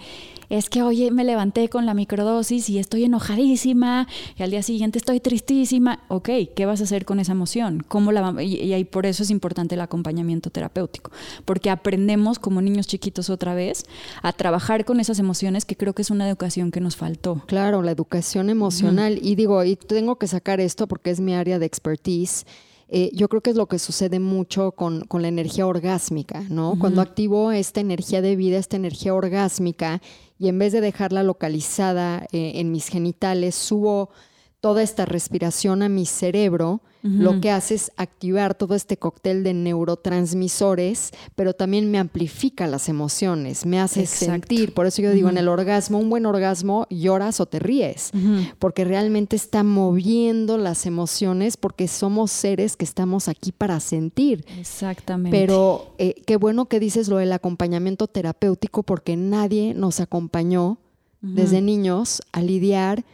es 0.49 0.71
que 0.71 0.83
hoy 0.83 1.11
me 1.11 1.25
levanté 1.25 1.69
con 1.69 1.87
la 1.87 1.95
microdosis 1.95 2.69
y 2.71 2.79
estoy 2.79 3.05
enojadísima 3.05 4.09
y 4.37 4.43
al 4.43 4.51
día 4.51 4.63
siguiente 4.63 4.99
estoy 4.99 5.21
tristísima. 5.21 6.01
Ok, 6.09 6.31
¿qué 6.55 6.67
vas 6.67 6.81
a 6.81 6.85
hacer 6.85 7.05
con 7.05 7.21
esa 7.21 7.33
emoción? 7.33 7.85
¿Cómo 7.87 8.13
la 8.13 8.43
y, 8.43 8.73
y 8.75 8.85
por 8.85 9.07
eso 9.07 9.23
es 9.23 9.31
importante 9.31 9.75
el 9.75 9.81
acompañamiento 9.81 10.51
terapéutico, 10.51 11.11
porque 11.45 11.71
aprendemos 11.71 12.39
como 12.39 12.63
niños 12.63 12.87
chiquitos 12.87 13.31
otra 13.31 13.55
vez 13.55 13.85
a 14.23 14.33
trabajar 14.33 14.85
con 14.85 15.01
esas 15.01 15.19
emociones 15.19 15.65
que 15.65 15.77
creo 15.77 15.95
que 15.95 16.03
es 16.03 16.11
una 16.11 16.29
educación 16.29 16.71
que 16.71 16.81
nos 16.81 16.97
faltó. 16.97 17.43
Claro, 17.47 17.83
la 17.83 17.91
educación 17.91 18.32
emocional. 18.41 19.19
Y 19.21 19.35
digo, 19.35 19.63
y 19.65 19.77
tengo 19.77 20.17
que 20.17 20.27
sacar 20.27 20.61
esto 20.61 20.87
porque 20.87 21.11
es 21.11 21.21
mi 21.21 21.35
área 21.35 21.59
de 21.59 21.67
expertise. 21.67 22.47
Eh, 22.89 23.11
yo 23.15 23.29
creo 23.29 23.41
que 23.41 23.51
es 23.51 23.57
lo 23.57 23.69
que 23.69 23.79
sucede 23.79 24.21
mucho 24.21 24.73
con, 24.73 25.05
con 25.05 25.23
la 25.23 25.29
energía 25.29 25.67
orgásmica, 25.67 26.45
¿no? 26.51 26.77
Cuando 26.79 27.01
activo 27.01 27.51
esta 27.51 27.81
energía 27.81 28.21
de 28.21 28.37
vida, 28.37 28.59
esta 28.59 28.77
energía 28.77 29.15
orgásmica, 29.15 30.03
y 30.39 30.49
en 30.49 30.59
vez 30.59 30.73
de 30.73 30.83
dejarla 30.83 31.23
localizada 31.23 32.27
eh, 32.33 32.53
en 32.57 32.71
mis 32.71 32.89
genitales, 32.89 33.55
subo 33.55 34.11
toda 34.63 34.85
esta 34.85 35.05
respiración 35.07 35.83
a 35.83 35.89
mi 35.89 36.07
cerebro, 36.07 36.83
lo 37.03 37.41
que 37.41 37.51
hace 37.51 37.75
es 37.75 37.91
activar 37.97 38.55
todo 38.55 38.77
este 38.77 38.97
cóctel 38.97 39.43
de 39.43 39.55
neurotransmisores, 39.55 41.11
pero 41.35 41.53
también 41.53 41.91
me 41.91 41.99
amplifica 41.99 42.69
las 42.69 42.89
emociones, 42.89 43.67
me 43.67 43.81
hace 43.81 44.07
sentir. 44.07 44.73
Por 44.73 44.87
eso 44.87 45.03
yo 45.03 45.11
digo, 45.11 45.29
en 45.29 45.37
el 45.37 45.49
orgasmo, 45.49 45.99
un 45.99 46.09
buen 46.09 46.27
orgasmo, 46.27 46.87
lloras 46.91 47.41
o 47.41 47.47
te 47.47 47.59
ríes, 47.59 48.13
porque 48.61 48.85
realmente 48.85 49.35
está 49.35 49.65
moviendo 49.65 50.59
las 50.59 50.87
emociones, 50.87 51.57
porque 51.57 51.89
somos 51.89 52.31
seres 52.31 52.77
que 52.77 52.85
estamos 52.85 53.27
aquí 53.27 53.51
para 53.51 53.81
sentir. 53.81 54.45
Exactamente. 54.61 55.37
Pero 55.37 55.97
eh, 55.99 56.23
qué 56.25 56.37
bueno 56.37 56.67
que 56.67 56.79
dices 56.79 57.09
lo 57.09 57.17
del 57.17 57.33
acompañamiento 57.33 58.07
terapéutico, 58.07 58.85
porque 58.85 59.17
nadie 59.17 59.75
nos 59.75 59.99
acompañó 59.99 60.79
desde 61.21 61.61
niños 61.61 62.23
a 62.31 62.43
lidiar 62.43 63.05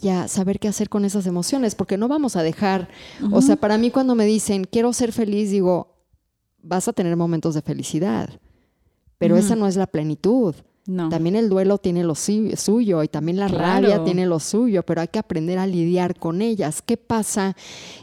y 0.00 0.08
a 0.08 0.28
saber 0.28 0.58
qué 0.58 0.68
hacer 0.68 0.88
con 0.88 1.04
esas 1.04 1.26
emociones, 1.26 1.74
porque 1.74 1.96
no 1.96 2.08
vamos 2.08 2.36
a 2.36 2.42
dejar, 2.42 2.88
o 3.32 3.42
sea, 3.42 3.56
para 3.56 3.78
mí 3.78 3.90
cuando 3.90 4.14
me 4.14 4.26
dicen, 4.26 4.64
quiero 4.64 4.92
ser 4.92 5.12
feliz, 5.12 5.50
digo, 5.50 5.96
vas 6.62 6.88
a 6.88 6.92
tener 6.92 7.16
momentos 7.16 7.54
de 7.54 7.62
felicidad, 7.62 8.40
pero 9.18 9.36
esa 9.36 9.56
no 9.56 9.66
es 9.66 9.76
la 9.76 9.86
plenitud. 9.86 10.54
No. 10.86 11.10
También 11.10 11.36
el 11.36 11.50
duelo 11.50 11.76
tiene 11.76 12.02
lo 12.02 12.14
suyo 12.14 13.02
y 13.02 13.08
también 13.08 13.36
la 13.36 13.48
rabia 13.48 14.04
tiene 14.04 14.24
lo 14.24 14.40
suyo, 14.40 14.82
pero 14.84 15.02
hay 15.02 15.08
que 15.08 15.18
aprender 15.18 15.58
a 15.58 15.66
lidiar 15.66 16.18
con 16.18 16.40
ellas. 16.40 16.80
¿Qué 16.80 16.96
pasa? 16.96 17.54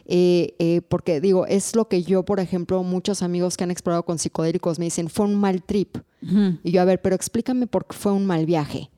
Eh, 0.06 0.54
eh, 0.60 0.82
porque 0.88 1.20
digo, 1.20 1.48
es 1.48 1.76
lo 1.76 1.88
que 1.88 2.04
yo, 2.04 2.24
por 2.26 2.40
ejemplo, 2.40 2.84
muchos 2.84 3.24
amigos 3.24 3.58
que 3.58 3.64
han 3.64 3.72
explorado 3.72 4.04
con 4.04 4.20
psicodélicos 4.20 4.78
me 4.78 4.86
dicen, 4.86 5.10
fue 5.10 5.26
un 5.26 5.34
mal 5.34 5.64
trip. 5.64 5.98
Y 6.64 6.72
yo, 6.72 6.82
a 6.82 6.86
ver, 6.86 7.02
pero 7.02 7.16
explícame 7.16 7.66
por 7.66 7.88
qué 7.88 7.96
fue 7.96 8.12
un 8.12 8.26
mal 8.26 8.46
viaje 8.46 8.92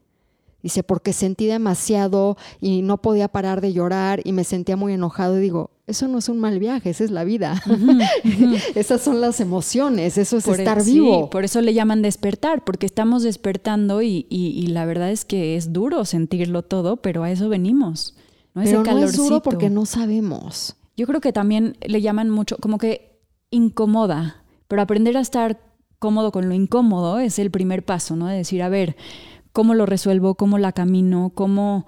Dice, 0.68 0.84
porque 0.84 1.14
sentí 1.14 1.46
demasiado 1.46 2.36
y 2.60 2.82
no 2.82 2.98
podía 2.98 3.30
parar 3.30 3.62
de 3.62 3.72
llorar 3.72 4.20
y 4.26 4.34
me 4.34 4.44
sentía 4.44 4.76
muy 4.76 4.92
enojado. 4.92 5.38
Y 5.38 5.42
digo, 5.42 5.72
eso 5.86 6.10
no 6.10 6.18
es 6.18 6.28
un 6.28 6.40
mal 6.40 6.60
viaje, 6.60 6.90
esa 6.90 7.06
es 7.06 7.12
la 7.12 7.24
vida. 7.24 7.64
Esas 8.76 9.00
son 9.00 9.22
las 9.22 9.40
emociones, 9.40 10.18
eso 10.18 10.36
es 10.36 10.46
estar 10.46 10.84
vivo. 10.84 11.30
por 11.30 11.46
eso 11.46 11.62
le 11.62 11.74
llaman 11.74 12.02
despertar, 12.02 12.66
porque 12.66 12.86
estamos 12.86 13.24
despertando 13.24 14.02
y, 14.02 14.68
la 14.68 14.84
verdad 14.84 15.10
es 15.10 15.24
que 15.24 15.56
es 15.56 15.72
duro 15.72 16.04
sentirlo 16.04 16.64
todo, 16.64 16.98
pero 16.98 17.24
a 17.24 17.32
eso 17.32 17.48
venimos. 17.48 18.18
¿no? 18.54 18.64
Pero 18.64 18.84
no 18.84 19.00
es 19.00 19.16
duro 19.16 19.42
porque 19.42 19.70
no 19.70 19.86
sabemos. 19.86 20.76
Yo 20.98 21.08
creo 21.08 21.22
que 21.22 21.32
también 21.32 21.78
le 21.80 22.02
llaman 22.02 22.30
mucho, 22.30 22.58
como 22.58 22.78
que 22.78 23.22
incomoda, 23.52 24.44
pero 24.68 24.82
aprender 24.82 25.16
a 25.16 25.22
estar 25.22 25.62
cómodo 25.98 26.34
con 26.34 26.50
lo 26.50 26.54
incómodo 26.54 27.20
es 27.20 27.40
el 27.40 27.52
primer 27.52 27.84
paso, 27.86 28.18
¿no? 28.18 28.28
De 28.28 28.36
decir, 28.36 28.62
a 28.62 28.70
ver, 28.70 28.96
¿cómo 29.58 29.74
lo 29.74 29.88
resuelvo? 29.88 30.36
¿Cómo 30.36 30.60
la 30.60 30.72
camino? 30.72 31.32
¿Cómo 31.34 31.88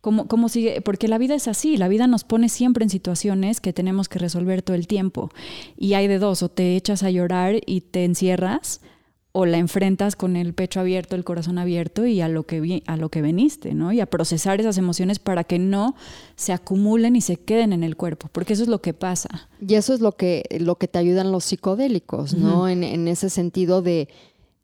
¿Cómo, 0.00 0.48
sigue? 0.48 0.80
Porque 0.80 1.08
la 1.08 1.18
vida 1.18 1.34
es 1.34 1.48
así, 1.48 1.76
la 1.76 1.88
vida 1.88 2.06
nos 2.06 2.22
pone 2.22 2.48
siempre 2.48 2.84
en 2.84 2.90
situaciones 2.90 3.60
que 3.60 3.72
tenemos 3.72 4.08
que 4.08 4.20
resolver 4.20 4.62
todo 4.62 4.76
el 4.76 4.86
tiempo. 4.86 5.28
Y 5.76 5.94
hay 5.94 6.06
de 6.06 6.20
dos, 6.20 6.44
o 6.44 6.48
te 6.48 6.76
echas 6.76 7.02
a 7.02 7.10
llorar 7.10 7.56
y 7.66 7.80
te 7.80 8.04
encierras, 8.04 8.80
o 9.32 9.44
la 9.46 9.58
enfrentas 9.58 10.14
con 10.14 10.36
el 10.36 10.54
pecho 10.54 10.78
abierto, 10.78 11.16
el 11.16 11.24
corazón 11.24 11.58
abierto 11.58 12.06
y 12.06 12.20
a 12.20 12.28
lo 12.28 12.44
que, 12.44 12.84
a 12.86 12.96
lo 12.96 13.08
que 13.08 13.20
veniste, 13.20 13.74
¿no? 13.74 13.92
Y 13.92 14.00
a 14.00 14.06
procesar 14.06 14.60
esas 14.60 14.78
emociones 14.78 15.18
para 15.18 15.42
que 15.42 15.58
no 15.58 15.96
se 16.36 16.52
acumulen 16.52 17.16
y 17.16 17.20
se 17.20 17.36
queden 17.36 17.72
en 17.72 17.82
el 17.82 17.96
cuerpo, 17.96 18.30
porque 18.30 18.52
eso 18.52 18.62
es 18.62 18.68
lo 18.68 18.80
que 18.80 18.94
pasa. 18.94 19.48
Y 19.60 19.74
eso 19.74 19.92
es 19.92 20.00
lo 20.00 20.12
que, 20.12 20.44
lo 20.60 20.76
que 20.76 20.86
te 20.86 21.00
ayudan 21.00 21.32
los 21.32 21.44
psicodélicos, 21.44 22.34
¿no? 22.34 22.68
en, 22.68 22.84
en 22.84 23.08
ese 23.08 23.28
sentido 23.28 23.82
de 23.82 24.08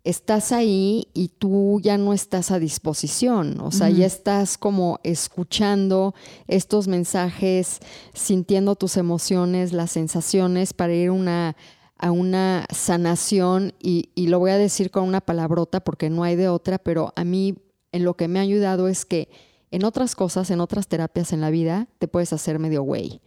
estás 0.04 0.52
ahí 0.52 1.08
y 1.14 1.28
tú 1.28 1.80
ya 1.82 1.96
no 1.96 2.12
estás 2.12 2.50
a 2.50 2.58
disposición, 2.58 3.58
o 3.60 3.70
sea, 3.70 3.88
ya 3.88 4.04
estás 4.04 4.58
como 4.58 5.00
escuchando 5.02 6.14
estos 6.46 6.88
mensajes, 6.88 7.80
sintiendo 8.12 8.76
tus 8.76 8.98
emociones, 8.98 9.72
las 9.72 9.90
sensaciones 9.90 10.74
para 10.74 10.92
ir 10.92 11.10
una, 11.10 11.56
a 11.96 12.10
una 12.10 12.66
sanación 12.70 13.72
y, 13.80 14.10
y, 14.14 14.26
lo 14.26 14.38
voy 14.38 14.50
a 14.50 14.58
decir 14.58 14.90
con 14.90 15.04
una 15.04 15.22
palabrota 15.22 15.80
porque 15.80 16.10
no 16.10 16.22
hay 16.22 16.36
de 16.36 16.48
otra, 16.48 16.76
pero 16.78 17.14
a 17.16 17.24
mí 17.24 17.56
en 17.90 18.04
lo 18.04 18.14
que 18.14 18.28
me 18.28 18.38
ha 18.40 18.42
ayudado 18.42 18.88
es 18.88 19.06
que 19.06 19.30
en 19.70 19.84
otras 19.84 20.14
cosas, 20.14 20.50
en 20.50 20.60
otras 20.60 20.86
terapias 20.86 21.32
en 21.32 21.40
la 21.40 21.50
vida, 21.50 21.88
te 21.98 22.08
puedes 22.08 22.32
hacer 22.32 22.58
medio 22.58 22.82
güey. 22.82 23.20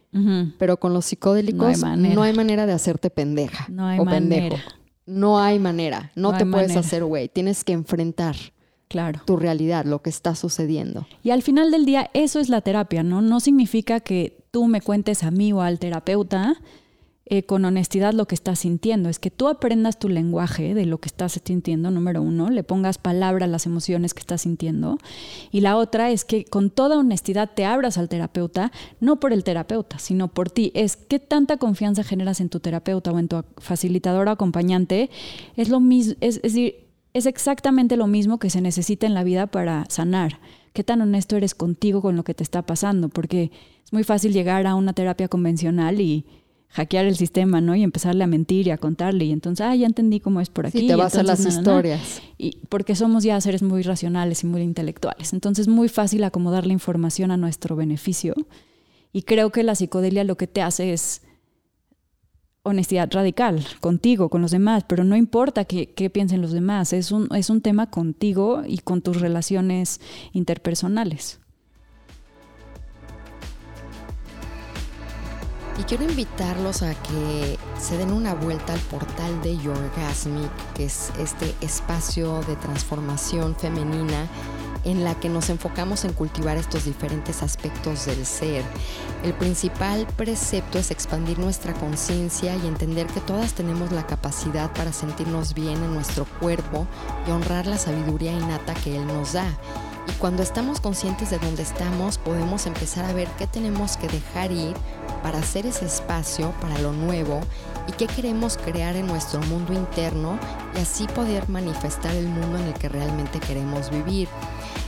Pero 0.58 0.78
con 0.78 0.94
los 0.94 1.04
psicodélicos 1.04 1.82
no 1.82 2.22
hay, 2.22 2.32
manera 2.32 2.66
de 2.66 2.72
hacerte 2.72 3.10
pendeja 3.10 3.66
no 3.68 3.86
hay 3.86 3.98
o 4.00 4.04
manera 4.04 4.56
no 5.08 5.40
hay 5.40 5.58
manera, 5.58 6.12
no, 6.14 6.36
te 6.36 6.44
puedes 6.44 6.76
hacer 6.76 7.02
güey, 7.02 7.28
tienes 7.28 7.64
que 7.64 7.72
enfrentar 7.72 8.36
claro. 8.88 9.20
tu 9.24 9.36
realidad, 9.36 9.86
lo 9.86 10.02
que 10.02 10.10
está 10.10 10.34
sucediendo. 10.34 11.06
Y 11.22 11.30
al 11.30 11.42
final 11.42 11.70
del 11.70 11.86
día, 11.86 12.10
eso 12.12 12.40
es 12.40 12.48
la 12.48 12.60
terapia, 12.60 13.02
¿no? 13.02 13.22
No 13.22 13.40
significa 13.40 14.00
que 14.00 14.36
tú 14.50 14.66
me 14.66 14.80
cuentes 14.82 15.22
a 15.24 15.30
mí 15.30 15.52
o 15.52 15.62
al 15.62 15.78
terapeuta 15.78 16.56
eh, 17.30 17.42
con 17.42 17.64
honestidad 17.64 18.14
lo 18.14 18.26
que 18.26 18.34
estás 18.34 18.60
sintiendo, 18.60 19.08
es 19.08 19.18
que 19.18 19.30
tú 19.30 19.48
aprendas 19.48 19.98
tu 19.98 20.08
lenguaje 20.08 20.74
de 20.74 20.86
lo 20.86 20.98
que 20.98 21.08
estás 21.08 21.40
sintiendo, 21.44 21.90
número 21.90 22.22
uno, 22.22 22.48
le 22.48 22.64
pongas 22.64 22.98
palabra 22.98 23.44
a 23.44 23.48
las 23.48 23.66
emociones 23.66 24.14
que 24.14 24.20
estás 24.20 24.42
sintiendo. 24.42 24.98
Y 25.50 25.60
la 25.60 25.76
otra 25.76 26.10
es 26.10 26.24
que 26.24 26.44
con 26.44 26.70
toda 26.70 26.98
honestidad 26.98 27.50
te 27.54 27.64
abras 27.64 27.98
al 27.98 28.08
terapeuta, 28.08 28.72
no 29.00 29.20
por 29.20 29.32
el 29.32 29.44
terapeuta, 29.44 29.98
sino 29.98 30.28
por 30.28 30.50
ti. 30.50 30.72
Es 30.74 30.96
qué 30.96 31.18
tanta 31.18 31.58
confianza 31.58 32.02
generas 32.02 32.40
en 32.40 32.48
tu 32.48 32.60
terapeuta 32.60 33.12
o 33.12 33.18
en 33.18 33.28
tu 33.28 33.44
facilitador 33.58 34.28
o 34.28 34.30
acompañante. 34.30 35.10
Es 35.56 35.68
lo 35.68 35.80
mismo, 35.80 36.14
es, 36.20 36.40
decir, 36.40 36.86
es 37.12 37.26
exactamente 37.26 37.96
lo 37.96 38.06
mismo 38.06 38.38
que 38.38 38.50
se 38.50 38.60
necesita 38.60 39.06
en 39.06 39.14
la 39.14 39.24
vida 39.24 39.46
para 39.48 39.84
sanar. 39.88 40.40
Qué 40.72 40.84
tan 40.84 41.00
honesto 41.00 41.36
eres 41.36 41.54
contigo 41.54 42.00
con 42.00 42.16
lo 42.16 42.24
que 42.24 42.34
te 42.34 42.42
está 42.42 42.62
pasando, 42.62 43.08
porque 43.08 43.50
es 43.84 43.92
muy 43.92 44.04
fácil 44.04 44.32
llegar 44.32 44.66
a 44.66 44.74
una 44.74 44.92
terapia 44.92 45.28
convencional 45.28 46.00
y 46.00 46.24
hackear 46.68 47.06
el 47.06 47.16
sistema, 47.16 47.60
¿no? 47.60 47.74
Y 47.74 47.82
empezarle 47.82 48.24
a 48.24 48.26
mentir 48.26 48.66
y 48.66 48.70
a 48.70 48.78
contarle. 48.78 49.24
Y 49.24 49.32
entonces, 49.32 49.66
ah, 49.66 49.74
ya 49.74 49.86
entendí 49.86 50.20
cómo 50.20 50.40
es 50.40 50.50
por 50.50 50.66
aquí. 50.66 50.80
Sí, 50.80 50.86
te 50.86 50.94
vas 50.94 51.16
a 51.16 51.22
las 51.22 51.44
historias. 51.44 52.22
Y 52.36 52.58
porque 52.68 52.94
somos 52.94 53.24
ya 53.24 53.40
seres 53.40 53.62
muy 53.62 53.82
racionales 53.82 54.44
y 54.44 54.46
muy 54.46 54.62
intelectuales. 54.62 55.32
Entonces, 55.32 55.66
es 55.66 55.68
muy 55.68 55.88
fácil 55.88 56.24
acomodar 56.24 56.66
la 56.66 56.72
información 56.72 57.30
a 57.30 57.36
nuestro 57.36 57.76
beneficio. 57.76 58.34
Y 59.12 59.22
creo 59.22 59.50
que 59.50 59.62
la 59.62 59.74
psicodelia 59.74 60.24
lo 60.24 60.36
que 60.36 60.46
te 60.46 60.62
hace 60.62 60.92
es 60.92 61.22
honestidad 62.62 63.08
radical 63.10 63.64
contigo, 63.80 64.28
con 64.28 64.42
los 64.42 64.50
demás, 64.50 64.84
pero 64.86 65.02
no 65.02 65.16
importa 65.16 65.64
qué, 65.64 65.94
qué 65.94 66.10
piensen 66.10 66.42
los 66.42 66.52
demás, 66.52 66.92
es 66.92 67.12
un, 67.12 67.28
es 67.34 67.48
un 67.48 67.62
tema 67.62 67.90
contigo 67.90 68.62
y 68.66 68.78
con 68.78 69.00
tus 69.00 69.20
relaciones 69.20 70.00
interpersonales. 70.32 71.40
Y 75.78 75.84
quiero 75.84 76.02
invitarlos 76.02 76.82
a 76.82 76.92
que 76.94 77.56
se 77.80 77.96
den 77.96 78.12
una 78.12 78.34
vuelta 78.34 78.72
al 78.72 78.80
portal 78.80 79.40
de 79.42 79.56
Yorgasmic, 79.58 80.50
que 80.74 80.86
es 80.86 81.12
este 81.18 81.54
espacio 81.60 82.40
de 82.42 82.56
transformación 82.56 83.54
femenina 83.54 84.26
en 84.84 85.04
la 85.04 85.14
que 85.14 85.28
nos 85.28 85.50
enfocamos 85.50 86.04
en 86.04 86.12
cultivar 86.12 86.56
estos 86.56 86.84
diferentes 86.84 87.42
aspectos 87.42 88.06
del 88.06 88.26
ser. 88.26 88.64
El 89.22 89.34
principal 89.34 90.06
precepto 90.16 90.78
es 90.78 90.90
expandir 90.90 91.38
nuestra 91.38 91.74
conciencia 91.74 92.56
y 92.56 92.66
entender 92.66 93.06
que 93.06 93.20
todas 93.20 93.52
tenemos 93.52 93.92
la 93.92 94.06
capacidad 94.06 94.72
para 94.72 94.92
sentirnos 94.92 95.54
bien 95.54 95.76
en 95.76 95.94
nuestro 95.94 96.24
cuerpo 96.40 96.86
y 97.26 97.30
honrar 97.30 97.66
la 97.66 97.78
sabiduría 97.78 98.32
innata 98.32 98.74
que 98.74 98.96
Él 98.96 99.06
nos 99.06 99.34
da. 99.34 99.46
Y 100.08 100.12
cuando 100.12 100.42
estamos 100.42 100.80
conscientes 100.80 101.28
de 101.30 101.38
dónde 101.38 101.62
estamos, 101.62 102.16
podemos 102.16 102.66
empezar 102.66 103.04
a 103.04 103.12
ver 103.12 103.28
qué 103.38 103.46
tenemos 103.46 103.98
que 103.98 104.08
dejar 104.08 104.50
ir 104.52 104.74
para 105.22 105.38
hacer 105.38 105.66
ese 105.66 105.84
espacio 105.84 106.52
para 106.62 106.78
lo 106.78 106.92
nuevo 106.92 107.40
y 107.86 107.92
qué 107.92 108.06
queremos 108.06 108.56
crear 108.56 108.96
en 108.96 109.06
nuestro 109.06 109.40
mundo 109.42 109.74
interno 109.74 110.38
y 110.74 110.78
así 110.78 111.06
poder 111.08 111.48
manifestar 111.50 112.14
el 112.14 112.26
mundo 112.26 112.58
en 112.58 112.68
el 112.68 112.74
que 112.74 112.88
realmente 112.88 113.38
queremos 113.38 113.90
vivir. 113.90 114.28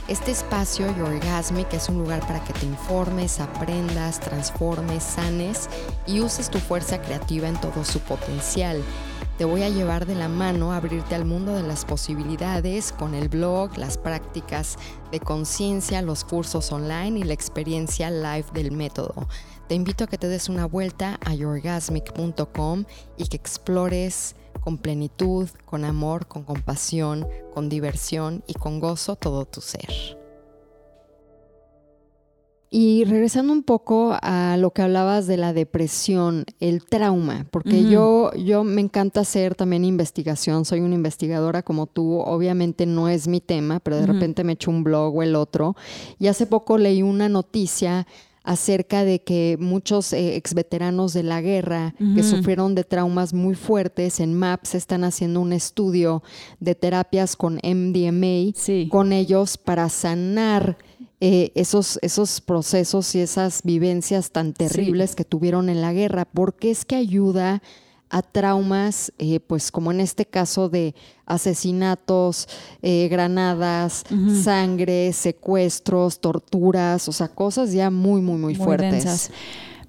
Este 0.07 0.31
espacio, 0.31 0.87
Yorgasmic, 0.97 1.71
es 1.73 1.87
un 1.87 1.99
lugar 1.99 2.25
para 2.25 2.43
que 2.43 2.53
te 2.53 2.65
informes, 2.65 3.39
aprendas, 3.39 4.19
transformes, 4.19 5.03
sanes 5.03 5.69
y 6.07 6.19
uses 6.21 6.49
tu 6.49 6.57
fuerza 6.57 6.99
creativa 6.99 7.47
en 7.47 7.61
todo 7.61 7.85
su 7.85 7.99
potencial. 7.99 8.81
Te 9.41 9.45
voy 9.45 9.63
a 9.63 9.69
llevar 9.69 10.05
de 10.05 10.13
la 10.13 10.29
mano 10.29 10.71
a 10.71 10.77
abrirte 10.77 11.15
al 11.15 11.25
mundo 11.25 11.55
de 11.55 11.63
las 11.63 11.83
posibilidades 11.83 12.91
con 12.91 13.15
el 13.15 13.27
blog, 13.27 13.75
las 13.75 13.97
prácticas 13.97 14.77
de 15.11 15.19
conciencia, 15.19 16.03
los 16.03 16.23
cursos 16.23 16.71
online 16.71 17.17
y 17.17 17.23
la 17.23 17.33
experiencia 17.33 18.11
live 18.11 18.45
del 18.53 18.71
método. 18.71 19.27
Te 19.67 19.73
invito 19.73 20.03
a 20.03 20.07
que 20.07 20.19
te 20.19 20.27
des 20.27 20.47
una 20.47 20.67
vuelta 20.67 21.17
a 21.25 21.33
yourgasmic.com 21.33 22.85
y 23.17 23.29
que 23.29 23.37
explores 23.37 24.35
con 24.59 24.77
plenitud, 24.77 25.49
con 25.65 25.85
amor, 25.85 26.27
con 26.27 26.43
compasión, 26.43 27.27
con 27.51 27.67
diversión 27.67 28.43
y 28.45 28.53
con 28.53 28.79
gozo 28.79 29.15
todo 29.15 29.45
tu 29.45 29.59
ser. 29.59 30.20
Y 32.73 33.03
regresando 33.03 33.51
un 33.51 33.63
poco 33.63 34.17
a 34.21 34.55
lo 34.57 34.71
que 34.71 34.81
hablabas 34.81 35.27
de 35.27 35.35
la 35.35 35.51
depresión, 35.51 36.45
el 36.61 36.85
trauma, 36.85 37.45
porque 37.51 37.83
yo, 37.83 38.31
yo 38.33 38.63
me 38.63 38.79
encanta 38.79 39.19
hacer 39.19 39.55
también 39.55 39.83
investigación, 39.83 40.63
soy 40.63 40.79
una 40.79 40.95
investigadora 40.95 41.63
como 41.63 41.85
tú, 41.85 42.21
obviamente 42.21 42.85
no 42.85 43.09
es 43.09 43.27
mi 43.27 43.41
tema, 43.41 43.81
pero 43.81 43.97
de 43.97 44.07
repente 44.07 44.45
me 44.45 44.53
echo 44.53 44.71
un 44.71 44.85
blog 44.85 45.17
o 45.17 45.21
el 45.21 45.35
otro. 45.35 45.75
Y 46.17 46.27
hace 46.27 46.45
poco 46.45 46.77
leí 46.77 47.01
una 47.01 47.27
noticia 47.27 48.07
acerca 48.43 49.03
de 49.03 49.21
que 49.21 49.57
muchos 49.59 50.13
eh, 50.13 50.37
ex 50.37 50.53
veteranos 50.53 51.11
de 51.11 51.23
la 51.23 51.41
guerra 51.41 51.93
que 52.15 52.23
sufrieron 52.23 52.73
de 52.73 52.85
traumas 52.85 53.33
muy 53.33 53.53
fuertes 53.53 54.21
en 54.21 54.33
MAPS 54.33 54.75
están 54.75 55.03
haciendo 55.03 55.41
un 55.41 55.51
estudio 55.51 56.23
de 56.61 56.73
terapias 56.73 57.35
con 57.35 57.55
MDMA 57.55 58.53
con 58.89 59.11
ellos 59.11 59.57
para 59.57 59.89
sanar 59.89 60.77
eh, 61.23 61.51
esos, 61.53 61.99
esos 62.01 62.41
procesos 62.41 63.13
y 63.13 63.19
esas 63.19 63.61
vivencias 63.61 64.31
tan 64.31 64.53
terribles 64.53 65.13
que 65.13 65.23
tuvieron 65.23 65.69
en 65.69 65.79
la 65.79 65.93
guerra, 65.93 66.25
porque 66.25 66.71
es 66.71 66.83
que 66.83 66.95
ayuda 66.95 67.61
a 68.09 68.23
traumas, 68.23 69.13
eh, 69.19 69.39
pues 69.39 69.71
como 69.71 69.91
en 69.91 69.99
este 69.99 70.25
caso 70.25 70.67
de 70.67 70.95
asesinatos, 71.27 72.49
eh, 72.81 73.07
granadas, 73.07 74.03
sangre, 74.43 75.13
secuestros, 75.13 76.21
torturas, 76.21 77.07
o 77.07 77.11
sea, 77.11 77.27
cosas 77.27 77.71
ya 77.71 77.91
muy, 77.91 78.21
muy, 78.21 78.39
muy, 78.39 78.55
fuertes. 78.55 79.29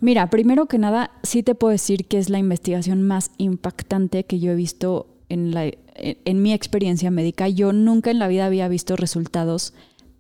Mira, 0.01 0.29
primero 0.29 0.67
que 0.67 0.77
nada, 0.77 1.13
sí 1.23 1.43
te 1.43 1.55
puedo 1.55 1.73
decir 1.73 2.09
que 2.09 2.19
es 2.19 2.29
la 2.29 2.41
investigación 2.41 3.01
más 3.01 3.31
impactante 3.39 4.25
que 4.25 4.39
yo 4.39 4.53
he 4.53 4.55
visto 4.55 5.07
en, 5.31 5.53
la, 5.53 5.71
en 5.97 6.43
mi 6.43 6.53
experiencia 6.53 7.11
médica. 7.11 7.49
Yo 7.49 7.73
nunca 7.73 8.11
en 8.11 8.19
la 8.19 8.29
vida 8.29 8.45
había 8.45 8.69
visto 8.69 8.97
resultados 8.97 9.73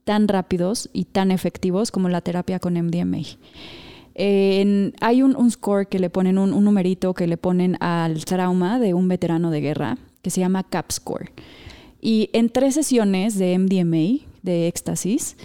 tan 0.04 0.28
rápidos 0.28 0.90
y 0.92 1.04
tan 1.04 1.30
efectivos 1.30 1.90
como 1.90 2.08
la 2.08 2.20
terapia 2.20 2.58
con 2.58 2.74
MDMA 2.74 3.22
hay 4.14 5.22
un, 5.22 5.50
score 5.50 5.86
que 5.86 5.98
le 5.98 6.10
ponen, 6.10 6.38
un, 6.38 6.64
numerito 6.64 7.14
que 7.14 7.26
le 7.26 7.36
ponen 7.36 7.76
al 7.80 8.24
trauma 8.24 8.78
de 8.78 8.94
un 8.94 9.08
veterano 9.08 9.50
de 9.50 9.60
guerra 9.60 9.98
que 10.22 10.30
se 10.30 10.40
llama 10.40 10.64
CAP 10.64 10.92
score. 10.92 11.32
Y 12.00 12.30
en 12.32 12.48
tres 12.48 12.74
sesiones 12.74 13.38
de 13.38 13.58
MDMA, 13.58 14.26
de 14.42 14.66
éxtasis, 14.66 15.36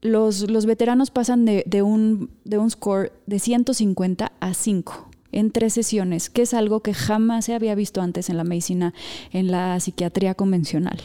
los, 0.00 0.48
los 0.48 0.66
veteranos 0.66 1.10
pasan 1.10 1.44
de, 1.44 1.64
de, 1.66 1.82
un, 1.82 2.30
de 2.44 2.58
un 2.58 2.70
score 2.70 3.12
de 3.26 3.38
150 3.38 4.32
a 4.38 4.54
5 4.54 5.10
en 5.36 5.50
tres 5.50 5.74
sesiones, 5.74 6.30
que 6.30 6.40
es 6.40 6.54
algo 6.54 6.80
que 6.80 6.94
jamás 6.94 7.44
se 7.44 7.54
había 7.54 7.74
visto 7.74 8.00
antes 8.00 8.30
en 8.30 8.38
la 8.38 8.44
medicina, 8.44 8.94
en 9.32 9.50
la 9.50 9.78
psiquiatría 9.80 10.34
convencional. 10.34 10.98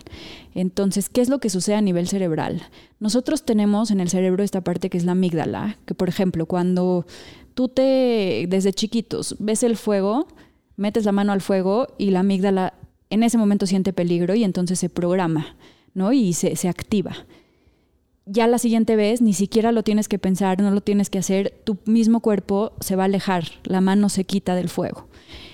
Entonces, 0.55 1.09
¿qué 1.09 1.19
es 1.19 1.27
lo 1.27 1.39
que 1.39 1.49
sucede 1.49 1.75
a 1.75 1.81
nivel 1.81 2.07
cerebral? 2.07 2.61
Nosotros 3.01 3.43
tenemos 3.43 3.91
en 3.91 3.99
el 3.99 4.07
cerebro 4.07 4.41
esta 4.41 4.61
parte 4.61 4.89
que 4.89 4.97
es 4.97 5.03
la 5.03 5.11
amígdala, 5.11 5.77
que 5.85 5.95
por 5.95 6.07
ejemplo, 6.07 6.45
cuando 6.45 7.05
tú 7.55 7.67
te, 7.67 8.45
desde 8.47 8.71
chiquitos, 8.71 9.35
ves 9.37 9.63
el 9.63 9.75
fuego, 9.75 10.29
metes 10.77 11.03
la 11.03 11.11
mano 11.11 11.33
al 11.33 11.41
fuego 11.41 11.87
y 11.97 12.11
la 12.11 12.21
amígdala 12.21 12.73
en 13.09 13.23
ese 13.23 13.37
momento 13.37 13.67
siente 13.67 13.91
peligro 13.91 14.33
y 14.33 14.45
entonces 14.45 14.79
se 14.79 14.87
programa, 14.87 15.57
¿no? 15.93 16.13
Y 16.13 16.31
se, 16.31 16.55
se 16.55 16.69
activa 16.69 17.25
ya 18.31 18.47
la 18.47 18.57
siguiente 18.57 18.95
vez 18.95 19.21
ni 19.21 19.33
siquiera 19.33 19.71
lo 19.71 19.83
tienes 19.83 20.07
que 20.07 20.17
pensar, 20.17 20.61
no 20.61 20.71
lo 20.71 20.81
tienes 20.81 21.09
que 21.09 21.19
hacer, 21.19 21.53
tu 21.63 21.77
mismo 21.85 22.21
cuerpo 22.21 22.73
se 22.79 22.95
va 22.95 23.03
a 23.03 23.05
alejar, 23.05 23.45
la 23.63 23.81
mano 23.81 24.09
se 24.09 24.23
quita 24.23 24.55
del 24.55 24.69
fuego. 24.69 25.07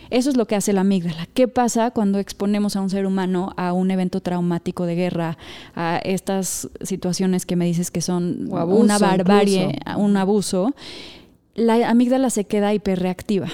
Eso 0.10 0.30
es 0.30 0.38
lo 0.38 0.46
que 0.46 0.56
hace 0.56 0.72
la 0.72 0.82
amígdala. 0.82 1.28
¿Qué 1.34 1.48
pasa 1.48 1.92
cuando 1.92 2.20
exponemos 2.20 2.76
a 2.76 2.82
un 2.82 2.90
ser 2.90 3.06
humano 3.06 3.54
a 3.58 3.74
un 3.74 3.92
evento 3.92 4.22
traumático 4.22 4.86
de 4.86 4.96
guerra, 4.96 5.38
a 5.76 5.98
estas 5.98 6.70
situaciones 6.82 7.46
que 7.46 7.56
me 7.56 7.66
dices 7.66 7.92
que 7.92 8.02
son 8.02 8.48
una 8.50 8.98
barbarie, 9.00 9.80
un 9.98 10.16
abuso? 10.16 10.74
La 11.56 11.90
amígdala 11.90 12.30
se 12.30 12.46
queda 12.46 12.74
hiperreactiva. 12.74 13.50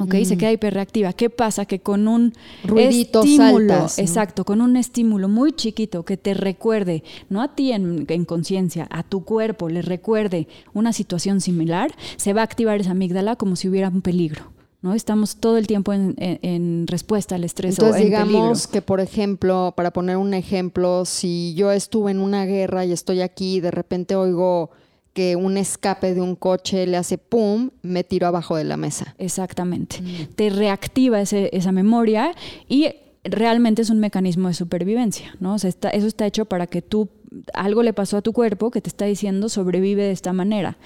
¿Ok? 0.00 0.14
Se 0.24 0.38
queda 0.38 0.52
hiperreactiva. 0.52 1.12
¿Qué 1.12 1.30
pasa? 1.30 1.66
Que 1.66 1.80
con 1.80 2.08
un 2.08 2.32
estímulo, 2.76 3.86
exacto, 3.96 4.44
con 4.44 4.60
un 4.60 4.76
estímulo 4.76 5.28
muy 5.28 5.52
chiquito 5.52 6.04
que 6.04 6.16
te 6.16 6.34
recuerde, 6.34 7.02
no 7.28 7.42
a 7.42 7.54
ti 7.54 7.72
en, 7.72 8.06
conciencia, 8.24 8.86
a 8.90 9.02
tu 9.02 9.24
cuerpo 9.24 9.68
le 9.68 9.82
recuerde 9.82 10.48
una 10.72 10.92
situación 10.92 11.40
similar, 11.40 11.92
se 12.16 12.32
va 12.32 12.40
a 12.42 12.44
activar 12.44 12.80
esa 12.80 12.92
amígdala 12.92 13.36
como 13.36 13.56
si 13.56 13.68
hubiera 13.68 13.88
un 13.88 14.02
peligro. 14.02 14.52
¿no? 14.80 14.94
Estamos 14.94 15.36
todo 15.36 15.58
el 15.58 15.66
tiempo 15.66 15.92
en, 15.92 16.86
respuesta 16.86 17.34
al 17.34 17.44
estrés. 17.44 17.78
Entonces, 17.78 18.04
digamos 18.04 18.66
que, 18.68 18.80
por 18.80 19.00
ejemplo, 19.00 19.74
para 19.76 19.92
poner 19.92 20.16
un 20.16 20.34
ejemplo, 20.34 21.04
si 21.04 21.54
yo 21.54 21.72
estuve 21.72 22.12
en 22.12 22.20
una 22.20 22.44
guerra 22.44 22.84
y 22.84 22.92
estoy 22.92 23.20
aquí 23.20 23.56
y 23.56 23.60
de 23.60 23.72
repente 23.72 24.14
oigo 24.14 24.70
que 25.18 25.34
un 25.34 25.56
escape 25.56 26.14
de 26.14 26.20
un 26.20 26.36
coche 26.36 26.86
le 26.86 26.96
hace 26.96 27.18
pum, 27.18 27.70
me 27.82 28.04
tiro 28.04 28.28
abajo 28.28 28.54
de 28.54 28.62
la 28.62 28.76
mesa. 28.76 29.16
Exactamente. 29.18 30.00
Mm. 30.00 30.34
Te 30.36 30.48
reactiva 30.48 31.20
esa 31.20 31.72
memoria 31.72 32.36
y 32.68 32.90
realmente 33.24 33.82
es 33.82 33.90
un 33.90 33.98
mecanismo 33.98 34.46
de 34.46 34.54
supervivencia, 34.54 35.34
¿no? 35.40 35.56
eso 35.56 35.66
está 35.66 36.24
hecho 36.24 36.44
para 36.44 36.68
que 36.68 36.82
tú, 36.82 37.08
algo 37.52 37.82
le 37.82 37.92
pasó 37.92 38.18
a 38.18 38.22
tu 38.22 38.32
cuerpo 38.32 38.70
que 38.70 38.80
te 38.80 38.88
está 38.88 39.06
diciendo 39.06 39.48
sobrevive 39.48 40.04
de 40.04 40.12
esta 40.12 40.32
manera. 40.32 40.78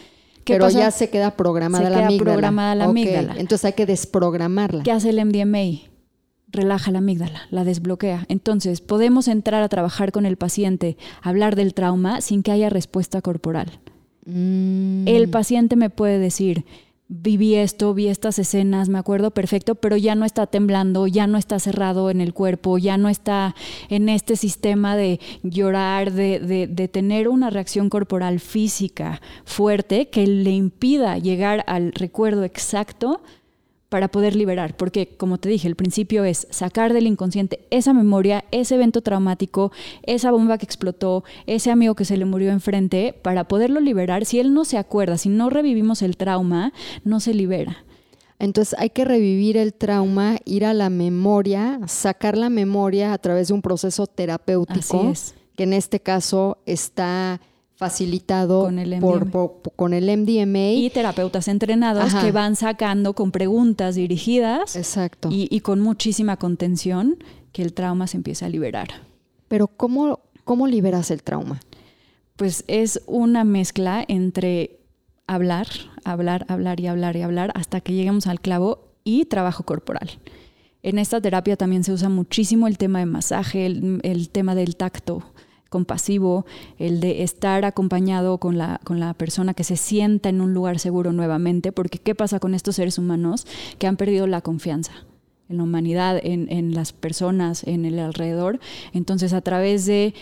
Pero 0.47 0.71
ya 0.71 0.91
se 0.93 1.11
queda 1.11 1.37
programada 1.37 1.91
la 1.91 2.09
queda 2.09 2.19
programada 2.19 2.75
la 2.75 2.85
amígdala. 2.87 3.35
Entonces 3.37 3.67
hay 3.67 3.75
que 3.75 3.85
desprogramarla. 3.85 4.83
¿Qué 4.83 4.93
hace 4.93 5.11
el 5.11 5.23
MDMA? 5.23 5.93
relaja 6.49 6.91
la 6.91 6.99
amígdala, 6.99 7.43
la 7.51 7.65
desbloquea. 7.65 8.27
Entonces, 8.29 8.83
podemos 8.83 9.27
entrar 9.27 9.63
a 9.63 9.71
trabajar 9.71 10.13
con 10.13 10.27
el 10.27 10.37
paciente, 10.37 10.99
hablar 11.23 11.57
del 11.57 11.73
trauma 11.73 12.21
sin 12.21 12.43
que 12.43 12.53
haya 12.53 12.69
respuesta 12.69 13.23
corporal. 13.23 13.81
Mm. 14.25 15.07
El 15.07 15.29
paciente 15.29 15.77
me 15.77 15.91
puede 15.91 16.19
decir, 16.19 16.65
viví 17.09 17.57
esto, 17.57 17.93
vi 17.93 18.09
estas 18.09 18.39
escenas, 18.39 18.89
me 18.89 18.99
acuerdo 18.99 19.33
perfecto, 19.33 19.75
pero 19.75 19.97
ya 19.97 20.15
no 20.15 20.25
está 20.25 20.47
temblando, 20.47 21.07
ya 21.07 21.27
no 21.27 21.37
está 21.37 21.59
cerrado 21.59 22.11
en 22.11 22.21
el 22.21 22.33
cuerpo, 22.33 22.79
ya 22.79 22.97
no 22.97 23.09
está 23.09 23.55
en 23.91 24.09
este 24.09 24.37
sistema 24.37 24.97
de 24.97 25.21
llorar, 25.43 26.13
de, 26.13 26.41
de, 26.41 26.67
de, 26.67 26.89
tener 26.89 27.29
una 27.29 27.51
reacción 27.51 27.91
corporal 27.91 28.41
física 28.41 29.21
fuerte 29.45 30.09
que 30.09 30.27
le 30.27 30.53
impida 30.53 31.19
llegar 31.19 31.65
al 31.67 31.93
recuerdo 31.93 32.45
exacto 32.45 33.21
para 33.93 34.09
poder 34.09 34.35
liberar, 34.35 34.75
porque 34.75 35.07
como 35.19 35.37
te 35.37 35.51
dije, 35.51 35.69
el 35.69 35.77
principio 35.77 36.25
es 36.25 36.47
sacar 36.49 36.95
del 36.95 37.07
inconsciente 37.07 37.67
esa 37.69 37.93
memoria, 37.93 38.43
ese 38.51 38.77
evento 38.77 39.03
traumático, 39.03 39.71
esa 40.05 40.31
bomba 40.31 40.57
que 40.57 40.65
explotó, 40.65 41.25
ese 41.47 41.71
amigo 41.71 41.95
que 41.95 42.07
se 42.07 42.17
le 42.17 42.25
murió 42.25 42.53
enfrente, 42.53 43.15
para 43.21 43.45
poderlo 43.45 43.81
liberar. 43.81 44.25
Si 44.25 44.41
él 44.41 44.55
no 44.55 44.65
se 44.65 44.79
acuerda, 44.79 45.19
si 45.19 45.29
no 45.29 45.51
revivimos 45.51 46.01
el 46.01 46.17
trauma, 46.17 46.73
no 47.05 47.21
se 47.21 47.35
libera. 47.35 47.85
Entonces 48.39 48.75
hay 48.79 48.89
que 48.89 49.05
revivir 49.05 49.59
el 49.59 49.75
trauma, 49.75 50.39
ir 50.47 50.65
a 50.65 50.73
la 50.73 50.89
memoria, 50.89 51.79
sacar 51.87 52.39
la 52.39 52.49
memoria 52.49 53.13
a 53.13 53.19
través 53.19 53.49
de 53.49 53.55
un 53.55 53.61
proceso 53.61 54.07
terapéutico, 54.07 55.13
que 55.55 55.65
en 55.65 55.75
este 55.75 56.01
caso 56.01 56.57
está 56.65 57.43
facilitado 57.83 58.63
con 58.63 58.79
el, 58.79 59.01
por, 59.01 59.29
con 59.75 59.93
el 59.93 60.05
MDMA. 60.05 60.71
Y 60.75 60.91
terapeutas 60.91 61.49
entrenados 61.49 62.15
que 62.15 62.31
van 62.31 62.55
sacando 62.55 63.15
con 63.15 63.33
preguntas 63.33 63.97
dirigidas 63.97 64.77
Exacto. 64.77 65.29
Y, 65.33 65.61
con 65.61 65.81
muchísima 65.81 66.37
contención 66.37 67.17
que 67.51 67.63
el 67.63 67.73
trauma 67.73 68.07
se 68.07 68.19
empieza 68.19 68.47
a 68.47 68.49
liberar. 68.49 68.89
Pero 69.49 69.67
¿cómo, 69.67 70.21
cómo 70.45 70.69
liberas 70.69 71.11
el 71.11 71.25
trauma? 71.25 71.61
Pues 72.37 72.63
es 72.69 73.03
una 73.07 73.43
mezcla 73.43 74.05
entre 74.07 74.79
hablar, 75.27 75.67
hablar, 76.05 76.47
hablar 76.49 76.79
y 76.79 76.87
hablar 76.87 77.17
y 77.17 77.23
hablar 77.23 77.51
hasta 77.57 77.81
que 77.81 77.95
lleguemos 77.95 78.29
al 78.29 78.41
clavo 78.41 78.93
y 79.03 79.25
trabajo 79.25 79.65
corporal. 79.65 80.21
En 80.85 81.01
esta 81.01 81.21
terapia 81.21 81.57
también 81.57 81.83
se 81.83 81.93
usa 81.93 82.09
muchísimo 82.09 82.69
el 82.69 82.79
tema 82.79 83.01
de 83.01 83.07
masaje, 83.07 83.67
el 83.67 84.29
tema 84.31 84.55
del 84.55 84.77
tacto, 84.77 85.25
compasivo, 85.73 86.47
el 86.79 87.01
de 87.01 87.25
estar 87.25 87.65
acompañado 87.65 88.39
con 88.39 88.57
la, 88.59 88.81
con 88.85 89.01
la 89.01 89.15
persona 89.15 89.55
que 89.55 89.65
se 89.65 89.77
sienta 89.77 90.29
en 90.29 90.41
un 90.41 90.55
lugar 90.55 90.79
seguro 90.79 91.13
nuevamente, 91.13 91.73
porque 91.73 91.99
¿qué 91.99 92.15
pasa 92.15 92.39
con 92.39 92.55
estos 92.55 92.77
seres 92.77 92.99
humanos 92.99 93.47
que 93.79 93.89
han 93.89 93.97
perdido 93.97 94.29
la 94.29 94.43
confianza? 94.43 94.93
en 95.49 95.59
la 95.59 95.65
humanidad, 95.65 96.19
en, 96.23 96.51
en 96.51 96.73
las 96.73 96.95
personas, 96.95 97.63
en 97.65 97.85
el 97.85 97.99
alrededor. 97.99 98.59
Entonces, 98.95 99.35
a 99.35 99.43
través 99.43 99.85
de 99.85 100.15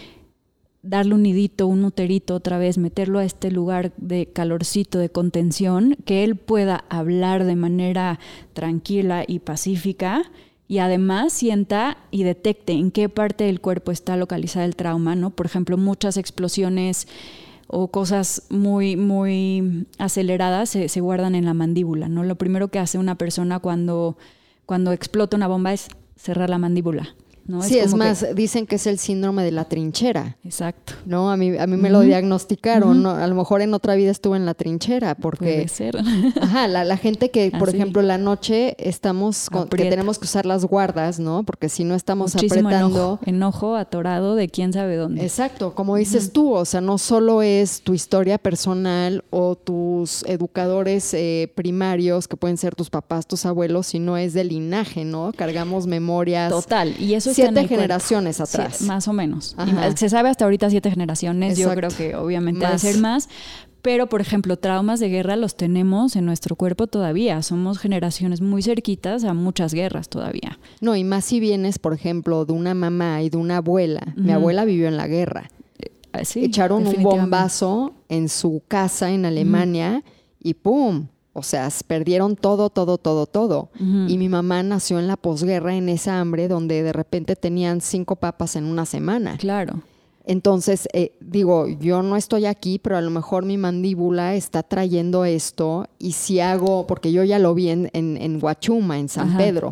darle 0.82 1.14
un 1.14 1.22
nidito, 1.22 1.66
un 1.66 1.84
uterito 1.84 2.34
otra 2.34 2.58
vez, 2.58 2.78
meterlo 2.78 3.18
a 3.18 3.24
este 3.24 3.50
lugar 3.50 3.92
de 3.96 4.26
calorcito, 4.26 4.98
de 4.98 5.10
contención, 5.10 5.96
que 6.04 6.24
él 6.24 6.36
pueda 6.36 6.84
hablar 6.88 7.44
de 7.44 7.56
manera 7.56 8.18
tranquila 8.54 9.24
y 9.26 9.40
pacífica, 9.40 10.30
y 10.70 10.78
además 10.78 11.32
sienta 11.32 11.96
y 12.12 12.22
detecte 12.22 12.74
en 12.74 12.92
qué 12.92 13.08
parte 13.08 13.42
del 13.42 13.60
cuerpo 13.60 13.90
está 13.90 14.16
localizada 14.16 14.64
el 14.64 14.76
trauma, 14.76 15.16
¿no? 15.16 15.30
Por 15.30 15.46
ejemplo, 15.46 15.76
muchas 15.76 16.16
explosiones 16.16 17.08
o 17.66 17.88
cosas 17.88 18.44
muy, 18.50 18.94
muy 18.94 19.88
aceleradas 19.98 20.70
se, 20.70 20.88
se, 20.88 21.00
guardan 21.00 21.34
en 21.34 21.44
la 21.44 21.54
mandíbula, 21.54 22.08
¿no? 22.08 22.22
Lo 22.22 22.36
primero 22.36 22.68
que 22.68 22.78
hace 22.78 22.98
una 22.98 23.16
persona 23.16 23.58
cuando, 23.58 24.16
cuando 24.64 24.92
explota 24.92 25.36
una 25.36 25.48
bomba 25.48 25.72
es 25.72 25.88
cerrar 26.14 26.48
la 26.48 26.58
mandíbula. 26.58 27.16
Sí, 27.62 27.78
es, 27.78 27.94
más, 27.94 28.24
dicen 28.34 28.66
que 28.66 28.76
es 28.76 28.86
el 28.86 28.98
síndrome 28.98 29.42
de 29.44 29.52
la 29.52 29.64
trinchera. 29.64 30.36
Exacto. 30.44 30.94
¿No? 31.06 31.30
A 31.30 31.36
mí, 31.36 31.56
a 31.56 31.66
mí 31.66 31.76
me 31.76 31.90
lo 31.90 32.00
diagnosticaron. 32.00 33.06
A 33.06 33.26
lo 33.26 33.34
mejor 33.34 33.62
en 33.62 33.74
otra 33.74 33.94
vida 33.94 34.10
estuve 34.10 34.36
en 34.36 34.46
la 34.46 34.54
trinchera 34.54 35.14
porque... 35.14 35.38
Puede 35.44 35.68
ser. 35.68 35.96
Ajá, 36.40 36.68
la, 36.68 36.96
gente 36.96 37.30
que, 37.30 37.50
por 37.50 37.68
ejemplo, 37.68 38.02
la 38.02 38.18
noche 38.18 38.76
estamos... 38.78 39.48
que 39.70 39.90
tenemos 39.90 40.18
que 40.18 40.24
usar 40.24 40.46
las 40.46 40.64
guardas, 40.64 41.18
¿no? 41.18 41.42
Porque 41.42 41.68
si 41.68 41.84
no 41.84 41.94
estamos 41.94 42.34
apretando... 42.34 42.70
Enojo, 42.70 43.20
enojo 43.26 43.76
atorado 43.76 44.34
de 44.34 44.48
quién 44.48 44.72
sabe 44.72 44.96
dónde. 44.96 45.22
Exacto. 45.22 45.74
Como 45.74 45.96
dices 45.96 46.32
tú, 46.32 46.52
o 46.52 46.64
sea, 46.64 46.80
no 46.80 46.98
solo 46.98 47.42
es 47.42 47.82
tu 47.82 47.94
historia 47.94 48.38
personal 48.38 49.24
o 49.30 49.56
tus 49.56 50.24
educadores 50.24 51.14
eh, 51.14 51.50
primarios, 51.54 52.28
que 52.28 52.36
pueden 52.36 52.56
ser 52.56 52.74
tus 52.74 52.90
papás, 52.90 53.26
tus 53.26 53.46
abuelos, 53.46 53.88
sino 53.88 54.16
es 54.16 54.34
de 54.34 54.44
linaje, 54.44 55.04
¿no? 55.04 55.32
Cargamos 55.36 55.86
memorias. 55.86 56.50
Total. 56.50 56.94
Y 56.98 57.14
eso 57.14 57.30
es 57.30 57.39
siete 57.46 57.68
generaciones 57.68 58.40
atrás. 58.40 58.82
más 58.82 59.08
o 59.08 59.12
menos. 59.12 59.56
se 59.96 60.08
sabe 60.08 60.28
hasta 60.28 60.44
ahorita 60.44 60.70
siete 60.70 60.90
generaciones. 60.90 61.58
Yo 61.58 61.72
creo 61.74 61.90
que 61.90 62.14
obviamente 62.16 62.64
debe 62.64 62.78
ser 62.78 62.98
más. 62.98 63.28
Pero, 63.82 64.08
por 64.08 64.20
ejemplo, 64.20 64.58
traumas 64.58 65.00
de 65.00 65.08
guerra 65.08 65.36
los 65.36 65.56
tenemos 65.56 66.14
en 66.16 66.26
nuestro 66.26 66.54
cuerpo 66.54 66.86
todavía. 66.86 67.40
Somos 67.42 67.78
generaciones 67.78 68.40
muy 68.42 68.62
cerquitas 68.62 69.24
a 69.24 69.32
muchas 69.32 69.72
guerras 69.72 70.08
todavía. 70.08 70.58
No, 70.80 70.96
y 70.96 71.04
más 71.04 71.24
si 71.24 71.40
vienes, 71.40 71.78
por 71.78 71.94
ejemplo, 71.94 72.44
de 72.44 72.52
una 72.52 72.74
mamá 72.74 73.22
y 73.22 73.30
de 73.30 73.38
una 73.38 73.58
abuela. 73.58 74.12
Mi 74.16 74.32
abuela 74.32 74.64
vivió 74.64 74.86
en 74.86 74.96
la 74.98 75.06
guerra. 75.06 75.50
Eh, 75.78 76.24
Echaron 76.34 76.86
un 76.86 77.02
bombazo 77.02 77.94
en 78.08 78.28
su 78.28 78.62
casa 78.68 79.10
en 79.12 79.24
Alemania 79.24 80.02
y 80.42 80.54
¡pum! 80.54 81.06
O 81.32 81.42
sea, 81.42 81.68
perdieron 81.86 82.34
todo, 82.34 82.70
todo, 82.70 82.98
todo, 82.98 83.26
todo. 83.26 83.68
Y 83.78 84.18
mi 84.18 84.28
mamá 84.28 84.62
nació 84.62 84.98
en 84.98 85.06
la 85.06 85.16
posguerra 85.16 85.76
en 85.76 85.88
esa 85.88 86.20
hambre 86.20 86.48
donde 86.48 86.82
de 86.82 86.92
repente 86.92 87.36
tenían 87.36 87.80
cinco 87.80 88.16
papas 88.16 88.56
en 88.56 88.64
una 88.64 88.84
semana. 88.84 89.36
Claro. 89.38 89.82
Entonces, 90.24 90.86
eh, 90.92 91.12
digo, 91.20 91.66
yo 91.66 92.02
no 92.02 92.16
estoy 92.16 92.46
aquí, 92.46 92.78
pero 92.78 92.96
a 92.96 93.00
lo 93.00 93.10
mejor 93.10 93.44
mi 93.44 93.56
mandíbula 93.56 94.34
está 94.34 94.62
trayendo 94.62 95.24
esto 95.24 95.86
y 95.98 96.12
si 96.12 96.40
hago, 96.40 96.86
porque 96.86 97.10
yo 97.10 97.24
ya 97.24 97.38
lo 97.38 97.54
vi 97.54 97.70
en, 97.70 97.90
en, 97.92 98.38
Huachuma, 98.42 98.98
en 98.98 99.08
San 99.08 99.36
Pedro. 99.36 99.70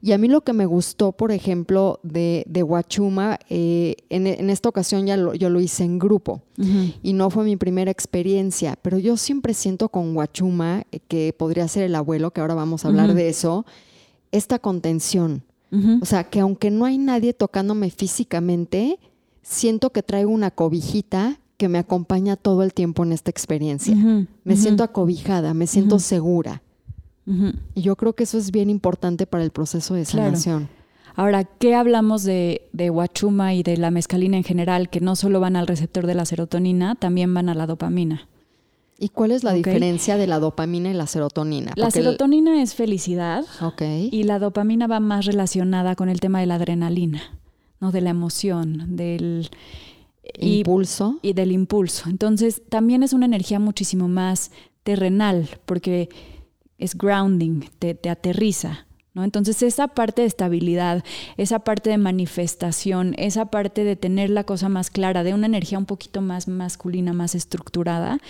Y 0.00 0.12
a 0.12 0.18
mí 0.18 0.28
lo 0.28 0.42
que 0.42 0.52
me 0.52 0.66
gustó, 0.66 1.12
por 1.12 1.32
ejemplo, 1.32 1.98
de, 2.02 2.44
de 2.46 2.62
Huachuma, 2.62 3.38
eh, 3.48 3.96
en, 4.10 4.26
esta 4.50 4.68
ocasión 4.68 5.06
ya 5.06 5.16
yo 5.16 5.50
lo 5.50 5.60
hice 5.60 5.84
en 5.84 5.98
grupo 5.98 6.42
y 7.02 7.12
no 7.12 7.30
fue 7.30 7.44
mi 7.44 7.56
primera 7.56 7.90
experiencia, 7.90 8.78
pero 8.80 8.98
yo 8.98 9.16
siempre 9.16 9.54
siento 9.54 9.88
con 9.88 10.16
Huachuma, 10.16 10.84
eh, 10.92 11.00
que 11.08 11.32
podría 11.36 11.66
ser 11.66 11.84
el 11.84 11.94
abuelo, 11.94 12.30
que 12.32 12.40
ahora 12.40 12.54
vamos 12.54 12.84
a 12.84 12.88
hablar 12.88 13.14
de 13.14 13.28
eso, 13.28 13.64
esta 14.32 14.58
contención. 14.58 15.42
O 16.00 16.06
sea, 16.06 16.24
que 16.24 16.40
aunque 16.40 16.70
no 16.70 16.86
hay 16.86 16.96
nadie 16.96 17.34
tocándome 17.34 17.90
físicamente, 17.90 18.98
siento 19.42 19.90
que 19.90 20.02
traigo 20.02 20.30
una 20.30 20.50
cobijita 20.50 21.38
que 21.56 21.68
me 21.68 21.78
acompaña 21.78 22.36
todo 22.36 22.62
el 22.62 22.72
tiempo 22.72 23.02
en 23.02 23.12
esta 23.12 23.30
experiencia. 23.30 23.94
me 24.44 24.56
siento 24.56 24.84
acobijada, 24.84 25.54
me 25.54 25.66
siento 25.66 25.98
segura. 25.98 26.62
Y 27.74 27.82
yo 27.82 27.96
creo 27.96 28.14
que 28.14 28.24
eso 28.24 28.38
es 28.38 28.50
bien 28.50 28.70
importante 28.70 29.26
para 29.26 29.44
el 29.44 29.50
proceso 29.50 29.94
de 29.94 30.04
sanación. 30.04 30.68
Ahora, 31.14 31.44
¿qué 31.44 31.74
hablamos 31.74 32.22
de, 32.22 32.68
de 32.72 32.90
Huachuma 32.90 33.52
y 33.52 33.64
de 33.64 33.76
la 33.76 33.90
mescalina 33.90 34.36
en 34.36 34.44
general, 34.44 34.88
que 34.88 35.00
no 35.00 35.16
solo 35.16 35.40
van 35.40 35.56
al 35.56 35.66
receptor 35.66 36.06
de 36.06 36.14
la 36.14 36.24
serotonina, 36.24 36.94
también 36.94 37.34
van 37.34 37.48
a 37.48 37.54
la 37.54 37.66
dopamina? 37.66 38.28
¿Y 39.00 39.10
cuál 39.10 39.30
es 39.30 39.44
la 39.44 39.52
diferencia 39.52 40.16
de 40.16 40.26
la 40.26 40.38
dopamina 40.40 40.90
y 40.90 40.94
la 40.94 41.06
serotonina? 41.06 41.72
la 41.76 41.90
serotonina 41.90 42.62
es 42.62 42.74
felicidad 42.74 43.44
y 44.10 44.24
la 44.24 44.38
dopamina 44.40 44.88
va 44.88 44.98
más 44.98 45.24
relacionada 45.24 45.94
con 45.94 46.08
el 46.08 46.18
tema 46.18 46.40
de 46.40 46.46
la 46.46 46.56
adrenalina. 46.56 47.22
¿No? 47.80 47.92
De 47.92 48.00
la 48.00 48.10
emoción, 48.10 48.96
del 48.96 49.50
impulso. 50.38 51.18
Y, 51.22 51.32
del 51.32 51.52
impulso. 51.52 52.08
Entonces, 52.08 52.62
también 52.68 53.02
es 53.02 53.12
una 53.12 53.26
energía 53.26 53.58
muchísimo 53.58 54.08
más 54.08 54.50
terrenal, 54.82 55.48
porque 55.64 56.08
es 56.78 56.96
grounding, 56.96 57.62
te, 57.78 57.94
te 57.94 58.10
aterriza. 58.10 58.86
¿no? 59.14 59.24
Entonces, 59.24 59.62
esa 59.62 59.88
parte 59.88 60.22
de 60.22 60.28
estabilidad, 60.28 61.04
esa 61.36 61.60
parte 61.60 61.90
de 61.90 61.98
manifestación, 61.98 63.14
esa 63.18 63.46
parte 63.46 63.84
de 63.84 63.96
tener 63.96 64.30
la 64.30 64.44
cosa 64.44 64.68
más 64.68 64.90
clara, 64.90 65.24
de 65.24 65.34
una 65.34 65.46
energía 65.46 65.78
un 65.78 65.86
poquito 65.86 66.20
más 66.20 66.48
masculina, 66.48 67.12
más 67.12 67.34
estructurada, 67.34 68.20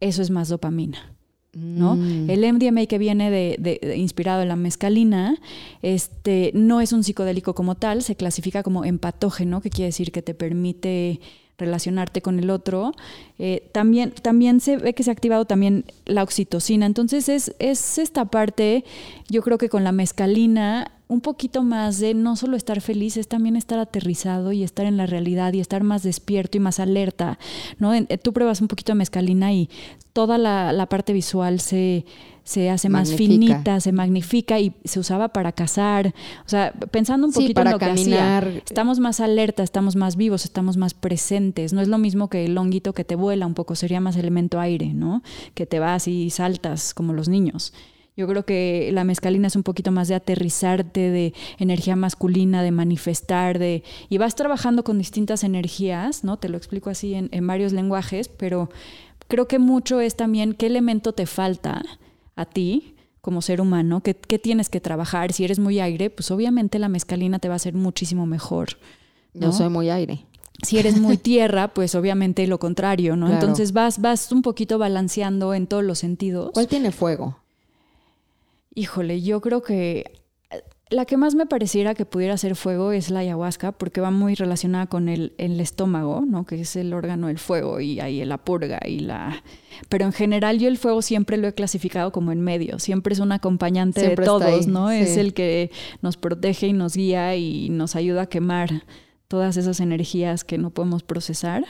eso 0.00 0.22
es 0.22 0.30
más 0.30 0.48
dopamina. 0.48 1.16
¿No? 1.56 1.96
Mm. 1.96 2.30
El 2.30 2.52
MDMA 2.52 2.86
que 2.86 2.98
viene 2.98 3.30
de, 3.30 3.96
inspirado 3.96 4.42
en 4.42 4.48
la 4.48 4.56
mescalina, 4.56 5.38
este, 5.82 6.50
no 6.54 6.80
es 6.80 6.92
un 6.92 7.02
psicodélico 7.02 7.54
como 7.54 7.74
tal, 7.74 8.02
se 8.02 8.16
clasifica 8.16 8.62
como 8.62 8.84
empatógeno, 8.84 9.60
que 9.60 9.70
quiere 9.70 9.86
decir 9.86 10.12
que 10.12 10.22
te 10.22 10.34
permite 10.34 11.20
relacionarte 11.58 12.22
con 12.22 12.38
el 12.38 12.50
otro. 12.50 12.92
Eh, 13.38 13.68
también, 13.72 14.10
también 14.10 14.60
se 14.60 14.76
ve 14.76 14.94
que 14.94 15.02
se 15.02 15.10
ha 15.10 15.12
activado 15.12 15.44
también 15.44 15.84
la 16.04 16.22
oxitocina. 16.22 16.86
Entonces 16.86 17.28
es, 17.28 17.54
es 17.58 17.98
esta 17.98 18.26
parte, 18.26 18.84
yo 19.28 19.42
creo 19.42 19.58
que 19.58 19.68
con 19.68 19.84
la 19.84 19.92
mescalina 19.92 20.92
un 21.08 21.20
poquito 21.20 21.62
más 21.62 22.00
de 22.00 22.14
no 22.14 22.36
solo 22.36 22.56
estar 22.56 22.80
feliz, 22.80 23.16
es 23.16 23.28
también 23.28 23.56
estar 23.56 23.78
aterrizado 23.78 24.52
y 24.52 24.64
estar 24.64 24.86
en 24.86 24.96
la 24.96 25.06
realidad 25.06 25.52
y 25.52 25.60
estar 25.60 25.84
más 25.84 26.02
despierto 26.02 26.56
y 26.56 26.60
más 26.60 26.80
alerta, 26.80 27.38
¿no? 27.78 27.94
Eh, 27.94 28.18
tú 28.20 28.32
pruebas 28.32 28.60
un 28.60 28.68
poquito 28.68 28.92
de 28.92 28.96
mescalina 28.96 29.52
y 29.52 29.70
toda 30.12 30.36
la, 30.38 30.86
parte 30.88 31.12
visual 31.12 31.60
se, 31.60 32.04
se 32.46 32.70
hace 32.70 32.88
más 32.88 33.12
finita, 33.12 33.80
se 33.80 33.90
magnifica 33.90 34.60
y 34.60 34.72
se 34.84 35.00
usaba 35.00 35.30
para 35.30 35.50
cazar. 35.50 36.14
O 36.44 36.48
sea, 36.48 36.72
pensando 36.92 37.26
un 37.26 37.32
poquito 37.32 37.60
en 37.60 37.72
lo 37.72 37.78
caminar. 37.78 38.44
que 38.44 38.48
hacía, 38.50 38.62
estamos 38.64 39.00
más 39.00 39.18
alerta, 39.18 39.64
estamos 39.64 39.96
más 39.96 40.14
vivos, 40.14 40.44
estamos 40.44 40.76
más 40.76 40.94
presentes. 40.94 41.72
No 41.72 41.80
es 41.80 41.88
lo 41.88 41.98
mismo 41.98 42.30
que 42.30 42.44
el 42.44 42.56
honguito 42.56 42.92
que 42.92 43.02
te 43.02 43.16
vuela 43.16 43.48
un 43.48 43.54
poco, 43.54 43.74
sería 43.74 44.00
más 44.00 44.16
elemento 44.16 44.60
aire, 44.60 44.94
¿no? 44.94 45.24
Que 45.54 45.66
te 45.66 45.80
vas 45.80 46.06
y 46.06 46.30
saltas 46.30 46.94
como 46.94 47.12
los 47.12 47.28
niños. 47.28 47.72
Yo 48.16 48.28
creo 48.28 48.44
que 48.46 48.90
la 48.92 49.02
mezcalina 49.02 49.48
es 49.48 49.56
un 49.56 49.64
poquito 49.64 49.90
más 49.90 50.06
de 50.06 50.14
aterrizarte, 50.14 51.10
de 51.10 51.34
energía 51.58 51.96
masculina, 51.96 52.62
de 52.62 52.70
manifestar, 52.70 53.58
de 53.58 53.82
y 54.08 54.18
vas 54.18 54.36
trabajando 54.36 54.84
con 54.84 54.98
distintas 54.98 55.42
energías, 55.42 56.22
¿no? 56.22 56.36
Te 56.36 56.48
lo 56.48 56.56
explico 56.56 56.90
así 56.90 57.14
en, 57.14 57.46
varios 57.46 57.72
lenguajes, 57.72 58.28
pero 58.28 58.70
creo 59.26 59.48
que 59.48 59.58
mucho 59.58 60.00
es 60.00 60.14
también 60.14 60.54
qué 60.54 60.66
elemento 60.66 61.12
te 61.12 61.26
falta 61.26 61.82
a 62.36 62.44
ti 62.44 62.94
como 63.20 63.42
ser 63.42 63.60
humano, 63.60 64.02
qué, 64.04 64.14
tienes 64.14 64.68
que 64.68 64.80
trabajar. 64.80 65.32
Si 65.32 65.44
eres 65.44 65.58
muy 65.58 65.80
aire, 65.80 66.10
pues 66.10 66.30
obviamente 66.30 66.78
la 66.78 66.88
mezcalina 66.88 67.40
te 67.40 67.48
va 67.48 67.54
a 67.54 67.56
hacer 67.56 67.74
muchísimo 67.74 68.24
mejor. 68.24 68.78
¿no? 69.34 69.46
Yo 69.46 69.52
soy 69.52 69.68
muy 69.68 69.90
aire. 69.90 70.24
Si 70.62 70.78
eres 70.78 71.00
muy 71.00 71.16
tierra, 71.16 71.74
pues 71.74 71.96
obviamente 71.96 72.46
lo 72.46 72.60
contrario, 72.60 73.16
¿no? 73.16 73.28
Entonces 73.28 73.72
vas, 73.72 74.00
vas 74.00 74.30
un 74.30 74.42
poquito 74.42 74.78
balanceando 74.78 75.54
en 75.54 75.66
todos 75.66 75.82
los 75.82 75.98
sentidos. 75.98 76.52
¿Cuál 76.54 76.68
tiene 76.68 76.92
fuego? 76.92 77.40
Híjole, 78.74 79.20
yo 79.20 79.40
creo 79.40 79.60
que 79.62 80.22
la 80.88 81.04
que 81.04 81.16
más 81.16 81.34
me 81.34 81.46
pareciera 81.46 81.94
que 81.94 82.04
pudiera 82.04 82.36
ser 82.36 82.54
fuego 82.54 82.92
es 82.92 83.10
la 83.10 83.20
ayahuasca, 83.20 83.72
porque 83.72 84.00
va 84.00 84.12
muy 84.12 84.36
relacionada 84.36 84.86
con 84.86 85.08
el, 85.08 85.32
estómago, 85.38 86.24
¿no? 86.24 86.46
Que 86.46 86.60
es 86.60 86.76
el 86.76 86.92
órgano 86.92 87.26
del 87.26 87.38
fuego 87.38 87.80
y 87.80 87.98
ahí 87.98 88.24
la 88.24 88.38
purga 88.38 88.78
y 88.86 89.00
la. 89.00 89.42
Pero 89.88 90.04
en 90.04 90.12
general 90.12 90.60
yo 90.60 90.68
el 90.68 90.78
fuego 90.78 91.02
siempre 91.02 91.38
lo 91.38 91.48
he 91.48 91.54
clasificado 91.54 92.12
como 92.12 92.30
en 92.30 92.40
medio. 92.40 92.78
Siempre 92.78 93.14
es 93.14 93.18
un 93.18 93.32
acompañante 93.32 94.08
de 94.08 94.16
todos, 94.16 94.68
¿no? 94.68 94.90
Es 94.90 95.16
el 95.16 95.34
que 95.34 95.72
nos 96.02 96.16
protege 96.16 96.68
y 96.68 96.72
nos 96.72 96.94
guía 96.94 97.34
y 97.34 97.68
nos 97.68 97.96
ayuda 97.96 98.22
a 98.22 98.26
quemar 98.26 98.84
todas 99.26 99.56
esas 99.56 99.80
energías 99.80 100.44
que 100.44 100.56
no 100.56 100.70
podemos 100.70 101.02
procesar. 101.02 101.64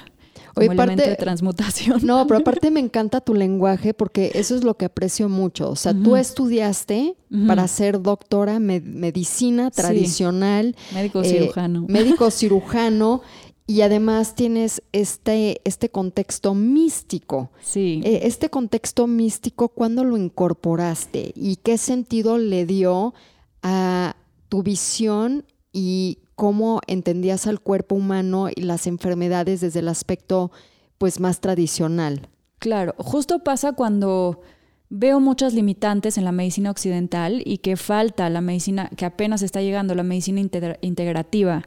Oye, 0.57 0.74
parte, 0.74 1.11
de 1.11 1.16
transmutación. 1.16 2.00
No, 2.04 2.26
pero 2.26 2.40
aparte 2.40 2.70
me 2.70 2.80
encanta 2.80 3.20
tu 3.20 3.34
lenguaje 3.34 3.94
porque 3.94 4.32
eso 4.34 4.54
es 4.54 4.64
lo 4.64 4.76
que 4.76 4.86
aprecio 4.86 5.28
mucho. 5.28 5.70
O 5.70 5.76
sea, 5.76 5.92
tú 5.92 6.16
estudiaste 6.16 7.16
para 7.46 7.68
ser 7.68 8.00
doctora 8.00 8.59
medicina 8.59 9.70
tradicional. 9.70 10.74
Médico 10.94 11.22
eh, 11.22 11.28
cirujano. 11.28 11.84
Médico 11.88 12.30
cirujano. 12.30 13.22
Y 13.68 13.80
además 13.80 14.36
tienes 14.36 14.80
este, 14.92 15.61
este 15.64 15.88
contexto 15.88 16.54
místico. 16.54 17.50
Sí. 17.61 18.00
Eh, 18.04 18.20
este 18.22 18.48
contexto 18.48 19.09
místico, 19.09 19.70
¿cuándo 19.70 20.04
lo 20.04 20.16
incorporaste? 20.16 21.32
¿Y 21.34 21.57
qué 21.57 21.76
sentido 21.76 22.38
le 22.38 22.64
dio 22.64 23.12
a 23.62 24.14
tu 24.48 24.62
visión 24.62 25.44
y 25.72 26.18
cómo 26.37 26.80
entendías 26.87 27.47
al 27.47 27.61
cuerpo 27.61 27.97
humano 27.97 28.49
y 28.55 28.62
las 28.62 28.87
enfermedades 28.87 29.62
desde 29.62 29.80
el 29.80 29.89
aspecto 29.89 30.53
pues 30.99 31.18
más 31.18 31.41
tradicional. 31.41 32.28
Claro, 32.59 32.95
justo 32.99 33.41
pasa 33.41 33.72
cuando 33.72 34.43
veo 34.89 35.18
muchas 35.18 35.55
limitantes 35.55 36.16
en 36.16 36.24
la 36.24 36.32
medicina 36.32 36.70
occidental 36.70 37.43
y 37.45 37.59
que 37.59 37.76
falta 37.76 38.30
la 38.30 38.41
medicina, 38.41 38.91
que 38.97 39.05
apenas 39.05 39.43
está 39.43 39.61
llegando 39.62 39.95
la 39.95 40.05
medicina 40.05 40.41
integrativa 40.80 41.64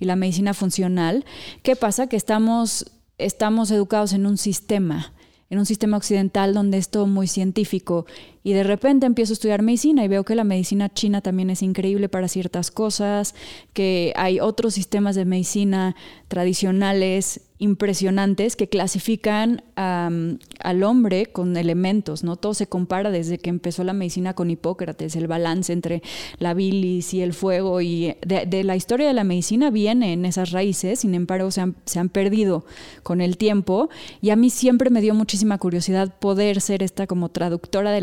y 0.00 0.06
la 0.06 0.16
medicina 0.16 0.54
funcional. 0.54 1.24
¿Qué 1.62 1.76
pasa? 1.76 2.08
Que 2.08 2.16
estamos, 2.16 2.90
estamos 3.18 3.70
educados 3.70 4.14
en 4.14 4.26
un 4.26 4.38
sistema 4.38 5.12
en 5.48 5.58
un 5.58 5.66
sistema 5.66 5.96
occidental 5.96 6.54
donde 6.54 6.78
es 6.78 6.88
todo 6.88 7.06
muy 7.06 7.28
científico 7.28 8.06
y 8.46 8.52
de 8.52 8.62
repente 8.62 9.06
empiezo 9.06 9.32
a 9.32 9.34
estudiar 9.34 9.62
medicina 9.62 10.04
y 10.04 10.08
veo 10.08 10.22
que 10.22 10.36
la 10.36 10.44
medicina 10.44 10.88
china 10.88 11.20
también 11.20 11.50
es 11.50 11.62
increíble 11.62 12.08
para 12.08 12.28
ciertas 12.28 12.70
cosas, 12.70 13.34
que 13.72 14.12
hay 14.14 14.38
otros 14.38 14.74
sistemas 14.74 15.16
de 15.16 15.24
medicina 15.24 15.96
tradicionales 16.28 17.40
impresionantes 17.58 18.54
que 18.54 18.68
clasifican 18.68 19.62
al 19.76 20.82
hombre 20.82 21.26
con 21.26 21.56
elementos, 21.56 22.22
¿no? 22.22 22.36
Todo 22.36 22.54
se 22.54 22.66
compara 22.66 23.10
desde 23.10 23.38
que 23.38 23.48
empezó 23.48 23.82
la 23.82 23.94
medicina 23.94 24.34
con 24.34 24.50
Hipócrates, 24.50 25.16
el 25.16 25.26
balance 25.26 25.72
entre 25.72 26.02
la 26.38 26.52
bilis 26.54 27.14
y 27.14 27.22
el 27.22 27.32
fuego, 27.32 27.80
y 27.80 28.14
de, 28.26 28.64
la 28.64 28.76
historia 28.76 29.06
de 29.06 29.14
la 29.14 29.24
medicina 29.24 29.70
viene 29.70 30.12
en 30.12 30.26
esas 30.26 30.50
raíces, 30.50 31.00
sin 31.00 31.14
embargo 31.14 31.50
se 31.50 31.62
han, 31.62 31.76
se 31.86 31.98
han 31.98 32.10
perdido 32.10 32.66
con 33.02 33.20
el 33.20 33.38
tiempo, 33.38 33.88
y 34.20 34.30
a 34.30 34.36
mí 34.36 34.50
siempre 34.50 34.90
me 34.90 35.00
dio 35.00 35.14
muchísima 35.14 35.56
curiosidad 35.58 36.14
poder 36.18 36.60
ser 36.60 36.82
esta 36.82 37.06
como 37.06 37.30
traductora 37.30 37.90
de 37.90 38.02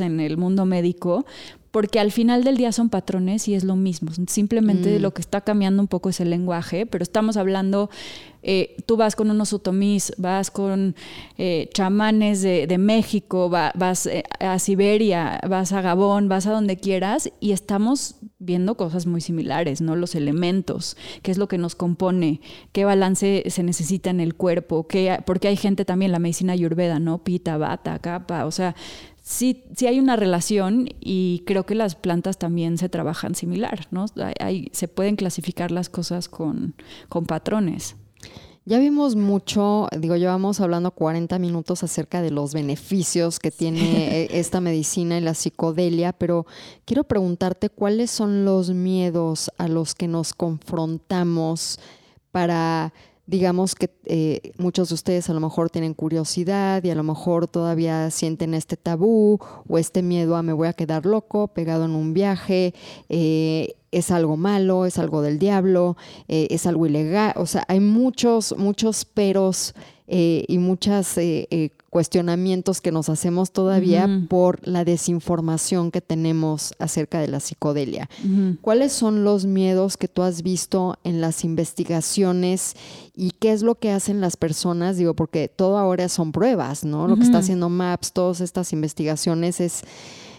en 0.00 0.20
el 0.20 0.36
mundo 0.36 0.66
médico, 0.66 1.24
porque 1.70 2.00
al 2.00 2.10
final 2.10 2.42
del 2.42 2.56
día 2.56 2.72
son 2.72 2.88
patrones 2.88 3.46
y 3.46 3.54
es 3.54 3.62
lo 3.62 3.76
mismo. 3.76 4.10
Simplemente 4.26 4.98
mm. 4.98 5.02
lo 5.02 5.12
que 5.12 5.20
está 5.20 5.40
cambiando 5.40 5.80
un 5.80 5.88
poco 5.88 6.08
es 6.08 6.20
el 6.20 6.30
lenguaje, 6.30 6.84
pero 6.84 7.04
estamos 7.04 7.36
hablando, 7.36 7.90
eh, 8.42 8.76
tú 8.86 8.96
vas 8.96 9.14
con 9.14 9.30
unos 9.30 9.52
otomís, 9.52 10.12
vas 10.16 10.50
con 10.50 10.96
eh, 11.38 11.68
chamanes 11.72 12.42
de, 12.42 12.78
México, 12.78 13.48
vas 13.50 14.06
eh, 14.06 14.24
a 14.40 14.58
Siberia, 14.58 15.40
vas 15.48 15.72
a 15.72 15.80
Gabón, 15.80 16.28
vas 16.28 16.48
a 16.48 16.50
donde 16.50 16.76
quieras 16.76 17.30
y 17.38 17.52
estamos 17.52 18.16
viendo 18.40 18.76
cosas 18.76 19.06
muy 19.06 19.20
similares, 19.20 19.80
¿no? 19.80 19.94
Los 19.94 20.14
elementos, 20.14 20.96
qué 21.22 21.30
es 21.30 21.38
lo 21.38 21.46
que 21.46 21.58
nos 21.58 21.76
compone, 21.76 22.40
qué 22.72 22.84
balance 22.84 23.44
se 23.48 23.62
necesita 23.62 24.10
en 24.10 24.18
el 24.18 24.34
cuerpo, 24.34 24.88
qué, 24.88 25.20
porque 25.24 25.48
hay 25.48 25.56
gente 25.56 25.84
también, 25.84 26.10
la 26.10 26.18
medicina 26.18 26.54
ayurveda, 26.54 26.98
¿no? 26.98 27.18
Pita, 27.18 27.58
bata, 27.58 27.98
capa, 27.98 28.46
o 28.46 28.50
sea, 28.50 28.74
sí, 29.30 29.62
sí 29.76 29.86
hay 29.86 30.00
una 30.00 30.16
relación 30.16 30.88
y 30.98 31.44
creo 31.46 31.64
que 31.64 31.76
las 31.76 31.94
plantas 31.94 32.36
también 32.36 32.78
se 32.78 32.88
trabajan 32.88 33.34
similar, 33.34 33.86
¿no? 33.92 34.06
se 34.72 34.88
pueden 34.88 35.16
clasificar 35.16 35.70
las 35.70 35.88
cosas 35.88 36.28
con, 36.28 36.74
patrones. 37.26 37.96
Ya 38.66 38.78
vimos 38.78 39.16
mucho, 39.16 39.88
digo, 39.98 40.16
llevamos 40.16 40.60
hablando 40.60 40.90
40 40.90 41.38
minutos 41.38 41.82
acerca 41.82 42.22
de 42.22 42.30
los 42.30 42.52
beneficios 42.52 43.38
que 43.38 43.50
tiene 43.50 44.24
e, 44.24 44.38
esta 44.38 44.60
medicina 44.60 45.16
y 45.16 45.20
la 45.20 45.34
psicodelia, 45.34 46.12
pero 46.12 46.46
quiero 46.84 47.04
preguntarte 47.04 47.70
cuáles 47.70 48.10
son 48.10 48.44
los 48.44 48.70
miedos 48.70 49.50
a 49.58 49.66
los 49.66 49.94
que 49.94 50.08
nos 50.08 50.34
confrontamos 50.34 51.78
para 52.32 52.92
digamos 53.30 53.76
que 53.76 53.90
eh, 54.06 54.52
muchos 54.58 54.88
de 54.88 54.96
ustedes 54.96 55.30
a 55.30 55.34
lo 55.34 55.38
mejor 55.38 55.70
tienen 55.70 55.94
curiosidad 55.94 56.82
y 56.82 56.90
a 56.90 56.96
lo 56.96 57.04
mejor 57.04 57.46
todavía 57.46 58.10
sienten 58.10 58.54
este 58.54 58.76
tabú 58.76 59.38
o 59.68 59.78
este 59.78 60.02
miedo 60.02 60.34
a 60.34 60.42
me 60.42 60.52
voy 60.52 60.66
a 60.66 60.72
quedar 60.72 61.06
loco 61.06 61.46
pegado 61.46 61.84
en 61.84 61.92
un 61.92 62.12
viaje, 62.12 62.74
eh, 63.08 63.76
es 63.92 64.10
algo 64.10 64.36
malo, 64.36 64.86
es 64.86 64.98
algo 64.98 65.22
del 65.22 65.38
diablo, 65.38 65.96
eh, 66.28 66.48
es 66.50 66.66
algo 66.66 66.86
ilegal, 66.86 67.32
o 67.36 67.46
sea, 67.46 67.64
hay 67.68 67.80
muchos, 67.80 68.54
muchos 68.56 69.04
peros 69.04 69.74
eh, 70.06 70.44
y 70.48 70.58
muchos 70.58 71.16
eh, 71.18 71.70
cuestionamientos 71.88 72.80
que 72.80 72.90
nos 72.90 73.08
hacemos 73.08 73.52
todavía 73.52 74.08
por 74.28 74.66
la 74.66 74.84
desinformación 74.84 75.92
que 75.92 76.00
tenemos 76.00 76.72
acerca 76.80 77.20
de 77.20 77.28
la 77.28 77.38
psicodelia. 77.38 78.08
¿Cuáles 78.60 78.92
son 78.92 79.22
los 79.22 79.46
miedos 79.46 79.96
que 79.96 80.08
tú 80.08 80.22
has 80.22 80.42
visto 80.42 80.98
en 81.04 81.20
las 81.20 81.44
investigaciones 81.44 82.74
y 83.14 83.32
qué 83.32 83.52
es 83.52 83.62
lo 83.62 83.76
que 83.76 83.90
hacen 83.92 84.20
las 84.20 84.36
personas? 84.36 84.96
Digo, 84.96 85.14
porque 85.14 85.48
todo 85.48 85.78
ahora 85.78 86.08
son 86.08 86.32
pruebas, 86.32 86.84
¿no? 86.84 87.06
Lo 87.06 87.16
que 87.16 87.24
está 87.24 87.38
haciendo 87.38 87.68
MAPS, 87.68 88.12
todas 88.12 88.40
estas 88.40 88.72
investigaciones 88.72 89.60
es 89.60 89.82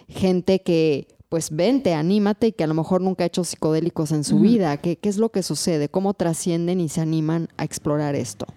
gente 0.08 0.62
que 0.62 1.08
pues 1.32 1.49
vente, 1.49 1.93
anímate 1.93 2.47
y 2.47 2.51
que 2.51 2.65
a 2.65 2.67
lo 2.67 2.73
mejor 2.73 2.99
nunca 2.99 3.23
ha 3.23 3.27
hecho 3.27 3.45
psicodélicos 3.45 4.11
en 4.11 4.25
su 4.25 4.39
vida. 4.39 4.75
¿Qué, 4.75 4.97
¿Qué 4.97 5.07
es 5.07 5.15
lo 5.15 5.29
que 5.29 5.43
sucede? 5.43 5.88
¿Cómo 5.88 6.13
trascienden 6.13 6.82
y 6.82 6.89
se 6.89 6.99
animan 6.99 7.47
a 7.55 7.63
explorar 7.63 8.15
esto? 8.15 8.47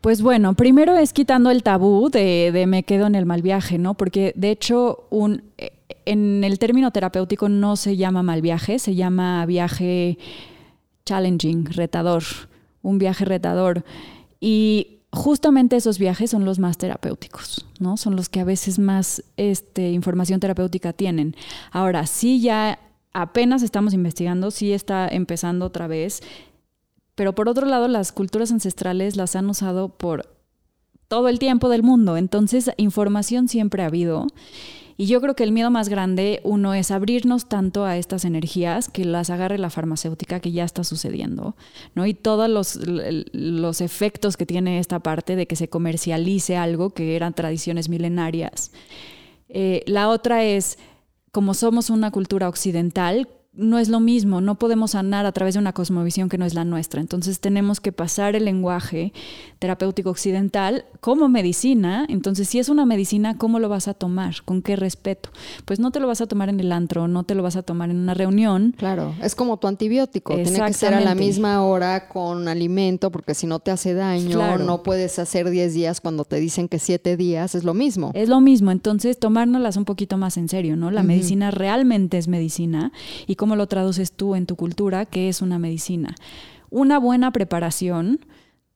Pues 0.00 0.20
bueno, 0.20 0.54
primero 0.54 0.96
es 0.96 1.12
quitando 1.12 1.52
el 1.52 1.62
tabú 1.62 2.10
de, 2.10 2.50
de, 2.52 2.66
me 2.66 2.82
quedo 2.82 3.06
en 3.06 3.14
el 3.14 3.26
mal 3.26 3.42
viaje, 3.42 3.78
¿no? 3.78 3.94
Porque 3.94 4.32
de 4.34 4.50
hecho, 4.50 5.04
un, 5.10 5.44
en 6.04 6.42
el 6.42 6.58
término 6.58 6.90
terapéutico 6.90 7.48
no 7.48 7.76
se 7.76 7.96
llama 7.96 8.24
mal 8.24 8.42
viaje, 8.42 8.80
se 8.80 8.96
llama 8.96 9.46
viaje 9.46 10.18
challenging, 11.04 11.66
retador, 11.66 12.24
un 12.82 12.98
viaje 12.98 13.24
retador. 13.24 13.84
Y 14.40 14.99
justamente 15.12 15.76
esos 15.76 15.98
viajes 15.98 16.30
son 16.30 16.44
los 16.44 16.58
más 16.58 16.78
terapéuticos, 16.78 17.66
¿no? 17.78 17.96
Son 17.96 18.16
los 18.16 18.28
que 18.28 18.40
a 18.40 18.44
veces 18.44 18.78
más 18.78 19.22
este, 19.36 19.90
información 19.90 20.40
terapéutica 20.40 20.92
tienen. 20.92 21.34
Ahora, 21.72 22.06
sí 22.06 22.40
ya 22.40 22.78
apenas 23.12 23.62
estamos 23.62 23.92
investigando, 23.92 24.50
sí 24.50 24.72
está 24.72 25.08
empezando 25.08 25.66
otra 25.66 25.88
vez 25.88 26.22
pero 27.20 27.34
por 27.34 27.50
otro 27.50 27.66
lado, 27.66 27.86
las 27.86 28.12
culturas 28.12 28.50
ancestrales 28.50 29.14
las 29.14 29.36
han 29.36 29.50
usado 29.50 29.90
por 29.90 30.34
todo 31.06 31.28
el 31.28 31.38
tiempo 31.38 31.68
del 31.68 31.82
mundo. 31.82 32.16
Entonces, 32.16 32.70
información 32.78 33.46
siempre 33.46 33.82
ha 33.82 33.88
habido. 33.88 34.26
Y 35.00 35.06
yo 35.06 35.22
creo 35.22 35.34
que 35.34 35.44
el 35.44 35.52
miedo 35.52 35.70
más 35.70 35.88
grande, 35.88 36.42
uno, 36.44 36.74
es 36.74 36.90
abrirnos 36.90 37.48
tanto 37.48 37.86
a 37.86 37.96
estas 37.96 38.26
energías 38.26 38.90
que 38.90 39.06
las 39.06 39.30
agarre 39.30 39.56
la 39.56 39.70
farmacéutica 39.70 40.40
que 40.40 40.52
ya 40.52 40.62
está 40.62 40.84
sucediendo, 40.84 41.56
¿no? 41.94 42.04
Y 42.04 42.12
todos 42.12 42.50
los, 42.50 42.78
los 43.32 43.80
efectos 43.80 44.36
que 44.36 44.44
tiene 44.44 44.78
esta 44.78 44.98
parte 44.98 45.36
de 45.36 45.46
que 45.46 45.56
se 45.56 45.70
comercialice 45.70 46.58
algo 46.58 46.90
que 46.90 47.16
eran 47.16 47.32
tradiciones 47.32 47.88
milenarias. 47.88 48.72
Eh, 49.48 49.84
la 49.86 50.10
otra 50.10 50.44
es, 50.44 50.76
como 51.32 51.54
somos 51.54 51.88
una 51.88 52.10
cultura 52.10 52.46
occidental, 52.46 53.26
no 53.54 53.78
es 53.78 53.88
lo 53.88 54.00
mismo, 54.00 54.42
no 54.42 54.58
podemos 54.58 54.90
sanar 54.90 55.24
a 55.24 55.32
través 55.32 55.54
de 55.54 55.60
una 55.60 55.72
cosmovisión 55.72 56.28
que 56.28 56.36
no 56.36 56.44
es 56.44 56.52
la 56.52 56.66
nuestra. 56.66 57.00
Entonces 57.00 57.40
tenemos 57.40 57.80
que 57.80 57.92
pasar 57.92 58.36
el 58.36 58.44
lenguaje 58.44 59.14
terapéutico 59.60 60.08
occidental 60.08 60.86
como 61.00 61.28
medicina. 61.28 62.06
Entonces, 62.08 62.48
si 62.48 62.58
es 62.58 62.70
una 62.70 62.86
medicina, 62.86 63.36
¿cómo 63.36 63.58
lo 63.58 63.68
vas 63.68 63.88
a 63.88 63.94
tomar? 63.94 64.36
¿Con 64.44 64.62
qué 64.62 64.74
respeto? 64.74 65.28
Pues 65.66 65.78
no 65.78 65.90
te 65.90 66.00
lo 66.00 66.06
vas 66.06 66.22
a 66.22 66.26
tomar 66.26 66.48
en 66.48 66.58
el 66.60 66.72
antro, 66.72 67.08
no 67.08 67.24
te 67.24 67.34
lo 67.34 67.42
vas 67.42 67.56
a 67.56 67.62
tomar 67.62 67.90
en 67.90 67.98
una 67.98 68.14
reunión. 68.14 68.74
Claro, 68.76 69.14
es 69.22 69.34
como 69.34 69.58
tu 69.58 69.68
antibiótico. 69.68 70.34
Tiene 70.34 70.64
que 70.64 70.72
ser 70.72 70.94
a 70.94 71.00
la 71.00 71.14
misma 71.14 71.62
hora 71.62 72.08
con 72.08 72.48
alimento, 72.48 73.12
porque 73.12 73.34
si 73.34 73.46
no 73.46 73.60
te 73.60 73.70
hace 73.70 73.92
daño, 73.92 74.58
no 74.58 74.82
puedes 74.82 75.18
hacer 75.18 75.50
10 75.50 75.74
días 75.74 76.00
cuando 76.00 76.24
te 76.24 76.36
dicen 76.36 76.66
que 76.66 76.78
7 76.78 77.18
días, 77.18 77.54
es 77.54 77.62
lo 77.62 77.74
mismo. 77.74 78.12
Es 78.14 78.30
lo 78.30 78.40
mismo. 78.40 78.70
Entonces, 78.70 79.18
tomárnoslas 79.18 79.76
un 79.76 79.84
poquito 79.84 80.16
más 80.16 80.38
en 80.38 80.48
serio, 80.48 80.74
¿no? 80.76 80.90
La 80.90 81.02
medicina 81.02 81.50
realmente 81.50 82.16
es 82.16 82.28
medicina. 82.28 82.92
Y 83.26 83.36
cómo 83.36 83.56
lo 83.56 83.66
traduces 83.66 84.12
tú 84.12 84.36
en 84.36 84.46
tu 84.46 84.56
cultura, 84.56 85.04
que 85.04 85.28
es 85.28 85.42
una 85.42 85.58
medicina. 85.58 86.14
Una 86.70 86.98
buena 86.98 87.30
preparación 87.30 88.20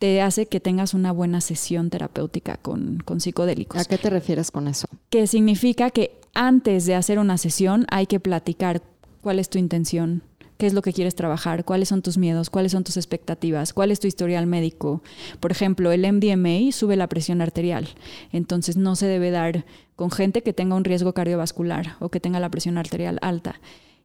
te 0.05 0.21
hace 0.21 0.45
que 0.45 0.61
tengas 0.61 0.93
una 0.93 1.13
buena 1.13 1.41
sesión 1.41 1.89
terapéutica 1.89 2.59
con, 2.59 2.99
con 3.07 3.23
psicodélicos. 3.23 3.81
¿A 3.81 3.87
qué 3.87 3.97
te 3.97 4.11
refieres 4.11 4.51
con 4.51 4.69
eso? 4.69 4.87
Que 5.09 5.27
significa 5.27 5.89
que 5.89 6.21
antes 6.35 6.85
de 6.85 6.95
hacer 6.95 7.19
una 7.19 7.39
sesión 7.39 7.87
hay 7.89 8.07
que 8.07 8.21
platicar 8.21 8.83
cuál 9.23 9.39
es 9.39 9.49
tu 9.49 9.57
intención, 9.57 10.23
qué 10.59 10.67
es 10.67 10.75
lo 10.75 10.83
que 10.83 10.93
quieres 10.93 11.15
trabajar, 11.15 11.65
cuáles 11.65 11.89
son 11.89 12.03
tus 12.03 12.19
miedos, 12.19 12.51
cuáles 12.51 12.73
son 12.73 12.85
tus 12.85 12.99
expectativas, 12.99 13.73
cuál 13.73 13.91
es 13.93 13.99
tu 13.99 14.07
historial 14.07 14.47
médico. 14.47 15.03
Por 15.41 15.53
ejemplo, 15.53 15.91
el 15.91 16.03
MDMA 16.03 16.71
sube 16.71 16.97
la 16.97 17.09
presión 17.09 17.41
arterial, 17.41 17.89
entonces 18.31 18.77
no 18.77 18.97
se 18.97 19.07
debe 19.07 19.31
dar 19.31 19.65
con 19.97 20.11
gente 20.11 20.43
que 20.43 20.53
tenga 20.53 20.77
un 20.77 20.85
riesgo 20.85 21.15
cardiovascular 21.15 21.97
o 22.01 22.11
que 22.11 22.21
tenga 22.21 22.41
la 22.41 22.51
presión 22.51 22.77
arterial 22.77 23.19
alta 23.23 23.59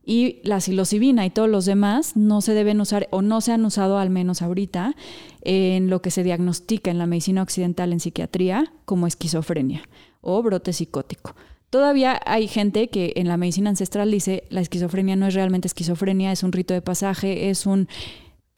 y 0.10 0.40
la 0.42 0.60
psilocibina 0.60 1.24
y 1.28 1.30
todos 1.30 1.48
los 1.48 1.66
demás 1.66 2.16
no 2.16 2.42
se 2.42 2.56
deben 2.56 2.82
usar 2.82 3.08
o 3.12 3.22
no 3.22 3.42
se 3.42 3.52
han 3.52 3.64
usado 3.64 4.00
al 4.00 4.10
menos 4.10 4.42
ahorita 4.42 4.96
en 5.44 5.92
lo 5.92 6.02
que 6.02 6.10
se 6.10 6.24
diagnostica 6.24 6.90
en 6.90 6.98
la 6.98 7.06
medicina 7.06 7.44
occidental 7.44 7.94
en 7.94 8.00
psiquiatría 8.00 8.74
como 8.86 9.06
esquizofrenia 9.06 9.84
o 10.22 10.42
brote 10.42 10.74
psicótico. 10.74 11.36
Todavía 11.70 12.20
hay 12.26 12.48
gente 12.48 12.88
que 12.90 13.14
en 13.18 13.28
la 13.28 13.38
medicina 13.38 13.70
ancestral 13.70 14.10
dice 14.10 14.46
la 14.50 14.62
esquizofrenia 14.62 15.16
no 15.16 15.28
es 15.28 15.36
realmente 15.36 15.68
esquizofrenia, 15.68 16.32
es 16.32 16.42
un 16.42 16.54
rito 16.54 16.74
de 16.74 16.82
pasaje, 16.82 17.52
es 17.52 17.68
un 17.68 17.88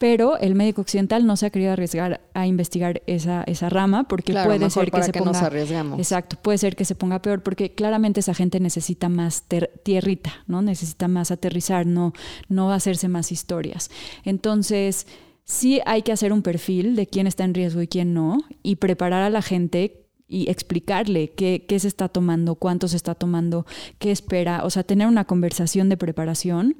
pero 0.02 0.36
el 0.38 0.56
médico 0.56 0.80
occidental 0.80 1.24
no 1.24 1.36
se 1.36 1.46
ha 1.46 1.50
querido 1.50 1.70
arriesgar 1.70 2.22
a 2.34 2.48
investigar 2.48 3.02
esa, 3.06 3.44
esa 3.44 3.68
rama 3.68 4.08
porque 4.08 4.32
puede 4.32 4.68
ser 4.68 4.90
que 4.90 5.00
se 5.00 5.12
ponga 5.12 5.48
exacto 5.96 6.36
puede 6.42 6.58
ser 6.58 6.74
que 6.74 6.84
se 6.84 6.96
ponga 6.96 7.22
peor 7.22 7.44
porque 7.44 7.72
claramente 7.76 8.18
esa 8.18 8.34
gente 8.34 8.58
necesita 8.58 9.08
más 9.08 9.44
tierrita 9.84 10.32
no 10.48 10.60
necesita 10.60 11.06
más 11.06 11.30
aterrizar 11.30 11.86
no 11.86 12.14
no 12.48 12.72
hacerse 12.72 13.06
más 13.06 13.30
historias. 13.30 13.92
Entonces 14.24 15.06
sí 15.44 15.80
hay 15.86 16.02
que 16.02 16.10
hacer 16.10 16.32
un 16.32 16.42
perfil 16.42 16.96
de 16.96 17.06
quién 17.06 17.28
está 17.28 17.44
en 17.44 17.54
riesgo 17.54 17.80
y 17.80 17.86
quién 17.86 18.12
no 18.12 18.38
y 18.64 18.76
preparar 18.76 19.22
a 19.22 19.30
la 19.30 19.40
gente 19.40 20.08
y 20.26 20.50
explicarle 20.50 21.30
qué, 21.30 21.64
qué 21.68 21.78
se 21.78 21.86
está 21.86 22.08
tomando, 22.08 22.56
cuánto 22.56 22.88
se 22.88 22.96
está 22.96 23.14
tomando, 23.14 23.66
qué 24.00 24.10
espera, 24.10 24.64
o 24.64 24.70
sea, 24.70 24.82
tener 24.82 25.06
una 25.06 25.26
conversación 25.26 25.88
de 25.88 25.96
preparación 25.96 26.76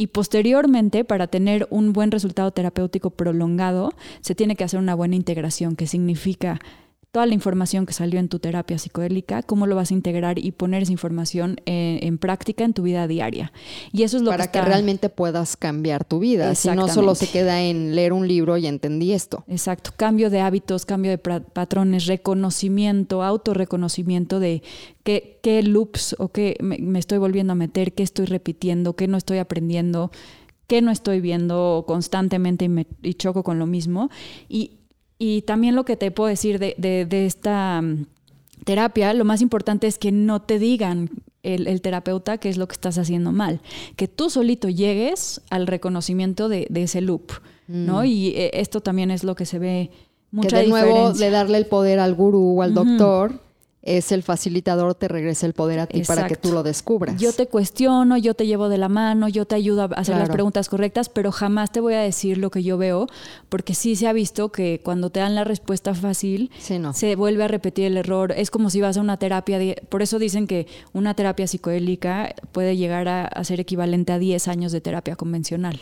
y 0.00 0.06
posteriormente, 0.06 1.04
para 1.04 1.26
tener 1.26 1.66
un 1.68 1.92
buen 1.92 2.10
resultado 2.10 2.50
terapéutico 2.52 3.10
prolongado, 3.10 3.92
se 4.22 4.34
tiene 4.34 4.56
que 4.56 4.64
hacer 4.64 4.80
una 4.80 4.94
buena 4.94 5.14
integración, 5.14 5.76
que 5.76 5.86
significa 5.86 6.58
toda 7.12 7.26
la 7.26 7.34
información 7.34 7.86
que 7.86 7.92
salió 7.92 8.20
en 8.20 8.28
tu 8.28 8.38
terapia 8.38 8.78
psicodélica, 8.78 9.42
cómo 9.42 9.66
lo 9.66 9.74
vas 9.74 9.90
a 9.90 9.94
integrar 9.94 10.38
y 10.38 10.52
poner 10.52 10.84
esa 10.84 10.92
información 10.92 11.60
en, 11.66 12.18
práctica 12.18 12.64
en 12.64 12.72
tu 12.72 12.82
vida 12.82 13.08
diaria. 13.08 13.52
Y 13.92 14.04
eso 14.04 14.16
es 14.16 14.22
lo 14.22 14.30
Para 14.30 14.46
que, 14.46 14.60
que 14.60 14.64
realmente 14.64 15.08
puedas 15.08 15.56
cambiar 15.56 16.04
tu 16.04 16.20
vida, 16.20 16.54
si 16.54 16.70
no 16.70 16.86
solo 16.88 17.16
se 17.16 17.28
queda 17.28 17.62
en 17.62 17.96
leer 17.96 18.12
un 18.12 18.28
libro 18.28 18.56
y 18.56 18.66
entendí 18.66 19.12
esto. 19.12 19.44
Exacto, 19.48 19.90
cambio 19.96 20.30
de 20.30 20.40
hábitos, 20.40 20.86
cambio 20.86 21.10
de 21.10 21.18
patrones, 21.18 22.06
reconocimiento, 22.06 23.24
autorreconocimiento 23.24 24.38
de 24.38 24.62
qué, 25.02 25.40
qué 25.42 25.64
loops 25.64 26.14
o 26.18 26.28
qué 26.28 26.56
me, 26.60 26.78
me 26.78 27.00
estoy 27.00 27.18
volviendo 27.18 27.54
a 27.54 27.56
meter, 27.56 27.92
qué 27.92 28.04
estoy 28.04 28.26
repitiendo, 28.26 28.94
qué 28.94 29.08
no 29.08 29.16
estoy 29.16 29.38
aprendiendo 29.38 30.12
qué 30.68 30.82
no 30.82 30.92
estoy 30.92 31.20
viendo 31.20 31.82
constantemente 31.84 32.66
y, 32.66 32.68
me, 32.68 32.86
y 33.02 33.14
choco 33.14 33.42
con 33.42 33.58
lo 33.58 33.66
mismo. 33.66 34.08
Y 34.48 34.79
y 35.22 35.42
también 35.42 35.76
lo 35.76 35.84
que 35.84 35.98
te 35.98 36.10
puedo 36.10 36.28
decir 36.28 36.58
de, 36.58 36.74
de, 36.78 37.26
esta 37.26 37.82
mm, 37.82 38.06
terapia, 38.64 39.12
lo 39.12 39.26
más 39.26 39.42
importante 39.42 39.86
es 39.86 39.98
que 39.98 40.12
no 40.12 40.40
te 40.40 40.58
digan 40.58 41.10
el, 41.42 41.82
terapeuta 41.82 42.38
qué 42.38 42.48
es 42.48 42.56
lo 42.56 42.66
que 42.66 42.72
estás 42.72 42.96
haciendo 42.96 43.30
mal, 43.30 43.60
que 43.96 44.08
tú 44.08 44.30
solito 44.30 44.70
llegues 44.70 45.42
al 45.50 45.66
reconocimiento 45.66 46.48
de, 46.48 46.68
ese 46.74 47.02
loop, 47.02 47.32
¿no? 47.68 48.00
Mm. 48.00 48.06
Y 48.06 48.28
eh, 48.28 48.50
esto 48.54 48.80
también 48.80 49.10
es 49.10 49.22
lo 49.22 49.34
que 49.34 49.44
se 49.44 49.58
ve 49.58 49.90
mucha 50.30 50.56
que 50.56 50.62
de 50.62 50.68
nuevo 50.68 51.12
de 51.12 51.28
darle 51.28 51.58
el 51.58 51.66
poder 51.66 51.98
al 51.98 52.14
gurú 52.14 52.58
o 52.58 52.62
al 52.62 52.72
doctor 52.72 53.42
es 53.82 54.12
el 54.12 54.22
facilitador, 54.22 54.94
te 54.94 55.08
regresa 55.08 55.46
el 55.46 55.54
poder 55.54 55.80
a 55.80 55.86
ti 55.86 56.02
para 56.02 56.26
que 56.26 56.36
tú 56.36 56.52
lo 56.52 56.62
descubras. 56.62 57.16
Yo 57.18 57.32
te 57.32 57.46
cuestiono, 57.46 58.18
yo 58.18 58.34
te 58.34 58.46
llevo 58.46 58.68
de 58.68 58.76
la 58.76 58.88
mano, 58.88 59.28
yo 59.28 59.46
te 59.46 59.54
ayudo 59.54 59.82
a 59.82 59.86
hacer 59.86 60.16
las 60.16 60.28
preguntas 60.28 60.68
correctas, 60.68 61.08
pero 61.08 61.32
jamás 61.32 61.72
te 61.72 61.80
voy 61.80 61.94
a 61.94 62.00
decir 62.00 62.36
lo 62.36 62.50
que 62.50 62.62
yo 62.62 62.76
veo, 62.76 63.06
porque 63.48 63.74
sí 63.74 63.96
se 63.96 64.06
ha 64.06 64.12
visto 64.12 64.52
que 64.52 64.80
cuando 64.84 65.08
te 65.10 65.20
dan 65.20 65.34
la 65.34 65.44
respuesta 65.44 65.94
fácil, 65.94 66.50
se 66.92 67.16
vuelve 67.16 67.44
a 67.44 67.48
repetir 67.48 67.86
el 67.86 67.96
error. 67.96 68.32
Es 68.36 68.50
como 68.50 68.68
si 68.68 68.80
vas 68.82 68.98
a 68.98 69.00
una 69.00 69.16
terapia, 69.16 69.58
por 69.88 70.02
eso 70.02 70.18
dicen 70.18 70.46
que 70.46 70.66
una 70.92 71.14
terapia 71.14 71.46
psicoélica 71.46 72.34
puede 72.52 72.76
llegar 72.76 73.08
a, 73.08 73.44
ser 73.44 73.60
equivalente 73.60 74.12
a 74.12 74.18
10 74.18 74.48
años 74.48 74.72
de 74.72 74.82
terapia 74.82 75.16
convencional. 75.16 75.80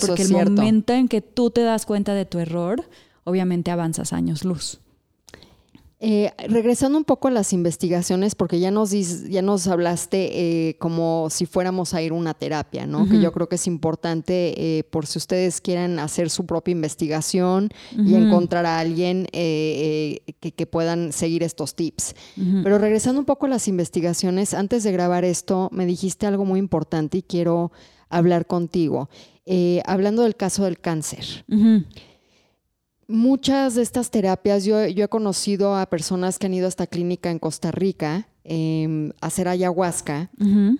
porque 0.00 0.22
el 0.22 0.32
momento 0.32 0.92
en 0.92 1.06
que 1.06 1.20
tú 1.20 1.50
te 1.50 1.62
das 1.62 1.86
cuenta 1.86 2.14
de 2.14 2.24
tu 2.24 2.40
error, 2.40 2.84
obviamente 3.24 3.70
avanzas 3.70 4.12
años 4.12 4.44
luz. 4.44 4.80
Eh, 6.08 6.30
regresando 6.48 6.96
un 6.96 7.02
poco 7.02 7.26
a 7.26 7.32
las 7.32 7.52
investigaciones, 7.52 8.36
porque 8.36 8.60
ya 8.60 8.70
nos, 8.70 8.92
ya 9.28 9.42
nos 9.42 9.66
hablaste 9.66 10.68
eh, 10.68 10.76
como 10.78 11.26
si 11.30 11.46
fuéramos 11.46 11.94
a 11.94 12.02
ir 12.02 12.12
a 12.12 12.14
una 12.14 12.32
terapia, 12.32 12.86
¿no? 12.86 13.08
Que 13.08 13.20
yo 13.20 13.32
creo 13.32 13.48
que 13.48 13.56
es 13.56 13.66
importante 13.66 14.54
eh, 14.78 14.84
por 14.84 15.06
si 15.06 15.18
ustedes 15.18 15.60
quieren 15.60 15.98
hacer 15.98 16.30
su 16.30 16.46
propia 16.46 16.70
investigación 16.70 17.70
y 17.90 18.14
encontrar 18.14 18.66
a 18.66 18.78
alguien 18.78 19.26
que, 19.32 20.22
que, 20.40 20.66
puedan 20.66 21.12
seguir 21.12 21.42
estos 21.42 21.74
tips. 21.74 22.14
Pero 22.62 22.78
regresando 22.78 23.18
un 23.18 23.26
poco 23.26 23.46
a 23.46 23.48
las 23.48 23.66
investigaciones, 23.66 24.54
antes 24.54 24.84
de 24.84 24.92
grabar 24.92 25.24
esto, 25.24 25.70
me 25.72 25.86
dijiste 25.86 26.24
algo 26.24 26.44
muy 26.44 26.60
importante 26.60 27.18
y 27.18 27.22
quiero 27.22 27.72
hablar 28.10 28.46
contigo. 28.46 29.08
hablando 29.84 30.22
del 30.22 30.36
caso 30.36 30.62
del 30.62 30.78
cáncer. 30.78 31.44
Muchas 33.08 33.76
de 33.76 33.82
estas 33.82 34.10
terapias, 34.10 34.64
yo, 34.64 34.80
he 34.80 35.08
conocido 35.08 35.76
a 35.76 35.86
personas 35.86 36.38
que 36.38 36.46
han 36.46 36.54
ido 36.54 36.66
a 36.66 36.68
esta 36.68 36.88
clínica 36.88 37.30
en 37.30 37.38
Costa 37.38 37.70
Rica 37.70 38.28
em, 38.42 39.10
a 39.20 39.26
hacer 39.26 39.46
ayahuasca, 39.46 40.30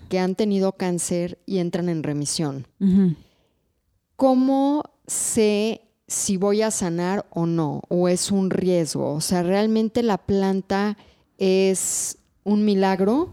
que 0.09 0.19
han 0.19 0.35
tenido 0.35 0.73
cáncer 0.73 1.39
y 1.45 1.59
entran 1.59 1.87
en 1.87 2.03
remisión. 2.03 2.67
¿Cómo 4.17 4.83
sé 5.05 5.81
si 6.07 6.37
voy 6.37 6.63
a 6.63 6.71
sanar 6.71 7.25
o 7.29 7.45
no? 7.45 7.83
¿O 7.87 8.09
es 8.09 8.31
un 8.31 8.49
riesgo? 8.49 9.13
O 9.13 9.21
sea, 9.21 9.43
¿realmente 9.43 10.03
la 10.03 10.17
planta 10.17 10.97
es 11.37 12.17
un 12.43 12.65
milagro? 12.65 13.29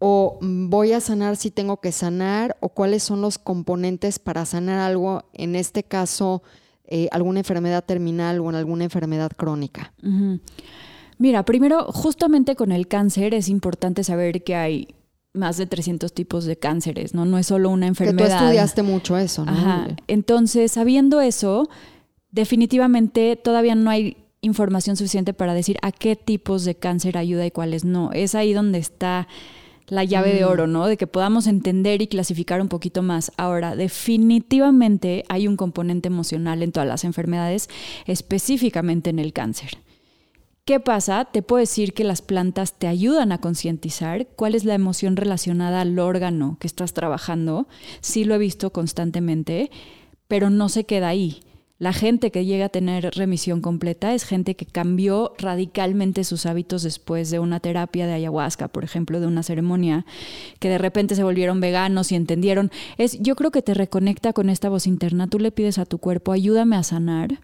¿O 0.00 0.38
voy 0.40 0.92
a 0.92 1.00
sanar 1.00 1.36
si 1.36 1.50
tengo 1.50 1.80
que 1.80 1.92
sanar? 1.92 2.56
¿O 2.60 2.68
cuáles 2.68 3.02
son 3.02 3.20
los 3.20 3.38
componentes 3.38 4.18
para 4.18 4.44
sanar 4.44 4.78
algo? 4.80 5.24
En 5.32 5.56
este 5.56 5.82
caso, 5.82 6.42
eh, 6.88 7.08
alguna 7.12 7.40
enfermedad 7.40 7.84
terminal 7.84 8.40
o 8.40 8.48
en 8.48 8.56
alguna 8.56 8.84
enfermedad 8.84 9.30
crónica? 9.36 9.92
Mira, 11.18 11.44
primero, 11.44 11.84
justamente 11.92 12.56
con 12.56 12.72
el 12.72 12.88
cáncer 12.88 13.34
es 13.34 13.48
importante 13.48 14.04
saber 14.04 14.42
que 14.42 14.54
hay 14.54 14.88
más 15.34 15.56
de 15.56 15.66
300 15.66 16.12
tipos 16.12 16.44
de 16.44 16.56
cánceres, 16.56 17.14
¿no? 17.14 17.24
No 17.24 17.38
es 17.38 17.46
solo 17.46 17.70
una 17.70 17.86
enfermedad. 17.86 18.26
Que 18.26 18.32
tú 18.32 18.44
estudiaste 18.44 18.82
mucho 18.82 19.16
eso, 19.16 19.44
¿no? 19.44 19.52
Ajá. 19.52 19.88
Entonces, 20.06 20.72
sabiendo 20.72 21.20
eso, 21.20 21.68
definitivamente 22.30 23.36
todavía 23.36 23.74
no 23.74 23.90
hay 23.90 24.16
información 24.40 24.96
suficiente 24.96 25.34
para 25.34 25.54
decir 25.54 25.76
a 25.82 25.92
qué 25.92 26.16
tipos 26.16 26.64
de 26.64 26.74
cáncer 26.74 27.18
ayuda 27.18 27.46
y 27.46 27.50
cuáles 27.50 27.84
no. 27.84 28.12
Es 28.12 28.34
ahí 28.34 28.52
donde 28.52 28.78
está 28.78 29.28
la 29.88 30.04
llave 30.04 30.34
de 30.34 30.44
mm. 30.44 30.48
oro, 30.48 30.66
¿no? 30.66 30.86
De 30.86 30.96
que 30.96 31.06
podamos 31.06 31.46
entender 31.46 32.02
y 32.02 32.06
clasificar 32.06 32.60
un 32.60 32.68
poquito 32.68 33.02
más. 33.02 33.32
Ahora, 33.36 33.76
definitivamente 33.76 35.24
hay 35.28 35.48
un 35.48 35.56
componente 35.56 36.08
emocional 36.08 36.62
en 36.62 36.72
todas 36.72 36.88
las 36.88 37.04
enfermedades, 37.04 37.68
específicamente 38.06 39.10
en 39.10 39.18
el 39.18 39.32
cáncer. 39.32 39.78
¿Qué 40.68 40.80
pasa? 40.80 41.24
Te 41.24 41.40
puedo 41.40 41.60
decir 41.60 41.94
que 41.94 42.04
las 42.04 42.20
plantas 42.20 42.74
te 42.74 42.86
ayudan 42.86 43.32
a 43.32 43.38
concientizar 43.38 44.26
cuál 44.36 44.54
es 44.54 44.66
la 44.66 44.74
emoción 44.74 45.16
relacionada 45.16 45.80
al 45.80 45.98
órgano 45.98 46.58
que 46.60 46.66
estás 46.66 46.92
trabajando. 46.92 47.68
Sí 48.02 48.24
lo 48.24 48.34
he 48.34 48.38
visto 48.38 48.70
constantemente, 48.70 49.70
pero 50.26 50.50
no 50.50 50.68
se 50.68 50.84
queda 50.84 51.08
ahí. 51.08 51.40
La 51.78 51.92
gente 51.92 52.32
que 52.32 52.44
llega 52.44 52.66
a 52.66 52.70
tener 52.70 53.12
remisión 53.14 53.60
completa 53.60 54.12
es 54.12 54.24
gente 54.24 54.56
que 54.56 54.66
cambió 54.66 55.32
radicalmente 55.38 56.24
sus 56.24 56.44
hábitos 56.44 56.82
después 56.82 57.30
de 57.30 57.38
una 57.38 57.60
terapia 57.60 58.08
de 58.08 58.14
ayahuasca, 58.14 58.66
por 58.66 58.82
ejemplo, 58.82 59.20
de 59.20 59.28
una 59.28 59.44
ceremonia, 59.44 60.04
que 60.58 60.68
de 60.68 60.78
repente 60.78 61.14
se 61.14 61.22
volvieron 61.22 61.60
veganos 61.60 62.10
y 62.10 62.16
entendieron. 62.16 62.72
Es, 62.96 63.20
yo 63.20 63.36
creo 63.36 63.52
que 63.52 63.62
te 63.62 63.74
reconecta 63.74 64.32
con 64.32 64.50
esta 64.50 64.68
voz 64.68 64.88
interna. 64.88 65.28
Tú 65.28 65.38
le 65.38 65.52
pides 65.52 65.78
a 65.78 65.86
tu 65.86 65.98
cuerpo, 65.98 66.32
ayúdame 66.32 66.74
a 66.74 66.82
sanar, 66.82 67.38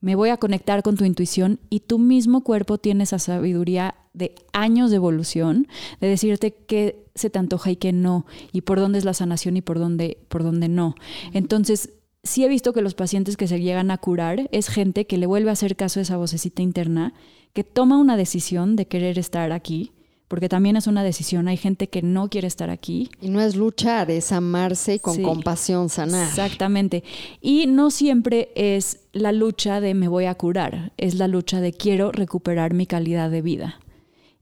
me 0.00 0.16
voy 0.16 0.30
a 0.30 0.38
conectar 0.38 0.82
con 0.82 0.96
tu 0.96 1.04
intuición 1.04 1.60
y 1.70 1.80
tu 1.80 2.00
mismo 2.00 2.42
cuerpo 2.42 2.78
tiene 2.78 3.04
esa 3.04 3.20
sabiduría 3.20 3.94
de 4.12 4.34
años 4.52 4.90
de 4.90 4.96
evolución, 4.96 5.68
de 6.00 6.08
decirte 6.08 6.52
qué 6.52 7.04
se 7.14 7.30
te 7.30 7.38
antoja 7.38 7.70
y 7.70 7.76
qué 7.76 7.92
no, 7.92 8.26
y 8.52 8.62
por 8.62 8.80
dónde 8.80 8.98
es 8.98 9.04
la 9.04 9.14
sanación 9.14 9.56
y 9.56 9.60
por 9.60 9.78
dónde, 9.78 10.18
por 10.28 10.42
dónde 10.42 10.68
no. 10.68 10.96
Entonces, 11.32 11.90
sí 12.22 12.44
he 12.44 12.48
visto 12.48 12.72
que 12.72 12.82
los 12.82 12.94
pacientes 12.94 13.36
que 13.36 13.48
se 13.48 13.60
llegan 13.60 13.90
a 13.90 13.98
curar 13.98 14.48
es 14.52 14.68
gente 14.68 15.06
que 15.06 15.18
le 15.18 15.26
vuelve 15.26 15.50
a 15.50 15.52
hacer 15.52 15.76
caso 15.76 16.00
a 16.00 16.02
esa 16.02 16.16
vocecita 16.16 16.62
interna, 16.62 17.14
que 17.52 17.64
toma 17.64 17.98
una 17.98 18.16
decisión 18.16 18.76
de 18.76 18.86
querer 18.86 19.18
estar 19.18 19.52
aquí, 19.52 19.92
porque 20.28 20.48
también 20.48 20.76
es 20.76 20.86
una 20.86 21.02
decisión. 21.02 21.48
Hay 21.48 21.56
gente 21.56 21.88
que 21.88 22.02
no 22.02 22.28
quiere 22.28 22.46
estar 22.46 22.68
aquí. 22.68 23.10
Y 23.20 23.30
no 23.30 23.40
es 23.40 23.56
luchar, 23.56 24.10
es 24.10 24.30
amarse 24.30 24.96
y 24.96 24.98
con 24.98 25.22
compasión 25.22 25.88
sanar. 25.88 26.28
Exactamente. 26.28 27.02
Y 27.40 27.66
no 27.66 27.90
siempre 27.90 28.50
es 28.54 29.00
la 29.12 29.32
lucha 29.32 29.80
de 29.80 29.94
me 29.94 30.06
voy 30.06 30.26
a 30.26 30.34
curar, 30.34 30.92
es 30.98 31.14
la 31.14 31.28
lucha 31.28 31.60
de 31.60 31.72
quiero 31.72 32.12
recuperar 32.12 32.74
mi 32.74 32.86
calidad 32.86 33.30
de 33.30 33.42
vida. 33.42 33.80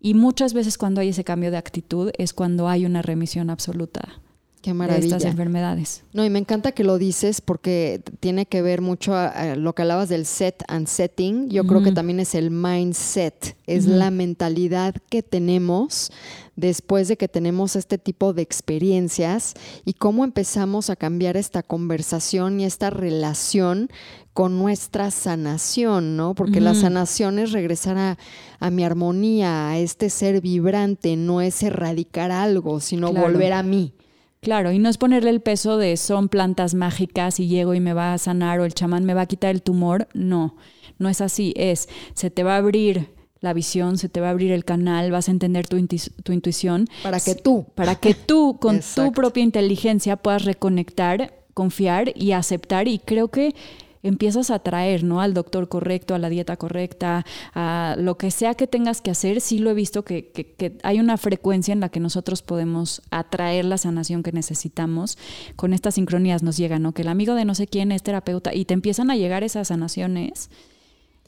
Y 0.01 0.15
muchas 0.15 0.55
veces 0.55 0.77
cuando 0.77 1.01
hay 1.01 1.09
ese 1.09 1.25
cambio 1.25 1.51
de 1.51 1.57
actitud 1.57 2.11
es 2.19 2.33
cuando 2.33 2.69
hay 2.69 2.85
una 2.85 3.03
remisión 3.03 3.49
absoluta. 3.49 4.21
Qué 4.67 4.75
maravilla. 4.75 5.01
de 5.01 5.07
estas 5.07 5.31
enfermedades. 5.31 6.03
No, 6.13 6.25
y 6.25 6.31
me 6.31 6.41
encanta 6.41 6.73
que 6.73 6.83
lo 6.83 6.99
dices 6.99 7.41
porque 7.41 8.03
tiene 8.19 8.47
que 8.47 8.63
ver 8.63 8.81
mucho 8.81 9.15
a, 9.15 9.55
lo 9.55 9.77
que 9.77 9.83
hablabas 9.83 10.09
del 10.09 10.27
set 10.27 10.65
and 10.67 10.89
setting. 10.89 11.49
Yo 11.51 11.69
creo 11.69 11.85
que 11.85 11.93
también 11.93 12.19
es 12.19 12.35
el 12.35 12.51
mindset, 12.51 13.57
es 13.69 13.87
la 13.87 14.11
mentalidad 14.11 14.97
que 15.09 15.23
tenemos 15.23 16.11
después 16.57 17.07
de 17.07 17.17
que 17.17 17.29
tenemos 17.29 17.77
este 17.77 17.97
tipo 17.97 18.33
de 18.33 18.43
experiencias 18.43 19.55
y 19.85 19.93
cómo 19.93 20.25
empezamos 20.25 20.91
a 20.91 20.97
cambiar 20.97 21.37
esta 21.37 21.63
conversación 21.63 22.59
y 22.59 22.65
esta 22.65 22.91
relación 22.91 23.89
con 24.33 24.59
nuestra 24.59 25.13
sanación, 25.13 26.17
¿no? 26.17 26.35
Porque 26.35 26.61
la 26.61 26.75
sanación 26.75 27.39
es 27.39 27.53
regresar 27.53 27.99
a, 27.99 28.19
a, 28.59 28.71
mi 28.71 28.83
armonía, 28.83 29.69
a 29.69 29.79
este 29.79 30.11
ser 30.11 30.41
vibrante, 30.41 31.15
no 31.15 31.41
es 31.41 31.63
erradicar 31.63 32.33
algo, 32.33 32.81
sino 32.81 33.13
volver 33.13 33.53
a 33.53 33.63
mí. 33.63 33.93
Claro, 34.47 34.71
y 34.71 34.79
no 34.79 34.89
es 34.89 34.97
ponerle 34.97 35.31
el 35.31 35.41
peso 35.41 35.77
de 35.77 35.97
son 35.97 36.29
plantas 36.29 36.75
mágicas 36.75 37.41
y 37.41 37.49
llego 37.49 37.75
y 37.75 37.81
me 37.81 37.95
va 37.95 38.15
a 38.15 38.19
sanar 38.19 38.61
o 38.61 38.65
el 38.65 38.75
chamán 38.75 39.05
me 39.05 39.13
va 39.13 39.23
a 39.23 39.27
quitar 39.27 39.51
el 39.51 39.61
tumor. 39.61 40.07
No, 40.15 40.55
no 41.01 41.09
es 41.09 41.21
así. 41.21 41.53
Es, 41.57 41.89
se 42.15 42.31
te 42.31 42.45
va 42.45 42.55
a 42.55 42.59
abrir 42.59 43.09
la 43.41 43.53
visión, 43.55 43.99
se 43.99 44.09
te 44.09 44.21
va 44.21 44.29
a 44.29 44.31
abrir 44.31 44.53
el 44.53 44.65
canal, 44.65 45.11
vas 45.11 45.27
a 45.27 45.33
entender 45.33 45.67
tu, 45.67 45.77
intuición. 45.77 46.87
Para 47.03 47.19
que 47.19 47.35
tú. 47.35 47.67
Para 47.75 47.97
que 47.97 48.15
tú, 48.15 48.59
con 48.61 48.79
tu 48.95 49.11
propia 49.11 49.43
inteligencia, 49.43 50.15
puedas 50.15 50.45
reconectar, 50.45 51.35
confiar 51.53 52.13
y 52.15 52.31
aceptar. 52.31 52.87
Y 52.87 53.01
creo 53.01 53.27
que 53.27 53.53
empiezas 54.07 54.51
a 54.51 54.59
traer, 54.59 55.05
¿no? 55.05 55.21
Al 55.21 55.35
doctor 55.35 55.69
correcto, 55.69 56.15
a 56.15 56.19
la 56.19 56.29
dieta 56.29 56.57
correcta, 56.57 57.25
a 57.55 57.97
lo 57.99 58.17
que 58.17 58.31
sea 58.31 58.55
que 58.55 58.67
tengas 58.67 59.01
que 59.01 59.11
hacer, 59.11 59.41
sí 59.41 59.59
lo 59.59 59.71
he 59.71 59.75
visto 59.75 60.05
que, 60.05 60.29
que, 60.31 60.79
hay 60.83 61.01
una 61.01 61.17
frecuencia 61.17 61.73
en 61.73 61.81
la 61.81 61.89
que 61.89 62.01
nosotros 62.01 62.43
podemos 62.43 63.03
atraer 63.11 63.65
la 63.65 63.79
sanación 63.79 64.23
que 64.23 64.33
necesitamos. 64.33 65.19
Con 65.57 65.73
estas 65.73 65.95
sincronías 65.95 66.43
nos 66.43 66.57
llega, 66.57 66.79
¿no? 66.79 66.93
Que 66.93 67.03
el 67.03 67.09
amigo 67.09 67.35
de 67.35 67.45
no 67.45 67.55
sé 67.55 67.67
quién 67.67 67.93
es 67.93 68.03
terapeuta 68.03 68.55
y 68.55 68.65
te 68.65 68.75
empiezan 68.75 69.11
a 69.11 69.17
llegar 69.17 69.43
esas 69.43 69.69
sanaciones 69.69 70.51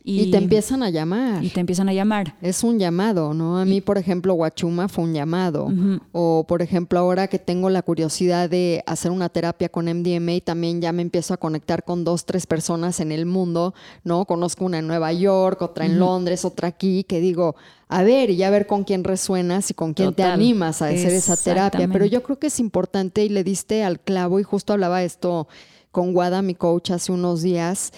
y, 0.04 0.30
te 0.30 0.38
empiezan 0.38 0.82
a 0.82 0.90
llamar. 0.90 1.44
Y 1.44 1.50
te 1.50 1.60
empiezan 1.60 1.88
a 1.88 1.92
llamar. 1.92 2.34
Es 2.40 2.62
un 2.64 2.78
llamado, 2.78 3.34
¿no? 3.34 3.58
A 3.58 3.64
mí, 3.64 3.80
por 3.80 3.98
ejemplo, 3.98 4.34
Guachuma 4.34 4.88
fue 4.88 5.04
un 5.04 5.12
llamado. 5.12 5.70
O, 6.12 6.44
por 6.48 6.62
ejemplo, 6.62 6.98
ahora 6.98 7.28
que 7.28 7.38
tengo 7.38 7.70
la 7.70 7.82
curiosidad 7.82 8.48
de 8.48 8.82
hacer 8.86 9.10
una 9.10 9.28
terapia 9.28 9.68
con 9.68 9.86
MDMA, 9.86 10.40
también 10.44 10.80
ya 10.80 10.92
me 10.92 11.02
empiezo 11.02 11.34
a 11.34 11.36
conectar 11.36 11.84
con 11.84 12.04
dos, 12.04 12.24
tres 12.24 12.46
personas 12.46 13.00
en 13.00 13.12
el 13.12 13.26
mundo, 13.26 13.74
¿no? 14.04 14.24
Conozco 14.24 14.64
una 14.64 14.78
en 14.78 14.86
Nueva 14.86 15.12
York, 15.12 15.60
otra 15.62 15.84
en 15.84 15.98
Londres, 15.98 16.44
otra 16.44 16.68
aquí, 16.68 17.04
que 17.04 17.20
digo, 17.20 17.56
a 17.88 18.02
ver, 18.02 18.30
y 18.30 18.36
ya 18.36 18.50
ver 18.50 18.66
con 18.66 18.84
quién 18.84 19.04
resuenas 19.04 19.70
y 19.70 19.74
con 19.74 19.94
quién 19.94 20.14
te 20.14 20.22
animas 20.22 20.82
a 20.82 20.88
hacer 20.88 21.12
esa 21.12 21.36
terapia. 21.36 21.88
Pero 21.92 22.06
yo 22.06 22.22
creo 22.22 22.38
que 22.38 22.48
es 22.48 22.60
importante 22.60 23.24
y 23.24 23.28
le 23.28 23.44
diste 23.44 23.82
al 23.82 24.00
clavo, 24.00 24.40
y 24.40 24.42
justo 24.42 24.72
hablaba 24.72 25.02
esto 25.02 25.48
con 25.90 26.14
Wada, 26.14 26.42
mi 26.42 26.54
coach, 26.54 26.90
hace 26.90 27.12
unos 27.12 27.42
días, 27.42 27.92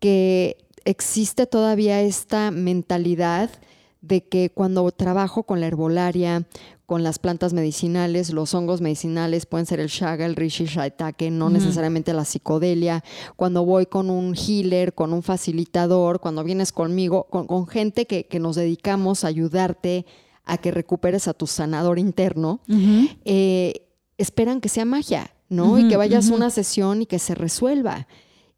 que 0.00 0.56
existe 0.88 1.46
todavía 1.46 2.00
esta 2.00 2.50
mentalidad 2.50 3.50
de 4.00 4.24
que 4.24 4.50
cuando 4.50 4.90
trabajo 4.90 5.42
con 5.42 5.60
la 5.60 5.66
herbolaria, 5.66 6.46
con 6.86 7.02
las 7.02 7.18
plantas 7.18 7.52
medicinales, 7.52 8.32
los 8.32 8.54
hongos 8.54 8.80
medicinales 8.80 9.44
pueden 9.44 9.66
ser 9.66 9.80
el 9.80 9.88
shaga, 9.88 10.24
el 10.24 10.34
rishi 10.34 10.64
shaitake, 10.64 11.30
no 11.30 11.50
necesariamente 11.50 12.14
la 12.14 12.24
psicodelia. 12.24 13.04
Cuando 13.36 13.66
voy 13.66 13.84
con 13.84 14.08
un 14.08 14.34
healer, 14.34 14.94
con 14.94 15.12
un 15.12 15.22
facilitador, 15.22 16.20
cuando 16.20 16.42
vienes 16.42 16.72
conmigo, 16.72 17.24
con, 17.24 17.66
gente 17.66 18.06
que, 18.06 18.40
nos 18.40 18.56
dedicamos 18.56 19.24
a 19.24 19.28
ayudarte 19.28 20.06
a 20.46 20.56
que 20.56 20.70
recuperes 20.70 21.28
a 21.28 21.34
tu 21.34 21.46
sanador 21.46 21.98
interno, 21.98 22.60
eh, 23.26 23.88
esperan 24.16 24.62
que 24.62 24.70
sea 24.70 24.86
magia, 24.86 25.34
¿no? 25.50 25.78
y 25.78 25.88
que 25.88 25.98
vayas 25.98 26.30
a 26.30 26.34
una 26.34 26.48
sesión 26.48 27.02
y 27.02 27.06
que 27.06 27.18
se 27.18 27.34
resuelva. 27.34 28.06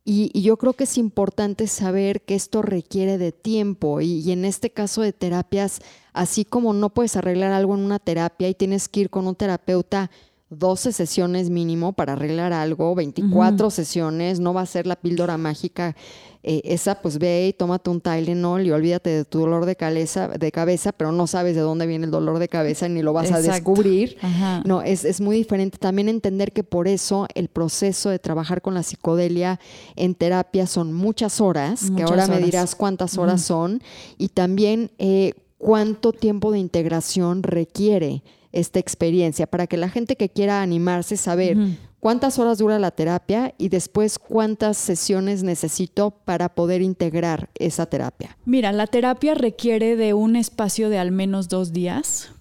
Y, 0.04 0.40
yo 0.40 0.56
creo 0.56 0.72
que 0.72 0.84
es 0.84 0.98
importante 0.98 1.66
saber 1.66 2.22
que 2.22 2.34
esto 2.34 2.62
requiere 2.62 3.18
de 3.18 3.32
tiempo 3.32 4.00
y, 4.00 4.30
en 4.32 4.44
este 4.44 4.70
caso 4.70 5.02
de 5.02 5.12
terapias, 5.12 5.80
así 6.12 6.44
como 6.44 6.72
no 6.72 6.90
puedes 6.90 7.16
arreglar 7.16 7.52
algo 7.52 7.74
en 7.74 7.80
una 7.80 7.98
terapia 7.98 8.48
y 8.48 8.54
tienes 8.54 8.88
que 8.88 9.00
ir 9.00 9.10
con 9.10 9.26
un 9.26 9.34
terapeuta 9.34 10.10
12 10.50 10.92
sesiones 10.92 11.48
mínimo 11.48 11.92
para 11.92 12.14
arreglar 12.14 12.52
algo, 12.52 12.94
24 12.94 13.70
sesiones, 13.70 14.40
no 14.40 14.52
va 14.52 14.62
a 14.62 14.66
ser 14.66 14.86
la 14.86 14.96
píldora 14.96 15.38
mágica. 15.38 15.94
Eh, 16.42 16.62
esa, 16.64 17.02
pues 17.02 17.18
ve 17.18 17.48
y 17.48 17.52
tómate 17.52 17.90
un 17.90 18.00
Tylenol 18.00 18.66
y 18.66 18.70
olvídate 18.70 19.10
de 19.10 19.24
tu 19.26 19.40
dolor 19.40 19.66
de 19.66 19.76
cabeza, 19.76 20.28
de 20.28 20.50
cabeza, 20.50 20.92
pero 20.92 21.12
no 21.12 21.26
sabes 21.26 21.54
de 21.54 21.60
dónde 21.60 21.86
viene 21.86 22.06
el 22.06 22.10
dolor 22.10 22.38
de 22.38 22.48
cabeza 22.48 22.88
ni 22.88 23.02
lo 23.02 23.12
vas 23.12 23.30
a 23.30 23.42
descubrir. 23.42 24.16
No, 24.64 24.80
es, 24.80 25.04
es 25.04 25.20
muy 25.20 25.36
diferente. 25.36 25.76
También 25.76 26.08
entender 26.08 26.52
que 26.52 26.64
por 26.64 26.88
eso 26.88 27.26
el 27.34 27.48
proceso 27.48 28.08
de 28.08 28.18
trabajar 28.18 28.62
con 28.62 28.72
la 28.72 28.82
psicodelia 28.82 29.60
en 29.96 30.14
terapia 30.14 30.66
son 30.66 30.94
muchas 30.94 31.42
horas, 31.42 31.90
que 31.94 32.04
ahora 32.04 32.26
me 32.26 32.38
dirás 32.38 32.74
cuántas 32.74 33.18
horas 33.18 33.42
son, 33.42 33.82
y 34.16 34.28
también 34.28 34.90
eh, 34.98 35.34
cuánto 35.58 36.12
tiempo 36.12 36.52
de 36.52 36.58
integración 36.58 37.42
requiere 37.42 38.22
esta 38.52 38.78
experiencia, 38.78 39.46
para 39.46 39.66
que 39.66 39.76
la 39.76 39.90
gente 39.90 40.16
que 40.16 40.30
quiera 40.30 40.62
animarse, 40.62 41.16
saber 41.16 41.56
cuántas 42.00 42.38
horas 42.38 42.58
dura 42.58 42.78
la 42.78 42.90
terapia 42.90 43.54
y 43.58 43.68
después 43.68 44.18
cuántas 44.18 44.76
sesiones 44.76 45.42
necesito 45.42 46.10
para 46.10 46.54
poder 46.54 46.82
integrar 46.82 47.50
esa 47.54 47.86
terapia. 47.86 48.36
Mira, 48.44 48.72
la 48.72 48.86
terapia 48.86 49.34
requiere 49.34 49.96
de 49.96 50.14
un 50.14 50.36
espacio 50.36 50.88
de 50.88 50.98
al 50.98 51.12
menos 51.12 51.48
dos 51.48 51.72
días. 51.72 52.32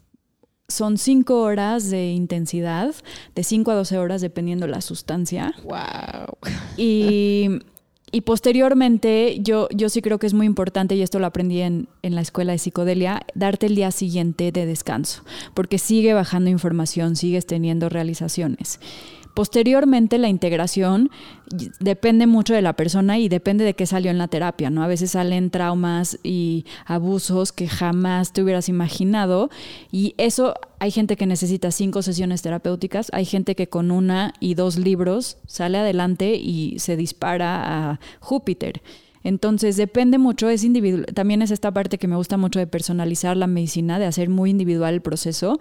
Son 0.68 0.98
cinco 0.98 1.42
horas 1.42 1.90
de 1.90 2.12
intensidad, 2.12 2.94
de 3.36 3.44
cinco 3.44 3.72
a 3.72 3.76
doce 3.76 3.98
horas 3.98 4.22
dependiendo 4.22 4.68
la 4.68 4.82
sustancia. 4.82 5.54
¡Wow! 5.64 6.38
Y 6.78 7.60
y 8.12 8.22
posteriormente, 8.22 9.38
yo, 9.42 9.68
yo 9.70 9.90
sí 9.90 10.02
creo 10.02 10.18
que 10.18 10.28
es 10.28 10.34
muy 10.34 10.48
importante, 10.48 10.96
y 10.96 11.02
esto 11.02 11.20
lo 11.20 11.28
aprendí 11.28 11.62
en, 11.62 11.88
en, 12.02 12.16
la 12.16 12.22
escuela 12.22 12.54
de 12.54 12.58
psicodelia, 12.58 13.22
darte 13.36 13.68
el 13.68 13.76
día 13.76 13.92
siguiente 13.92 14.52
de 14.52 14.66
descanso, 14.66 15.24
porque 15.54 15.78
sigue 15.78 16.14
bajando 16.14 16.50
información, 16.50 17.16
sigues 17.16 17.46
teniendo 17.46 17.88
realizaciones. 17.88 18.80
Posteriormente, 19.34 20.18
la 20.18 20.28
integración 20.28 21.10
depende 21.80 22.28
mucho 22.28 22.54
de 22.54 22.62
la 22.62 22.74
persona 22.74 23.18
y 23.20 23.30
depende 23.30 23.64
de 23.64 23.74
qué 23.74 23.86
salió 23.86 24.12
en 24.12 24.18
la 24.18 24.28
terapia, 24.28 24.70
¿no? 24.70 24.84
A 24.84 24.88
veces 24.88 25.12
salen 25.12 25.50
traumas 25.50 26.20
y 26.24 26.66
abusos 26.86 27.52
que 27.52 27.68
jamás 27.68 28.34
te 28.34 28.44
hubieras 28.44 28.70
imaginado 28.70 29.50
y 29.92 30.14
eso 30.18 30.56
hay 30.80 30.92
gente 30.92 31.16
que 31.16 31.26
necesita 31.26 31.72
cinco 31.72 32.02
sesiones 32.02 32.42
terapéuticas, 32.42 33.10
hay 33.14 33.26
gente 33.26 33.56
que 33.56 33.68
con 33.68 33.92
una 33.92 34.34
y 34.40 34.56
dos 34.56 34.78
libros 34.78 35.38
sale 35.48 35.78
adelante 35.78 36.36
y 36.36 36.80
se 36.80 36.98
dispara 36.98 37.92
a 37.92 38.00
Júpiter. 38.20 38.82
Entonces 39.24 39.78
depende 39.78 40.18
mucho, 40.18 40.50
es 40.50 40.64
individual. 40.64 41.06
También 41.14 41.42
es 41.42 41.52
esta 41.52 41.72
parte 41.72 41.98
que 41.98 42.08
me 42.08 42.16
gusta 42.16 42.38
mucho 42.38 42.60
de 42.60 42.68
personalizar 42.68 43.36
la 43.38 43.48
medicina, 43.48 44.00
de 44.00 44.06
hacer 44.06 44.30
muy 44.30 44.50
individual 44.50 44.94
el 44.94 45.02
proceso, 45.02 45.60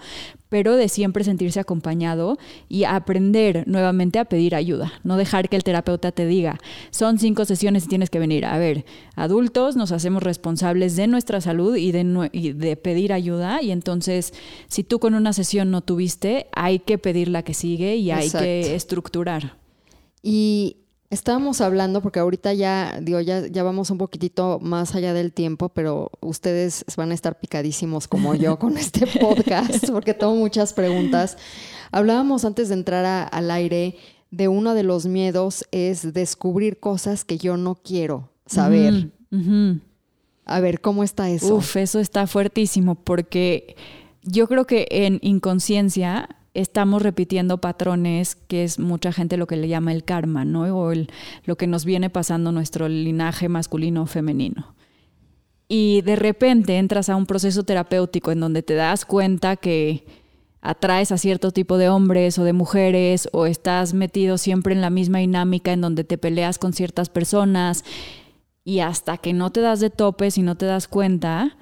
pero 0.48 0.76
de 0.76 0.88
siempre 0.88 1.24
sentirse 1.24 1.60
acompañado 1.60 2.38
y 2.68 2.84
aprender 2.84 3.64
nuevamente 3.66 4.18
a 4.18 4.24
pedir 4.24 4.54
ayuda. 4.54 4.92
No 5.04 5.16
dejar 5.16 5.48
que 5.48 5.56
el 5.56 5.64
terapeuta 5.64 6.12
te 6.12 6.26
diga, 6.26 6.58
son 6.90 7.18
cinco 7.18 7.44
sesiones 7.44 7.84
y 7.84 7.88
tienes 7.88 8.10
que 8.10 8.18
venir. 8.18 8.46
A 8.46 8.58
ver, 8.58 8.84
adultos 9.16 9.76
nos 9.76 9.92
hacemos 9.92 10.22
responsables 10.22 10.96
de 10.96 11.06
nuestra 11.06 11.40
salud 11.40 11.76
y 11.76 11.92
de, 11.92 12.54
de 12.54 12.76
pedir 12.76 13.12
ayuda. 13.12 13.62
Y 13.62 13.70
entonces, 13.70 14.32
si 14.68 14.84
tú 14.84 14.98
con 14.98 15.14
una 15.14 15.32
sesión 15.32 15.70
no 15.70 15.82
tuviste, 15.82 16.46
hay 16.52 16.78
que 16.78 16.98
pedir 16.98 17.28
la 17.28 17.42
que 17.42 17.54
sigue 17.54 17.96
y 17.96 18.10
hay 18.10 18.30
que 18.30 18.74
estructurar. 18.74 19.56
Y 20.22 20.76
Estábamos 21.10 21.62
hablando, 21.62 22.02
porque 22.02 22.20
ahorita 22.20 22.52
ya, 22.52 22.98
digo, 23.00 23.20
ya, 23.20 23.46
ya 23.46 23.62
vamos 23.62 23.90
un 23.90 23.96
poquitito 23.96 24.58
más 24.60 24.94
allá 24.94 25.14
del 25.14 25.32
tiempo, 25.32 25.70
pero 25.70 26.10
ustedes 26.20 26.84
van 26.98 27.12
a 27.12 27.14
estar 27.14 27.40
picadísimos 27.40 28.06
como 28.08 28.34
yo 28.34 28.58
con 28.58 28.76
este 28.78 29.06
podcast, 29.06 29.90
porque 29.90 30.12
tengo 30.12 30.34
muchas 30.34 30.74
preguntas. 30.74 31.38
Hablábamos 31.92 32.44
antes 32.44 32.68
de 32.68 32.74
entrar 32.74 33.28
al 33.32 33.50
aire 33.50 33.96
de 34.30 34.48
uno 34.48 34.74
de 34.74 34.82
los 34.82 35.06
miedos 35.06 35.64
es 35.70 36.12
descubrir 36.12 36.78
cosas 36.78 37.24
que 37.24 37.38
yo 37.38 37.56
no 37.56 37.76
quiero 37.76 38.30
saber. 38.44 39.10
A 40.44 40.60
ver, 40.60 40.80
¿cómo 40.80 41.04
está 41.04 41.30
eso? 41.30 41.56
Uf, 41.56 41.76
eso 41.76 42.00
está 42.00 42.26
fuertísimo, 42.26 42.94
porque 42.96 43.76
yo 44.22 44.46
creo 44.48 44.66
que 44.66 44.86
en 44.90 45.18
inconsciencia 45.22 46.28
estamos 46.54 47.02
repitiendo 47.02 47.58
patrones 47.58 48.34
que 48.34 48.64
es 48.64 48.78
mucha 48.78 49.12
gente 49.12 49.36
lo 49.36 49.46
que 49.46 49.56
le 49.56 49.68
llama 49.68 49.92
el 49.92 50.04
karma, 50.04 50.44
¿no? 50.44 50.62
O 50.76 50.92
lo 51.44 51.56
que 51.56 51.66
nos 51.66 51.84
viene 51.84 52.10
pasando 52.10 52.52
nuestro 52.52 52.88
linaje 52.88 53.48
masculino 53.48 54.02
o 54.02 54.06
femenino. 54.06 54.74
Y 55.68 56.00
de 56.02 56.16
repente 56.16 56.78
entras 56.78 57.10
a 57.10 57.16
un 57.16 57.26
proceso 57.26 57.62
terapéutico 57.62 58.32
en 58.32 58.40
donde 58.40 58.62
te 58.62 58.74
das 58.74 59.04
cuenta 59.04 59.56
que 59.56 60.06
atraes 60.60 61.12
a 61.12 61.18
cierto 61.18 61.52
tipo 61.52 61.76
de 61.76 61.88
hombres 61.88 62.38
o 62.38 62.44
de 62.44 62.52
mujeres 62.52 63.28
o 63.32 63.46
estás 63.46 63.94
metido 63.94 64.38
siempre 64.38 64.74
en 64.74 64.80
la 64.80 64.90
misma 64.90 65.18
dinámica 65.18 65.72
en 65.72 65.82
donde 65.82 66.04
te 66.04 66.18
peleas 66.18 66.58
con 66.58 66.72
ciertas 66.72 67.10
personas 67.10 67.84
y 68.64 68.80
hasta 68.80 69.18
que 69.18 69.32
no 69.32 69.50
te 69.50 69.60
das 69.60 69.80
de 69.80 69.90
topes 69.90 70.36
y 70.36 70.42
no 70.42 70.56
te 70.56 70.66
das 70.66 70.88
cuenta, 70.88 71.56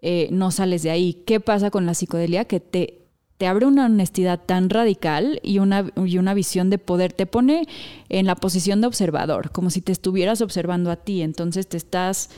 eh, 0.00 0.28
no 0.30 0.50
sales 0.50 0.82
de 0.82 0.90
ahí. 0.90 1.24
¿Qué 1.26 1.40
pasa 1.40 1.70
con 1.70 1.86
la 1.86 1.94
psicodelia? 1.94 2.44
Que 2.44 2.60
te 2.60 3.05
te 3.38 3.46
abre 3.46 3.66
una 3.66 3.86
honestidad 3.86 4.40
tan 4.44 4.70
radical 4.70 5.40
y 5.42 5.58
una, 5.58 5.92
y 5.96 6.18
una 6.18 6.34
visión 6.34 6.70
de 6.70 6.78
poder, 6.78 7.12
te 7.12 7.26
pone 7.26 7.66
en 8.08 8.26
la 8.26 8.34
posición 8.34 8.80
de 8.80 8.86
observador, 8.86 9.50
como 9.50 9.70
si 9.70 9.80
te 9.80 9.92
estuvieras 9.92 10.40
observando 10.40 10.90
a 10.90 10.96
ti, 10.96 11.22
entonces 11.22 11.66
te 11.66 11.76
estás, 11.76 12.30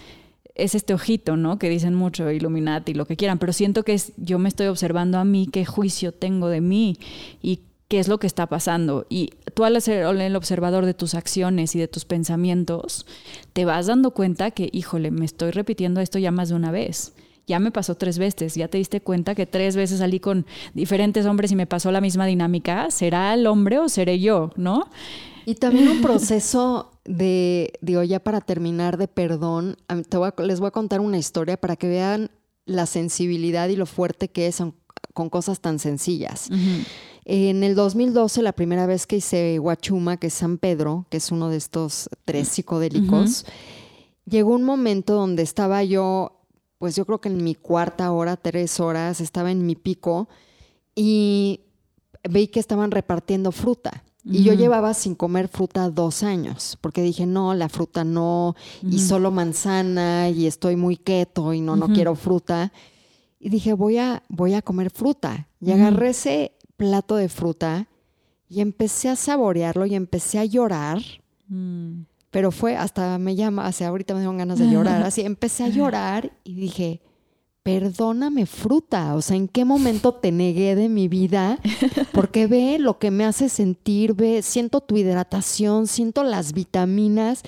es 0.55 0.74
este 0.74 0.94
ojito, 0.94 1.36
¿no? 1.36 1.59
Que 1.59 1.68
dicen 1.68 1.94
mucho, 1.94 2.30
Illuminati, 2.30 2.94
lo 2.94 3.07
que 3.07 3.16
quieran, 3.16 3.38
pero 3.38 3.53
siento 3.53 3.84
que 3.84 4.01
yo 4.16 4.38
me 4.38 4.49
estoy 4.49 4.66
observando 4.66 5.18
a 5.18 5.24
mí, 5.24 5.49
qué 5.53 5.64
juicio 5.64 6.12
tengo 6.12 6.49
de 6.49 6.61
mí 6.61 6.96
y 7.40 7.61
qué 7.86 8.01
es 8.01 8.09
lo 8.09 8.18
que 8.18 8.26
está 8.26 8.46
pasando. 8.46 9.07
Y 9.09 9.30
tú 9.55 9.64
al 9.64 9.80
ser 9.80 10.05
el 10.05 10.36
observador 10.36 10.84
de 10.84 10.94
tus 10.94 11.14
acciones 11.14 11.76
y 11.76 11.78
de 11.78 11.88
tus 11.88 12.05
pensamientos, 12.05 13.07
te 13.53 13.64
vas 13.64 13.86
dando 13.86 14.11
cuenta 14.11 14.51
que, 14.51 14.68
híjole, 14.72 15.12
me 15.12 15.24
estoy 15.24 15.53
repitiendo 15.53 16.01
esto 16.01 16.18
ya 16.18 16.32
más 16.32 16.49
de 16.49 16.57
una 16.57 16.72
vez 16.72 17.14
ya 17.49 17.59
me 17.59 17.72
pasó 17.72 17.96
tres 17.96 18.18
veces, 18.18 18.55
ya 18.55 18.68
te 18.68 18.78
diste 18.78 19.01
cuenta 19.01 19.34
que 19.34 19.46
tres 19.46 19.74
veces 19.74 19.99
salí 19.99 20.20
con 20.20 20.46
diferentes 20.74 21.26
hombres 21.26 21.51
y 21.51 21.57
me 21.57 21.66
pasó 21.66 21.90
la 21.90 22.01
misma 22.01 22.26
dinámica, 22.26 22.90
¿será 22.90 23.34
el 23.34 23.46
hombre 23.46 23.78
o 23.78 23.88
seré 23.88 24.20
yo, 24.20 24.53
no? 24.57 24.88
Y 25.46 25.55
también 25.55 25.88
un 25.88 26.03
proceso 26.03 26.92
de, 27.05 27.72
digo, 27.80 28.03
ya 28.03 28.20
para 28.20 28.42
terminar, 28.42 28.99
de 28.99 29.09
perdón, 29.09 29.76
les 30.44 30.61
voy 30.61 30.68
a 30.68 30.72
contar 30.72 31.01
una 31.01 31.16
historia 31.16 31.57
para 31.57 31.76
que 31.76 31.88
vean 31.88 32.30
la 32.66 32.84
sensibilidad 32.84 33.68
y 33.70 33.76
lo 33.76 33.86
fuerte 33.86 34.28
que 34.28 34.46
es 34.46 34.62
con 35.14 35.30
cosas 35.30 35.61
tan 35.61 35.78
sencillas. 35.78 36.51
En 37.24 37.64
el 37.64 37.74
2012, 37.74 38.42
la 38.42 38.53
primera 38.53 38.86
vez 38.86 39.07
que 39.07 39.16
hice 39.16 39.59
Huachuma, 39.59 40.18
que 40.18 40.26
es 40.26 40.34
San 40.34 40.59
Pedro, 40.59 41.07
que 41.09 41.16
es 41.16 41.32
uno 41.32 41.49
de 41.49 41.57
estos 41.57 42.11
tres 42.26 42.49
psicodélicos, 42.49 43.46
llegó 44.26 44.55
un 44.55 44.64
momento 44.64 45.14
donde 45.14 45.42
estaba 45.42 45.82
yo 45.82 46.38
pues 46.79 46.97
yo 46.97 47.05
creo 47.05 47.20
que 47.20 47.29
en 47.29 47.43
mi 47.43 47.55
cuarta 47.55 48.11
hora, 48.12 48.37
tres 48.37 48.81
horas, 48.81 49.20
estaba 49.20 49.51
en 49.51 49.66
mi 49.66 49.74
pico 49.74 50.29
y 50.95 51.61
vi 52.29 52.49
que 52.49 52.61
estaban 52.61 52.91
repartiendo 52.91 53.53
fruta. 53.53 54.05
Y 54.24 54.43
yo 54.43 54.53
llevaba 54.53 54.93
sin 54.93 55.14
comer 55.14 55.49
fruta 55.49 55.89
dos 55.89 56.22
años, 56.22 56.76
porque 56.83 57.01
dije, 57.01 57.24
no, 57.24 57.55
la 57.55 57.70
fruta 57.70 58.05
no, 58.05 58.57
y 58.83 58.99
solo 58.99 59.31
manzana, 59.31 60.29
y 60.29 60.47
estoy 60.47 60.76
muy 60.76 60.99
keto 60.99 61.55
y 61.55 61.62
no, 61.62 61.76
no 61.76 61.89
quiero 61.89 62.14
fruta. 62.14 62.70
Y 63.41 63.49
dije, 63.49 63.72
voy 63.72 63.97
a, 63.97 64.22
voy 64.29 64.53
a 64.53 64.61
comer 64.61 64.91
fruta. 64.91 65.49
Y 65.62 65.70
agarré 65.70 66.11
ese 66.11 66.53
plato 66.76 67.16
de 67.16 67.31
fruta 67.31 67.89
y 68.49 68.61
empecé 68.61 69.09
a 69.09 69.16
saborearlo 69.16 69.87
y 69.87 69.95
empecé 69.95 70.39
a 70.39 70.45
llorar. 70.45 71.01
Pero 72.31 72.51
fue 72.51 72.76
hasta 72.76 73.18
me 73.18 73.37
llama, 73.37 73.66
hacia 73.66 73.89
ahorita 73.89 74.14
me 74.14 74.20
dieron 74.20 74.37
ganas 74.37 74.59
de 74.59 74.70
llorar, 74.70 75.03
así 75.03 75.22
empecé 75.22 75.64
a 75.64 75.68
llorar 75.68 76.33
y 76.45 76.55
dije, 76.55 77.01
perdóname 77.68 78.47
fruta, 78.47 79.14
o 79.14 79.20
sea, 79.20 79.37
¿en 79.37 79.47
qué 79.47 79.66
momento 79.66 80.14
te 80.14 80.33
negué 80.33 80.74
de 80.74 80.89
mi 80.89 81.07
vida? 81.07 81.59
Porque 82.14 82.47
ve 82.47 82.79
lo 82.79 82.99
que 82.99 83.11
me 83.11 83.26
hace 83.26 83.51
sentir, 83.51 84.14
ve, 84.14 84.41
siento 84.41 84.81
tu 84.81 84.97
hidratación, 84.97 85.87
siento 85.87 86.22
las 86.22 86.55
vitaminas 86.55 87.43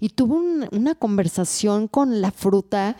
y 0.00 0.08
tuve 0.08 0.68
una 0.72 0.94
conversación 0.94 1.88
con 1.88 2.22
la 2.22 2.30
fruta 2.30 2.96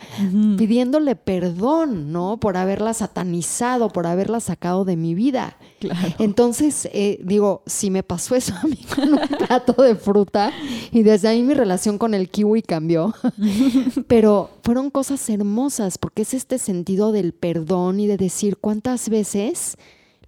pidiéndole 0.57 1.15
perdón, 1.15 2.11
¿no? 2.11 2.39
Por 2.39 2.57
haberla 2.57 2.93
satanizado, 2.93 3.89
por 3.89 4.05
haberla 4.05 4.39
sacado 4.39 4.85
de 4.85 4.97
mi 4.97 5.15
vida. 5.15 5.57
Entonces, 6.19 6.87
eh, 6.91 7.19
digo, 7.23 7.63
si 7.65 7.89
me 7.91 8.03
pasó 8.03 8.35
eso 8.35 8.53
a 8.55 8.67
mí 8.67 8.79
con 8.93 9.13
un 9.13 9.19
plato 9.47 9.81
de 9.81 9.95
fruta 9.95 10.51
y 10.91 11.03
desde 11.03 11.27
ahí 11.27 11.43
mi 11.43 11.53
relación 11.53 11.97
con 11.97 12.13
el 12.13 12.29
kiwi 12.29 12.61
cambió, 12.61 13.13
pero 14.07 14.49
fueron 14.63 14.89
cosas 14.89 15.29
hermosas 15.29 15.97
porque 15.97 16.23
es 16.23 16.33
este 16.33 16.57
sentido 16.57 17.11
del 17.11 17.33
perdón 17.33 17.99
y 17.99 18.07
de 18.07 18.17
decir 18.17 18.57
cuántas 18.57 19.09
veces 19.09 19.77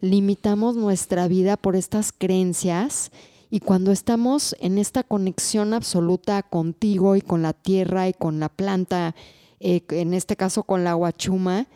limitamos 0.02 0.76
nuestra 0.76 1.28
vida 1.28 1.58
por 1.58 1.76
estas 1.76 2.12
creencias 2.12 3.12
y 3.50 3.60
cuando 3.62 3.91
estamos 3.91 4.56
en 4.60 4.78
esta 4.78 5.04
conexión 5.04 5.74
absoluta 5.74 6.43
contigo 6.43 7.16
y 7.16 7.22
con 7.22 7.41
la 7.41 7.54
tierra 7.54 8.08
y 8.08 8.14
con 8.14 8.39
la 8.39 8.50
planta, 8.50 9.16
eh, 9.60 9.82
en 9.89 10.14
este 10.14 10.36
caso 10.36 10.64
con 10.64 10.84
la 10.84 10.93
guachuma, 10.93 11.68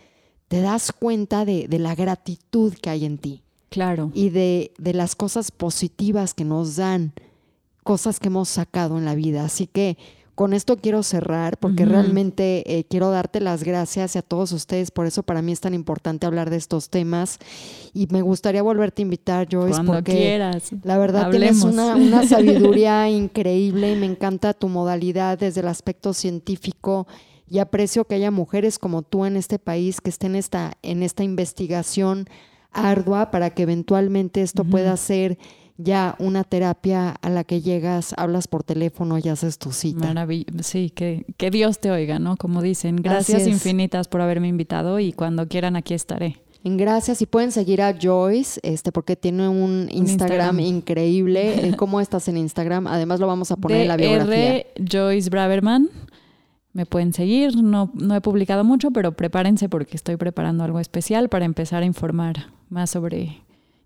te 0.48 0.62
das 0.62 0.92
cuenta 0.92 1.46
de, 1.46 1.68
de 1.68 1.80
la 1.80 1.96
gratitud 1.96 2.74
que 2.76 2.92
hay 2.92 3.06
en 3.06 3.18
ti. 3.18 3.44
Claro. 3.74 4.12
Y 4.14 4.30
de, 4.30 4.72
de 4.78 4.94
las 4.94 5.16
cosas 5.16 5.50
positivas 5.50 6.36
que 6.36 6.46
nos 6.46 6.76
dan, 6.76 7.12
cosas 7.84 8.20
que 8.20 8.28
hemos 8.28 8.48
sacado 8.48 9.00
en 9.00 9.06
la 9.06 9.16
vida. 9.16 9.44
Así 9.44 9.66
que 9.66 9.98
con 10.36 10.54
esto 10.54 10.78
quiero 10.78 11.02
cerrar 11.02 11.58
porque 11.58 11.84
realmente 11.86 12.64
eh, 12.66 12.86
quiero 12.86 13.10
darte 13.10 13.40
las 13.40 13.64
gracias 13.64 14.16
a 14.16 14.22
todos 14.22 14.52
ustedes. 14.52 14.92
Por 14.92 15.08
eso 15.08 15.24
para 15.24 15.42
mí 15.42 15.52
es 15.52 15.60
tan 15.60 15.74
importante 15.74 16.28
hablar 16.28 16.52
de 16.52 16.58
estos 16.58 16.92
temas. 16.92 17.40
Y 17.96 18.06
me 18.12 18.22
gustaría 18.22 18.62
volverte 18.62 19.02
a 19.02 19.04
invitar, 19.04 19.48
Joyce, 19.52 19.72
Cuando 19.74 19.94
porque 19.94 20.12
quieras. 20.14 20.70
la 20.84 21.00
verdad 21.00 21.26
Hablemos. 21.26 21.62
tienes 21.62 21.74
una, 21.74 21.96
una 21.96 22.28
sabiduría 22.28 23.10
increíble 23.10 23.94
y 23.94 23.96
me 23.96 24.06
encanta 24.06 24.54
tu 24.54 24.70
modalidad 24.70 25.40
desde 25.40 25.62
el 25.62 25.68
aspecto 25.68 26.14
científico. 26.14 27.08
Y 27.50 27.58
aprecio 27.58 28.06
que 28.06 28.16
haya 28.16 28.30
mujeres 28.30 28.78
como 28.78 29.02
tú 29.02 29.26
en 29.26 29.36
este 29.36 29.58
país 29.58 30.00
que 30.00 30.12
estén 30.12 30.36
esta, 30.36 30.78
en 30.84 31.02
esta 31.04 31.24
investigación 31.24 32.28
ardua 32.74 33.32
para 33.32 33.52
que 33.52 33.64
eventualmente 33.64 34.42
esto 34.42 34.64
pueda 34.64 34.96
ser 34.98 35.38
ya 35.78 36.16
una 36.20 36.44
terapia 36.44 37.10
a 37.10 37.30
la 37.30 37.44
que 37.44 37.62
llegas, 37.62 38.14
hablas 38.18 38.48
por 38.48 38.64
teléfono 38.64 39.18
y 39.18 39.28
haces 39.30 39.58
tu 39.58 39.72
cita. 39.72 40.08
Maravill 40.08 40.46
sí, 40.64 40.90
que, 40.90 41.26
que 41.38 41.52
Dios 41.52 41.80
te 41.80 41.92
oiga, 41.92 42.20
¿no? 42.20 42.38
Como 42.38 42.62
dicen. 42.62 42.98
Gracias 42.98 43.48
infinitas 43.48 44.08
por 44.08 44.22
haberme 44.22 44.48
invitado 44.48 45.00
y 45.00 45.14
cuando 45.14 45.48
quieran 45.48 45.76
aquí 45.76 45.94
estaré. 45.94 46.44
Gracias 46.66 47.22
y 47.22 47.26
pueden 47.26 47.52
seguir 47.52 47.82
a 47.82 47.94
Joyce, 48.00 48.60
este, 48.64 48.94
porque 48.94 49.18
tiene 49.18 49.50
un 49.50 49.90
Instagram, 49.92 50.60
Instagram. 50.60 50.60
increíble. 50.62 51.68
Eh, 51.68 51.74
¿Cómo 51.78 52.00
estás 52.00 52.30
en 52.30 52.38
Instagram? 52.38 52.88
Además 52.88 53.20
lo 53.20 53.28
vamos 53.28 53.52
a 53.52 53.58
poner 53.58 53.82
en 53.82 53.88
la 53.90 53.98
biografía. 53.98 54.64
DR 54.76 54.88
Joyce 54.90 55.30
Braverman. 55.30 55.90
Me 56.74 56.86
pueden 56.86 57.14
seguir. 57.14 57.56
No, 57.62 57.92
no 57.94 58.16
he 58.16 58.22
publicado 58.22 58.64
mucho, 58.64 58.92
pero 58.92 59.12
prepárense 59.12 59.70
porque 59.70 59.96
estoy 59.96 60.18
preparando 60.18 60.64
algo 60.64 60.80
especial 60.80 61.30
para 61.30 61.46
empezar 61.46 61.84
a 61.84 61.86
informar 61.86 62.48
más 62.70 62.90
sobre 62.90 63.42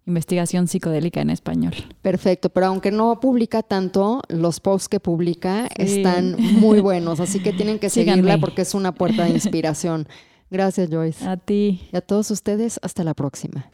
investigación 0.06 0.68
psicodélica 0.70 1.20
en 1.20 1.30
español. 1.30 1.74
Perfecto, 2.02 2.48
pero 2.50 2.68
aunque 2.68 2.92
no 2.92 3.20
publica 3.20 3.62
tanto, 3.62 4.22
los 4.30 4.62
posts 4.62 4.88
que 4.88 5.02
publica 5.02 5.68
Sí. 5.76 5.98
están 5.98 6.38
muy 6.62 6.80
buenos, 6.80 7.20
así 7.20 7.42
que 7.42 7.52
tienen 7.52 7.78
que 7.78 7.90
seguirla 7.90 8.38
porque 8.38 8.62
es 8.62 8.74
una 8.74 8.94
puerta 8.94 9.26
de 9.26 9.32
inspiración. 9.32 10.08
Gracias, 10.50 10.90
Joyce. 10.90 11.28
A 11.28 11.36
ti. 11.36 11.82
Y 11.92 11.98
a 11.98 12.00
todos 12.00 12.32
ustedes, 12.32 12.80
hasta 12.82 13.04
la 13.04 13.14
próxima. 13.14 13.70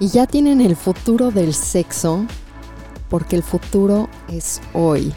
Y 0.00 0.08
ya 0.08 0.26
tienen 0.26 0.62
el 0.62 0.76
futuro 0.76 1.30
del 1.30 1.52
sexo, 1.52 2.24
porque 3.10 3.36
el 3.36 3.42
futuro 3.42 4.08
es 4.28 4.62
hoy. 4.72 5.12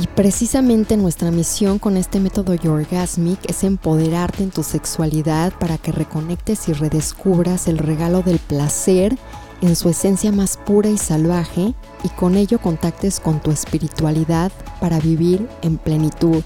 Y 0.00 0.06
precisamente 0.06 0.96
nuestra 0.96 1.32
misión 1.32 1.80
con 1.80 1.96
este 1.96 2.20
método 2.20 2.54
Yorgasmic 2.54 3.50
es 3.50 3.64
empoderarte 3.64 4.44
en 4.44 4.50
tu 4.50 4.62
sexualidad 4.62 5.52
para 5.58 5.76
que 5.76 5.90
reconectes 5.90 6.68
y 6.68 6.72
redescubras 6.72 7.66
el 7.66 7.78
regalo 7.78 8.22
del 8.22 8.38
placer 8.38 9.18
en 9.60 9.74
su 9.74 9.88
esencia 9.88 10.30
más 10.30 10.56
pura 10.56 10.88
y 10.88 10.98
salvaje 10.98 11.74
y 12.04 12.08
con 12.10 12.36
ello 12.36 12.60
contactes 12.60 13.18
con 13.18 13.40
tu 13.40 13.50
espiritualidad 13.50 14.52
para 14.80 15.00
vivir 15.00 15.48
en 15.62 15.78
plenitud. 15.78 16.44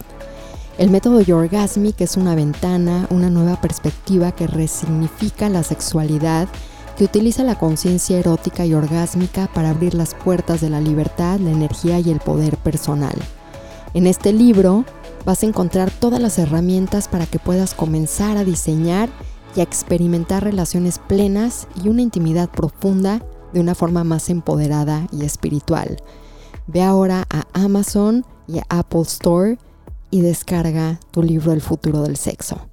El 0.78 0.88
método 0.88 1.20
Yorgasmic 1.20 2.00
es 2.00 2.16
una 2.16 2.34
ventana, 2.34 3.06
una 3.10 3.28
nueva 3.28 3.60
perspectiva 3.60 4.32
que 4.32 4.46
resignifica 4.46 5.50
la 5.50 5.62
sexualidad, 5.62 6.48
que 6.96 7.04
utiliza 7.04 7.44
la 7.44 7.58
conciencia 7.58 8.18
erótica 8.18 8.64
y 8.64 8.72
orgásmica 8.72 9.50
para 9.52 9.68
abrir 9.68 9.92
las 9.92 10.14
puertas 10.14 10.62
de 10.62 10.70
la 10.70 10.80
libertad, 10.80 11.38
la 11.38 11.50
energía 11.50 12.00
y 12.00 12.10
el 12.10 12.20
poder 12.20 12.56
personal. 12.56 13.16
En 13.94 14.06
este 14.06 14.32
libro 14.32 14.84
vas 15.26 15.42
a 15.42 15.46
encontrar 15.46 15.90
todas 15.90 16.20
las 16.20 16.38
herramientas 16.38 17.08
para 17.08 17.26
que 17.26 17.38
puedas 17.38 17.74
comenzar 17.74 18.36
a 18.36 18.44
diseñar 18.44 19.10
y 19.54 19.60
a 19.60 19.64
experimentar 19.64 20.44
relaciones 20.44 20.98
plenas 20.98 21.68
y 21.82 21.88
una 21.88 22.02
intimidad 22.02 22.48
profunda 22.48 23.22
de 23.52 23.60
una 23.60 23.74
forma 23.74 24.02
más 24.02 24.30
empoderada 24.30 25.06
y 25.12 25.24
espiritual. 25.24 25.98
Ve 26.66 26.82
ahora 26.82 27.26
a 27.28 27.46
Amazon 27.52 28.24
y 28.48 28.58
a 28.58 28.66
Apple 28.70 29.02
Store 29.02 29.58
y 30.10 30.22
descarga 30.22 30.98
tu 31.10 31.22
libro 31.22 31.52
El 31.52 31.60
futuro 31.60 32.02
del 32.02 32.16
sexo. 32.16 32.71